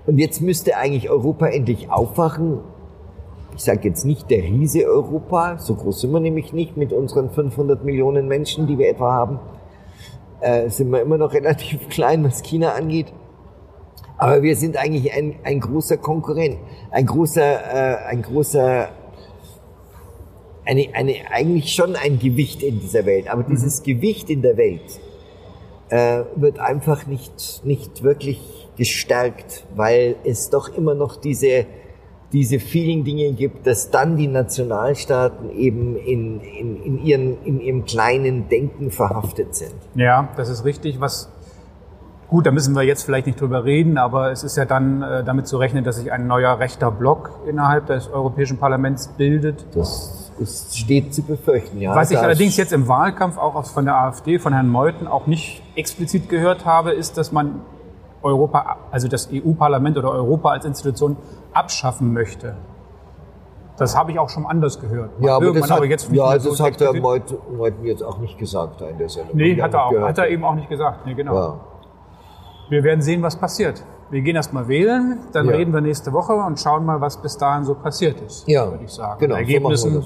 Und 0.06 0.18
jetzt 0.18 0.40
müsste 0.40 0.76
eigentlich 0.76 1.10
Europa 1.10 1.46
endlich 1.48 1.90
aufwachen. 1.90 2.60
Ich 3.56 3.64
sage 3.64 3.80
jetzt 3.88 4.04
nicht 4.04 4.30
der 4.30 4.44
Riese 4.44 4.84
Europa, 4.86 5.58
so 5.58 5.74
groß 5.74 6.02
sind 6.02 6.12
wir 6.12 6.20
nämlich 6.20 6.52
nicht 6.52 6.76
mit 6.76 6.92
unseren 6.92 7.30
500 7.30 7.84
Millionen 7.84 8.28
Menschen, 8.28 8.68
die 8.68 8.78
wir 8.78 8.88
etwa 8.88 9.12
haben. 9.12 9.40
Äh, 10.40 10.70
sind 10.70 10.90
wir 10.90 11.00
immer 11.00 11.18
noch 11.18 11.32
relativ 11.34 11.88
klein, 11.88 12.24
was 12.24 12.42
China 12.42 12.72
angeht. 12.72 13.12
Aber 14.16 14.42
wir 14.42 14.56
sind 14.56 14.76
eigentlich 14.76 15.12
ein, 15.12 15.36
ein 15.44 15.60
großer 15.60 15.96
Konkurrent, 15.96 16.58
ein 16.90 17.06
großer, 17.06 17.42
äh, 17.42 17.96
ein 18.06 18.22
großer 18.22 18.88
eine, 20.68 20.88
eine, 20.92 21.14
eigentlich 21.30 21.72
schon 21.72 21.96
ein 21.96 22.18
Gewicht 22.18 22.62
in 22.62 22.80
dieser 22.80 23.06
Welt. 23.06 23.28
Aber 23.28 23.42
dieses 23.42 23.82
Gewicht 23.82 24.28
in 24.28 24.42
der 24.42 24.56
Welt 24.58 25.00
äh, 25.88 26.24
wird 26.36 26.58
einfach 26.58 27.06
nicht, 27.06 27.62
nicht 27.64 28.02
wirklich 28.02 28.68
gestärkt, 28.76 29.64
weil 29.74 30.16
es 30.24 30.50
doch 30.50 30.68
immer 30.68 30.94
noch 30.94 31.16
diese, 31.16 31.64
diese 32.32 32.58
vielen 32.58 33.04
Dinge 33.04 33.32
gibt, 33.32 33.66
dass 33.66 33.90
dann 33.90 34.16
die 34.16 34.28
Nationalstaaten 34.28 35.50
eben 35.50 35.96
in, 35.96 36.40
in, 36.40 36.82
in, 36.82 37.04
ihren, 37.04 37.42
in 37.44 37.60
ihrem 37.60 37.84
kleinen 37.84 38.48
Denken 38.48 38.90
verhaftet 38.90 39.54
sind. 39.54 39.74
Ja, 39.94 40.28
das 40.36 40.50
ist 40.50 40.64
richtig. 40.64 41.00
Was 41.00 41.30
gut, 42.28 42.46
da 42.46 42.50
müssen 42.50 42.74
wir 42.74 42.82
jetzt 42.82 43.02
vielleicht 43.04 43.26
nicht 43.26 43.40
drüber 43.40 43.64
reden, 43.64 43.96
aber 43.96 44.30
es 44.30 44.44
ist 44.44 44.56
ja 44.56 44.66
dann 44.66 45.02
äh, 45.02 45.24
damit 45.24 45.46
zu 45.46 45.56
rechnen, 45.56 45.84
dass 45.84 45.96
sich 45.96 46.12
ein 46.12 46.26
neuer 46.26 46.58
rechter 46.58 46.90
Block 46.90 47.30
innerhalb 47.48 47.86
des 47.86 48.08
Europäischen 48.08 48.58
Parlaments 48.58 49.08
bildet. 49.08 49.64
Das 49.74 50.30
ist, 50.38 50.78
steht 50.78 51.14
zu 51.14 51.22
befürchten, 51.22 51.80
ja. 51.80 51.94
Was 51.94 52.10
ich 52.10 52.18
allerdings 52.18 52.56
jetzt 52.56 52.72
im 52.72 52.86
Wahlkampf 52.86 53.38
auch 53.38 53.64
von 53.64 53.86
der 53.86 53.96
AfD, 53.96 54.38
von 54.38 54.52
Herrn 54.52 54.68
Meuthen, 54.68 55.06
auch 55.06 55.26
nicht 55.26 55.62
explizit 55.74 56.28
gehört 56.28 56.66
habe, 56.66 56.92
ist, 56.92 57.16
dass 57.16 57.32
man 57.32 57.62
Europa, 58.22 58.76
also 58.90 59.08
das 59.08 59.28
EU-Parlament 59.32 59.96
oder 59.98 60.10
Europa 60.12 60.50
als 60.50 60.64
Institution 60.64 61.16
abschaffen 61.52 62.12
möchte. 62.12 62.56
Das 63.76 63.96
habe 63.96 64.10
ich 64.10 64.18
auch 64.18 64.28
schon 64.28 64.44
anders 64.44 64.80
gehört. 64.80 65.10
Ja, 65.20 65.36
aber 65.36 65.44
Irgendwann 65.46 65.62
das 65.62 65.70
hat, 65.70 65.76
aber 65.78 65.86
jetzt 65.86 66.10
ja, 66.12 66.38
so 66.40 66.50
das 66.50 66.60
hat 66.60 66.80
der. 66.80 66.92
Meuthen 67.00 67.38
jetzt 67.84 68.02
auch 68.02 68.18
nicht 68.18 68.36
gesagt 68.36 68.80
in 68.80 68.98
der 68.98 69.08
Sendung. 69.08 69.36
Nee, 69.36 69.60
hat 69.62 69.72
er, 69.72 69.86
auch, 69.86 69.92
hat 70.00 70.18
er 70.18 70.28
eben 70.28 70.44
auch 70.44 70.54
nicht 70.56 70.68
gesagt. 70.68 71.06
Nee, 71.06 71.14
genau. 71.14 71.34
Ja. 71.34 71.60
Wir 72.70 72.82
werden 72.82 73.02
sehen, 73.02 73.22
was 73.22 73.36
passiert. 73.36 73.84
Wir 74.10 74.20
gehen 74.22 74.36
erst 74.36 74.52
mal 74.52 74.66
wählen, 74.68 75.20
dann 75.32 75.46
Ja. 75.46 75.52
reden 75.56 75.72
wir 75.72 75.80
nächste 75.80 76.12
Woche 76.12 76.32
und 76.32 76.58
schauen 76.58 76.84
mal, 76.84 77.00
was 77.00 77.20
bis 77.20 77.36
dahin 77.36 77.64
so 77.64 77.74
passiert 77.74 78.20
ist, 78.20 78.48
Ja, 78.48 78.70
würde 78.70 78.84
ich 78.84 78.90
sagen. 78.92 79.20
genau, 79.20 79.36
An 79.36 79.76
so 79.76 80.02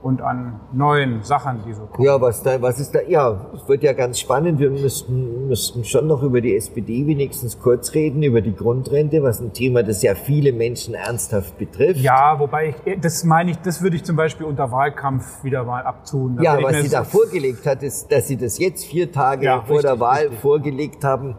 und 0.00 0.22
an 0.22 0.60
neuen 0.72 1.24
Sachen, 1.24 1.60
die 1.66 1.72
so 1.72 1.82
kommen. 1.86 2.06
Ja, 2.06 2.20
was 2.20 2.42
da, 2.42 2.62
was 2.62 2.78
ist 2.78 2.94
da? 2.94 3.00
Ja, 3.08 3.46
es 3.54 3.68
wird 3.68 3.82
ja 3.82 3.92
ganz 3.92 4.20
spannend. 4.20 4.60
Wir 4.60 4.70
müssten, 4.70 5.48
müssten 5.48 5.84
schon 5.84 6.06
noch 6.06 6.22
über 6.22 6.40
die 6.40 6.54
SPD 6.56 7.06
wenigstens 7.06 7.58
kurz 7.58 7.94
reden, 7.94 8.22
über 8.22 8.40
die 8.40 8.54
Grundrente, 8.54 9.22
was 9.24 9.40
ein 9.40 9.52
Thema, 9.52 9.82
das 9.82 10.02
ja 10.02 10.14
viele 10.14 10.52
Menschen 10.52 10.94
ernsthaft 10.94 11.58
betrifft. 11.58 12.00
Ja, 12.00 12.38
wobei 12.38 12.76
ich, 12.84 13.00
das 13.00 13.24
meine 13.24 13.50
ich, 13.50 13.58
das 13.58 13.82
würde 13.82 13.96
ich 13.96 14.04
zum 14.04 14.14
Beispiel 14.14 14.46
unter 14.46 14.70
Wahlkampf 14.70 15.42
wieder 15.42 15.64
mal 15.64 15.82
abtun. 15.82 16.38
Ja, 16.42 16.62
was 16.62 16.80
sie 16.80 16.88
da 16.88 17.02
vorgelegt 17.02 17.66
hat, 17.66 17.82
ist, 17.82 18.12
dass 18.12 18.28
sie 18.28 18.36
das 18.36 18.58
jetzt 18.58 18.84
vier 18.84 19.10
Tage 19.10 19.46
Ja, 19.46 19.62
vor 19.62 19.82
der 19.82 19.92
richtig, 19.92 20.00
Wahl 20.00 20.22
richtig. 20.22 20.38
vorgelegt 20.38 21.04
haben, 21.04 21.36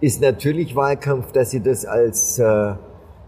ist 0.00 0.22
natürlich 0.22 0.74
Wahlkampf, 0.74 1.32
dass 1.32 1.50
sie 1.50 1.60
das 1.60 1.84
als, 1.84 2.38
äh, 2.38 2.74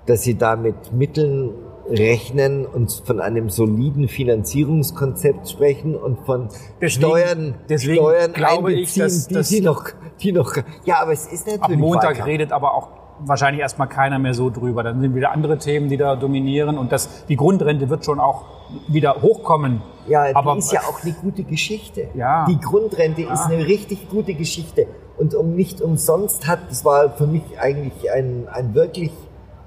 dass 0.07 0.23
sie 0.23 0.38
da 0.38 0.57
mit 0.57 0.93
Mitteln 0.93 1.51
rechnen 1.90 2.66
und 2.66 3.03
von 3.05 3.20
einem 3.20 3.50
soliden 3.50 4.09
Finanzierungskonzept 4.09 5.48
sprechen 5.48 5.94
und 5.94 6.20
von 6.26 6.48
Deswegen- 6.81 6.90
Steuern, 7.07 7.55
deswegen 7.68 7.94
Steuern 7.96 8.33
glaube 8.33 8.72
ich, 8.72 8.94
dass- 8.94 9.29
die 9.29 9.35
dass- 9.35 9.48
sie 9.48 9.61
noch, 9.61 9.85
die 10.22 10.33
noch, 10.33 10.55
ja, 10.85 11.00
aber 11.03 11.12
es 11.12 11.26
ist 11.26 11.46
natürlich 11.46 11.62
Ab 11.62 11.81
Montag 11.81 12.05
Wahlkampf. 12.05 12.26
redet 12.26 12.53
aber 12.53 12.74
auch 12.74 12.88
wahrscheinlich 13.22 13.61
erstmal 13.61 13.88
keiner 13.88 14.18
mehr 14.18 14.33
so 14.35 14.48
drüber. 14.48 14.83
Dann 14.83 15.00
sind 15.00 15.14
wieder 15.14 15.31
andere 15.33 15.59
Themen, 15.59 15.88
die 15.90 15.96
da 15.98 16.16
dominieren 16.16 16.79
und 16.79 16.90
das, 16.90 17.26
die 17.26 17.37
Grundrente 17.37 17.90
wird 17.90 18.05
schon 18.05 18.18
auch 18.18 18.44
wieder 18.88 19.20
hochkommen. 19.20 19.83
Ja, 20.09 20.29
die 20.29 20.35
aber 20.37 20.57
ist 20.57 20.72
ja 20.72 20.81
auch 20.81 21.03
eine 21.03 21.12
gute 21.12 21.42
Geschichte. 21.42 22.09
Ja. 22.14 22.46
Die 22.48 22.59
Grundrente 22.59 23.22
ist 23.22 23.44
eine 23.46 23.66
richtig 23.66 24.09
gute 24.09 24.33
Geschichte. 24.35 24.87
Und 25.18 25.35
um 25.35 25.55
nicht 25.55 25.83
umsonst 25.83 26.48
hat, 26.48 26.61
das 26.70 26.83
war 26.87 27.11
für 27.11 27.26
mich 27.26 27.42
eigentlich 27.61 28.11
ein, 28.11 28.48
ein 28.50 28.74
wirklich, 28.74 29.11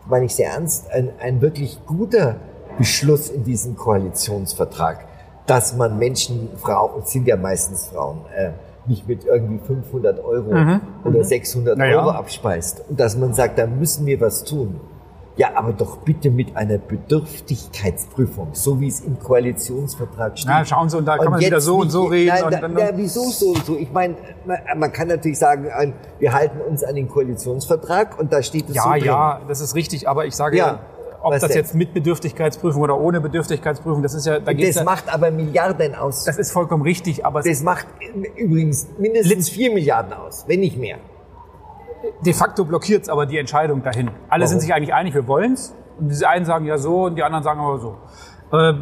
meine 0.08 0.26
ich 0.26 0.36
sehr 0.36 0.52
ernst, 0.52 0.92
ein, 0.92 1.10
ein 1.20 1.42
wirklich 1.42 1.80
guter 1.86 2.38
Beschluss 2.78 3.30
in 3.30 3.44
diesem 3.44 3.76
Koalitionsvertrag, 3.76 5.06
dass 5.46 5.76
man 5.76 5.98
Menschen, 5.98 6.50
Frauen, 6.58 7.04
es 7.04 7.12
sind 7.12 7.28
ja 7.28 7.38
meistens 7.38 7.88
Frauen, 7.88 8.22
äh, 8.36 8.52
nicht 8.86 9.08
mit 9.08 9.26
irgendwie 9.26 9.60
500 9.66 10.24
Euro 10.24 10.80
oder 11.06 11.24
600 11.24 11.78
Naja. 11.78 12.00
Euro 12.00 12.10
abspeist. 12.12 12.84
Und 12.90 13.00
dass 13.00 13.16
man 13.16 13.34
sagt, 13.34 13.58
da 13.58 13.66
müssen 13.66 14.06
wir 14.06 14.20
was 14.20 14.44
tun. 14.44 14.80
Ja, 15.36 15.50
aber 15.56 15.74
doch 15.74 15.98
bitte 15.98 16.30
mit 16.30 16.56
einer 16.56 16.78
Bedürftigkeitsprüfung, 16.78 18.50
so 18.54 18.80
wie 18.80 18.88
es 18.88 19.00
im 19.02 19.18
Koalitionsvertrag 19.20 20.38
steht. 20.38 20.48
Na, 20.48 20.64
schauen 20.64 20.90
Sie, 20.90 20.98
und 20.98 21.06
da 21.06 21.18
kann 21.18 21.32
man 21.32 21.40
jetzt 21.42 21.48
wieder 21.50 21.60
so 21.62 21.78
und 21.78 21.90
so 21.90 22.04
reden 22.06 22.30
Nein, 22.30 22.44
und 22.44 22.54
da, 22.54 22.60
dann- 22.62 22.78
ja, 22.78 22.90
wieso 22.96 23.24
so 23.32 23.48
und 23.50 23.66
so? 23.66 23.76
Ich 23.78 23.92
meine, 23.92 24.16
man, 24.46 24.58
man 24.78 24.94
kann 24.94 25.08
natürlich 25.08 25.40
sagen, 25.40 25.68
wir 26.20 26.34
halten 26.34 26.62
uns 26.62 26.84
an 26.84 26.94
den 26.96 27.08
Koalitionsvertrag 27.08 28.20
und 28.20 28.32
da 28.32 28.44
steht 28.44 28.70
es 28.70 28.76
so 28.76 28.90
Ja, 28.90 28.92
drin. 28.94 29.06
ja, 29.06 29.42
das 29.48 29.60
ist 29.62 29.74
richtig, 29.76 30.08
aber 30.08 30.26
ich 30.26 30.36
sage 30.36 30.56
Ja, 30.58 30.68
ja, 30.68 30.80
ob 31.24 31.32
das 31.34 31.42
denn? 31.48 31.52
jetzt 31.58 31.74
mit 31.74 31.94
Bedürftigkeitsprüfung 31.96 32.82
oder 32.84 33.00
ohne 33.00 33.20
Bedürftigkeitsprüfung, 33.20 34.04
das 34.04 34.14
ist 34.14 34.28
ja, 34.28 34.40
da 34.40 34.54
geht's 34.54 34.76
Das 34.76 34.76
ja, 34.78 34.84
macht 34.84 35.12
aber 35.12 35.32
Milliarden 35.32 35.96
aus. 35.96 36.26
das 36.26 36.38
ist 36.38 36.52
vollkommen 36.52 36.84
richtig, 36.84 37.26
aber 37.26 37.40
es 37.40 37.46
Das 37.46 37.64
macht 37.64 37.88
übrigens 38.36 38.88
mindestens 39.00 39.50
vier 39.50 39.74
Milliarden 39.74 40.14
aus, 40.14 40.44
wenn 40.48 40.60
nicht 40.60 40.78
mehr. 40.78 40.98
De 42.26 42.34
facto 42.34 42.66
blockiert 42.66 43.04
es 43.04 43.10
aber 43.10 43.26
die 43.26 43.38
Entscheidung 43.38 43.84
dahin. 43.84 44.10
Alle 44.30 44.42
Warum? 44.42 44.48
sind 44.48 44.60
sich 44.62 44.74
eigentlich 44.74 44.94
einig, 44.94 45.14
wir 45.14 45.28
wollen's. 45.28 45.76
Und 46.00 46.10
die 46.10 46.26
einen 46.26 46.46
sagen 46.46 46.66
ja 46.66 46.78
so 46.78 47.06
und 47.06 47.16
die 47.16 47.24
anderen 47.24 47.44
sagen 47.44 47.60
aber 47.60 47.80
so. 47.80 47.98
Äh, 48.52 48.74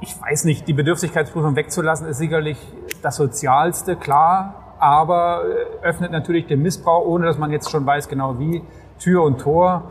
ich 0.00 0.20
weiß 0.20 0.44
nicht, 0.44 0.66
die 0.68 0.72
Bedürftigkeitsprüfung 0.72 1.56
wegzulassen 1.56 2.08
ist 2.08 2.18
sicherlich 2.18 2.58
das 3.02 3.16
Sozialste, 3.16 3.96
klar, 3.96 4.74
aber 4.78 5.44
äh, 5.44 5.86
öffnet 5.86 6.10
natürlich 6.10 6.46
den 6.46 6.62
Missbrauch, 6.62 7.06
ohne 7.06 7.26
dass 7.26 7.38
man 7.38 7.50
jetzt 7.50 7.70
schon 7.70 7.86
weiß 7.86 8.08
genau 8.08 8.38
wie. 8.38 8.62
Tür 8.98 9.24
und 9.24 9.40
Tor. 9.40 9.82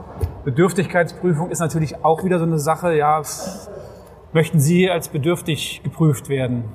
Bedürftigkeitsprüfung 0.46 1.52
ist 1.52 1.60
natürlich 1.60 2.04
auch 2.06 2.24
wieder 2.24 2.40
so 2.40 2.46
eine 2.46 2.58
Sache, 2.58 2.96
ja, 2.96 3.22
möchten 4.32 4.60
Sie 4.60 4.90
als 4.90 5.10
bedürftig 5.10 5.82
geprüft 5.84 6.30
werden? 6.30 6.66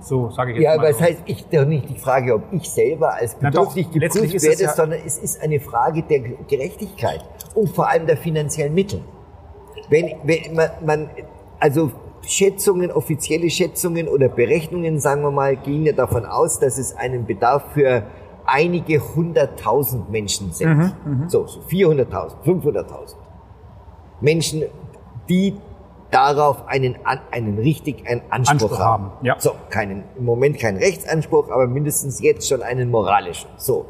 So, 0.00 0.30
sage 0.30 0.52
ich 0.52 0.56
jetzt 0.58 0.64
Ja, 0.64 0.70
mal. 0.70 0.78
aber 0.80 0.88
es 0.90 0.98
so. 0.98 1.04
heißt 1.04 1.22
ich 1.26 1.46
doch 1.46 1.64
nicht 1.66 1.88
die 1.88 1.96
Frage, 1.98 2.34
ob 2.34 2.42
ich 2.52 2.68
selber 2.70 3.14
als 3.14 3.36
Na 3.40 3.50
doch, 3.50 3.74
bedürftig 3.74 4.00
letztlich 4.00 4.32
geprüft 4.32 4.48
werde, 4.48 4.62
ja- 4.64 4.72
sondern 4.72 5.00
es 5.06 5.18
ist 5.18 5.42
eine 5.42 5.60
Frage 5.60 6.02
der 6.02 6.20
Gerechtigkeit 6.20 7.24
und 7.54 7.68
vor 7.70 7.88
allem 7.88 8.06
der 8.06 8.16
finanziellen 8.16 8.74
Mittel. 8.74 9.00
Wenn, 9.88 10.12
wenn 10.24 10.54
man, 10.54 10.70
man, 10.84 11.10
also 11.58 11.90
Schätzungen, 12.22 12.90
offizielle 12.92 13.48
Schätzungen 13.50 14.06
oder 14.08 14.28
Berechnungen, 14.28 15.00
sagen 15.00 15.22
wir 15.22 15.30
mal, 15.30 15.56
gehen 15.56 15.84
ja 15.84 15.92
davon 15.92 16.24
aus, 16.26 16.58
dass 16.58 16.78
es 16.78 16.94
einen 16.96 17.24
Bedarf 17.26 17.72
für 17.72 18.04
einige 18.46 18.98
hunderttausend 19.14 20.10
Menschen 20.10 20.52
sind. 20.52 20.76
Mhm, 21.04 21.28
so, 21.28 21.46
so 21.46 21.60
400.000, 21.60 22.42
500.000 22.44 23.14
Menschen, 24.20 24.64
die 25.28 25.56
darauf 26.10 26.66
einen, 26.66 26.96
einen 27.30 27.58
richtig 27.58 28.06
einen 28.08 28.22
Anspruch, 28.30 28.52
Anspruch 28.52 28.78
haben. 28.78 29.04
haben, 29.04 29.26
ja. 29.26 29.36
So, 29.38 29.52
keinen, 29.68 30.04
im 30.16 30.24
Moment 30.24 30.58
keinen 30.58 30.78
Rechtsanspruch, 30.78 31.50
aber 31.50 31.66
mindestens 31.66 32.20
jetzt 32.20 32.48
schon 32.48 32.62
einen 32.62 32.90
moralischen. 32.90 33.48
So. 33.56 33.86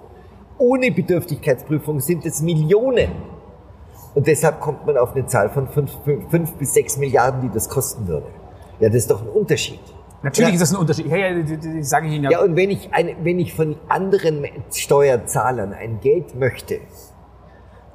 Ohne 0.59 0.90
Bedürftigkeitsprüfung 0.90 2.00
sind 2.00 2.26
es 2.26 2.42
Millionen. 2.42 3.11
Und 4.14 4.26
deshalb 4.26 4.61
kommt 4.61 4.87
man 4.87 4.98
auf 4.98 5.14
eine 5.14 5.26
Zahl 5.26 5.48
von 5.50 5.68
fünf, 5.68 6.52
bis 6.59 6.74
sechs 6.74 6.96
Milliarden, 6.96 7.42
die 7.42 7.48
das 7.48 7.68
kosten 7.68 8.09
würde. 8.09 8.26
Ja, 8.80 8.88
das 8.88 8.96
ist 8.96 9.11
doch 9.11 9.22
ein 9.22 9.28
Unterschied. 9.28 9.80
Natürlich 10.22 10.50
ja. 10.50 10.54
ist 10.54 10.62
das 10.62 10.72
ein 10.72 10.80
Unterschied. 10.80 11.06
Ja, 11.06 11.16
ja, 11.16 11.83
sage 11.83 12.09
ich 12.09 12.14
Ihnen 12.14 12.24
ja. 12.24 12.33
Ja, 12.33 12.42
und 12.42 12.56
wenn 12.56 12.71
ich, 12.71 12.92
eine, 12.92 13.16
wenn 13.23 13.38
ich 13.38 13.54
von 13.54 13.77
anderen 13.88 14.44
Steuerzahlern 14.71 15.73
ein 15.73 16.00
Geld 16.00 16.35
möchte, 16.35 16.81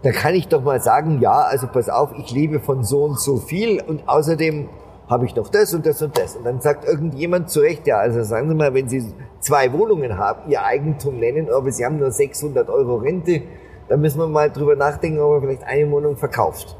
dann 0.01 0.13
kann 0.13 0.35
ich 0.35 0.47
doch 0.47 0.63
mal 0.63 0.79
sagen, 0.81 1.19
ja, 1.21 1.41
also 1.41 1.67
pass 1.67 1.89
auf, 1.89 2.11
ich 2.17 2.31
lebe 2.31 2.59
von 2.59 2.83
so 2.83 3.03
und 3.03 3.19
so 3.19 3.37
viel 3.37 3.81
und 3.81 4.07
außerdem 4.07 4.69
habe 5.07 5.25
ich 5.25 5.35
noch 5.35 5.49
das 5.49 5.73
und 5.73 5.85
das 5.85 6.01
und 6.01 6.17
das. 6.17 6.35
Und 6.35 6.45
dann 6.45 6.61
sagt 6.61 6.85
irgendjemand 6.85 7.49
zu 7.49 7.59
Recht, 7.59 7.85
ja, 7.87 7.97
also 7.97 8.23
sagen 8.23 8.49
Sie 8.49 8.55
mal, 8.55 8.73
wenn 8.73 8.89
Sie 8.89 9.13
zwei 9.39 9.71
Wohnungen 9.71 10.17
haben, 10.17 10.49
Ihr 10.49 10.63
Eigentum 10.63 11.19
nennen, 11.19 11.47
aber 11.51 11.71
Sie 11.71 11.85
haben 11.85 11.99
nur 11.99 12.11
600 12.11 12.69
Euro 12.69 12.95
Rente, 12.95 13.43
dann 13.87 14.01
müssen 14.01 14.19
wir 14.19 14.27
mal 14.27 14.49
drüber 14.49 14.75
nachdenken, 14.75 15.19
ob 15.19 15.31
man 15.31 15.41
vielleicht 15.41 15.63
eine 15.63 15.89
Wohnung 15.91 16.17
verkauft. 16.17 16.75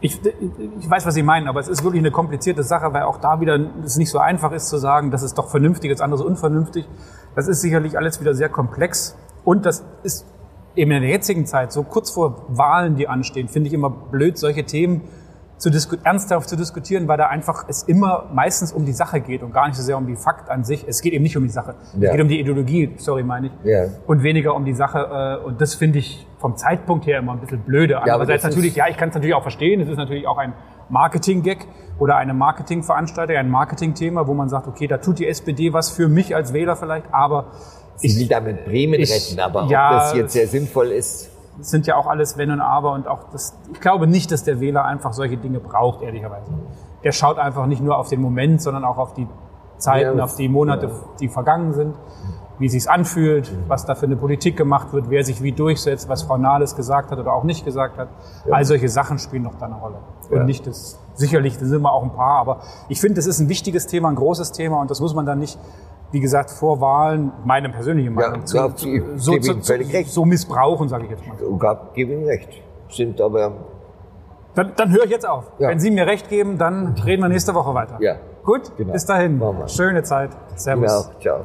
Ich, 0.00 0.18
ich 0.24 0.88
weiß, 0.88 1.04
was 1.04 1.14
Sie 1.14 1.22
meinen, 1.22 1.46
aber 1.48 1.60
es 1.60 1.68
ist 1.68 1.84
wirklich 1.84 2.00
eine 2.00 2.10
komplizierte 2.10 2.62
Sache, 2.62 2.92
weil 2.92 3.02
auch 3.02 3.18
da 3.18 3.40
wieder 3.40 3.58
es 3.84 3.96
nicht 3.96 4.10
so 4.10 4.18
einfach 4.18 4.52
ist 4.52 4.68
zu 4.68 4.78
sagen, 4.78 5.10
das 5.10 5.22
ist 5.22 5.36
doch 5.36 5.50
vernünftig, 5.50 5.90
das 5.90 6.00
andere 6.00 6.22
ist 6.22 6.26
unvernünftig. 6.26 6.88
Das 7.34 7.48
ist 7.48 7.60
sicherlich 7.60 7.98
alles 7.98 8.20
wieder 8.20 8.34
sehr 8.34 8.48
komplex. 8.48 9.16
Und 9.44 9.66
das 9.66 9.84
ist 10.02 10.26
eben 10.76 10.90
in 10.90 11.02
der 11.02 11.10
jetzigen 11.10 11.46
Zeit, 11.46 11.72
so 11.72 11.82
kurz 11.82 12.10
vor 12.10 12.44
Wahlen, 12.48 12.96
die 12.96 13.08
anstehen, 13.08 13.48
finde 13.48 13.68
ich 13.68 13.74
immer 13.74 13.90
blöd, 13.90 14.38
solche 14.38 14.64
Themen 14.64 15.02
zu 15.60 15.70
ernsthaft 16.04 16.48
zu 16.48 16.56
diskutieren, 16.56 17.06
weil 17.06 17.18
da 17.18 17.26
einfach 17.26 17.66
es 17.68 17.82
immer 17.82 18.30
meistens 18.32 18.72
um 18.72 18.86
die 18.86 18.92
Sache 18.92 19.20
geht 19.20 19.42
und 19.42 19.52
gar 19.52 19.66
nicht 19.66 19.76
so 19.76 19.82
sehr 19.82 19.98
um 19.98 20.06
die 20.06 20.16
Fakt 20.16 20.48
an 20.48 20.64
sich. 20.64 20.86
Es 20.88 21.02
geht 21.02 21.12
eben 21.12 21.22
nicht 21.22 21.36
um 21.36 21.42
die 21.42 21.50
Sache. 21.50 21.74
Ja. 21.98 22.08
Es 22.08 22.12
geht 22.12 22.20
um 22.22 22.28
die 22.28 22.40
Ideologie, 22.40 22.94
sorry, 22.96 23.22
meine 23.22 23.48
ich. 23.48 23.52
Ja. 23.64 23.84
Und 24.06 24.22
weniger 24.22 24.54
um 24.54 24.64
die 24.64 24.72
Sache. 24.72 25.38
Äh, 25.42 25.46
und 25.46 25.60
das 25.60 25.74
finde 25.74 25.98
ich 25.98 26.26
vom 26.38 26.56
Zeitpunkt 26.56 27.06
her 27.06 27.18
immer 27.18 27.32
ein 27.32 27.40
bisschen 27.40 27.60
blöde. 27.60 28.00
Andererseits 28.00 28.42
ja, 28.42 28.48
natürlich, 28.48 28.74
ja, 28.74 28.88
ich 28.88 28.96
kann 28.96 29.10
es 29.10 29.14
natürlich 29.14 29.34
auch 29.34 29.42
verstehen. 29.42 29.80
Es 29.80 29.88
ist 29.88 29.98
natürlich 29.98 30.26
auch 30.26 30.38
ein 30.38 30.54
Marketing-Gag 30.88 31.66
oder 31.98 32.16
eine 32.16 32.32
Marketingveranstaltung, 32.32 33.36
ein 33.36 33.50
Marketing-Thema, 33.50 34.26
wo 34.26 34.32
man 34.32 34.48
sagt, 34.48 34.66
okay, 34.66 34.86
da 34.86 34.96
tut 34.96 35.18
die 35.18 35.26
SPD 35.26 35.74
was 35.74 35.90
für 35.90 36.08
mich 36.08 36.34
als 36.34 36.54
Wähler 36.54 36.74
vielleicht, 36.74 37.12
aber 37.12 37.52
ich, 38.02 38.18
will 38.18 38.28
damit 38.28 38.64
Bremen 38.64 39.00
ich, 39.00 39.10
retten, 39.10 39.40
aber 39.40 39.66
ja, 39.66 39.88
ob 39.88 39.92
das 40.00 40.14
jetzt 40.14 40.32
sehr 40.32 40.46
sinnvoll 40.46 40.88
ist 40.88 41.30
sind 41.62 41.86
ja 41.86 41.96
auch 41.96 42.06
alles 42.06 42.36
Wenn 42.36 42.50
und 42.50 42.60
Aber 42.60 42.92
und 42.92 43.06
auch 43.06 43.24
das, 43.32 43.56
ich 43.72 43.80
glaube 43.80 44.06
nicht, 44.06 44.30
dass 44.30 44.44
der 44.44 44.60
Wähler 44.60 44.84
einfach 44.84 45.12
solche 45.12 45.36
Dinge 45.36 45.60
braucht, 45.60 46.02
ehrlicherweise. 46.02 46.50
Der 47.04 47.12
schaut 47.12 47.38
einfach 47.38 47.66
nicht 47.66 47.82
nur 47.82 47.98
auf 47.98 48.08
den 48.08 48.20
Moment, 48.20 48.62
sondern 48.62 48.84
auch 48.84 48.98
auf 48.98 49.14
die 49.14 49.26
Zeiten, 49.78 50.18
ja, 50.18 50.24
auf 50.24 50.36
die 50.36 50.48
Monate, 50.48 50.86
ja. 50.86 50.92
die 51.20 51.28
vergangen 51.28 51.72
sind, 51.72 51.94
wie 52.58 52.66
es 52.66 52.72
sich 52.72 52.90
anfühlt, 52.90 53.50
was 53.68 53.86
da 53.86 53.94
für 53.94 54.04
eine 54.04 54.16
Politik 54.16 54.56
gemacht 54.56 54.92
wird, 54.92 55.08
wer 55.08 55.24
sich 55.24 55.42
wie 55.42 55.52
durchsetzt, 55.52 56.10
was 56.10 56.22
Frau 56.22 56.36
Nahles 56.36 56.76
gesagt 56.76 57.10
hat 57.10 57.18
oder 57.18 57.32
auch 57.32 57.44
nicht 57.44 57.64
gesagt 57.64 57.96
hat. 57.96 58.08
Ja. 58.46 58.54
All 58.54 58.64
solche 58.66 58.88
Sachen 58.90 59.18
spielen 59.18 59.44
noch 59.44 59.54
da 59.54 59.66
eine 59.66 59.76
Rolle. 59.76 59.96
Und 60.28 60.44
nicht 60.44 60.66
das, 60.66 60.98
sicherlich, 61.14 61.58
da 61.58 61.64
sind 61.64 61.82
wir 61.82 61.92
auch 61.92 62.02
ein 62.02 62.12
paar, 62.12 62.38
aber 62.38 62.60
ich 62.88 63.00
finde, 63.00 63.14
das 63.14 63.26
ist 63.26 63.40
ein 63.40 63.48
wichtiges 63.48 63.86
Thema, 63.86 64.08
ein 64.10 64.14
großes 64.14 64.52
Thema 64.52 64.80
und 64.80 64.90
das 64.90 65.00
muss 65.00 65.14
man 65.14 65.26
dann 65.26 65.38
nicht 65.38 65.58
wie 66.12 66.20
gesagt, 66.20 66.50
vor 66.50 66.80
Wahlen, 66.80 67.32
meine 67.44 67.68
persönliche 67.68 68.10
Meinung, 68.10 68.40
ja, 68.40 68.74
zu, 68.74 68.96
so, 69.16 69.36
so, 69.40 69.60
so, 70.04 70.24
missbrauchen, 70.24 70.88
sage 70.88 71.04
ich 71.04 71.10
jetzt 71.10 71.26
mal. 71.26 71.36
Ich 71.38 71.94
gebe 71.94 72.12
Ihnen 72.12 72.26
recht. 72.26 72.48
Sind 72.88 73.20
aber... 73.20 73.52
Dann, 74.54 74.72
dann 74.76 74.90
höre 74.90 75.04
ich 75.04 75.10
jetzt 75.10 75.28
auf. 75.28 75.44
Ja. 75.58 75.68
Wenn 75.68 75.78
Sie 75.78 75.92
mir 75.92 76.06
recht 76.06 76.28
geben, 76.28 76.58
dann 76.58 76.94
reden 77.04 77.22
wir 77.22 77.28
nächste 77.28 77.54
Woche 77.54 77.72
weiter. 77.74 77.98
Ja. 78.00 78.16
Gut, 78.44 78.76
genau. 78.76 78.92
bis 78.92 79.06
dahin. 79.06 79.40
Schöne 79.68 80.02
Zeit. 80.02 80.30
Servus. 80.56 81.10
Genau. 81.20 81.44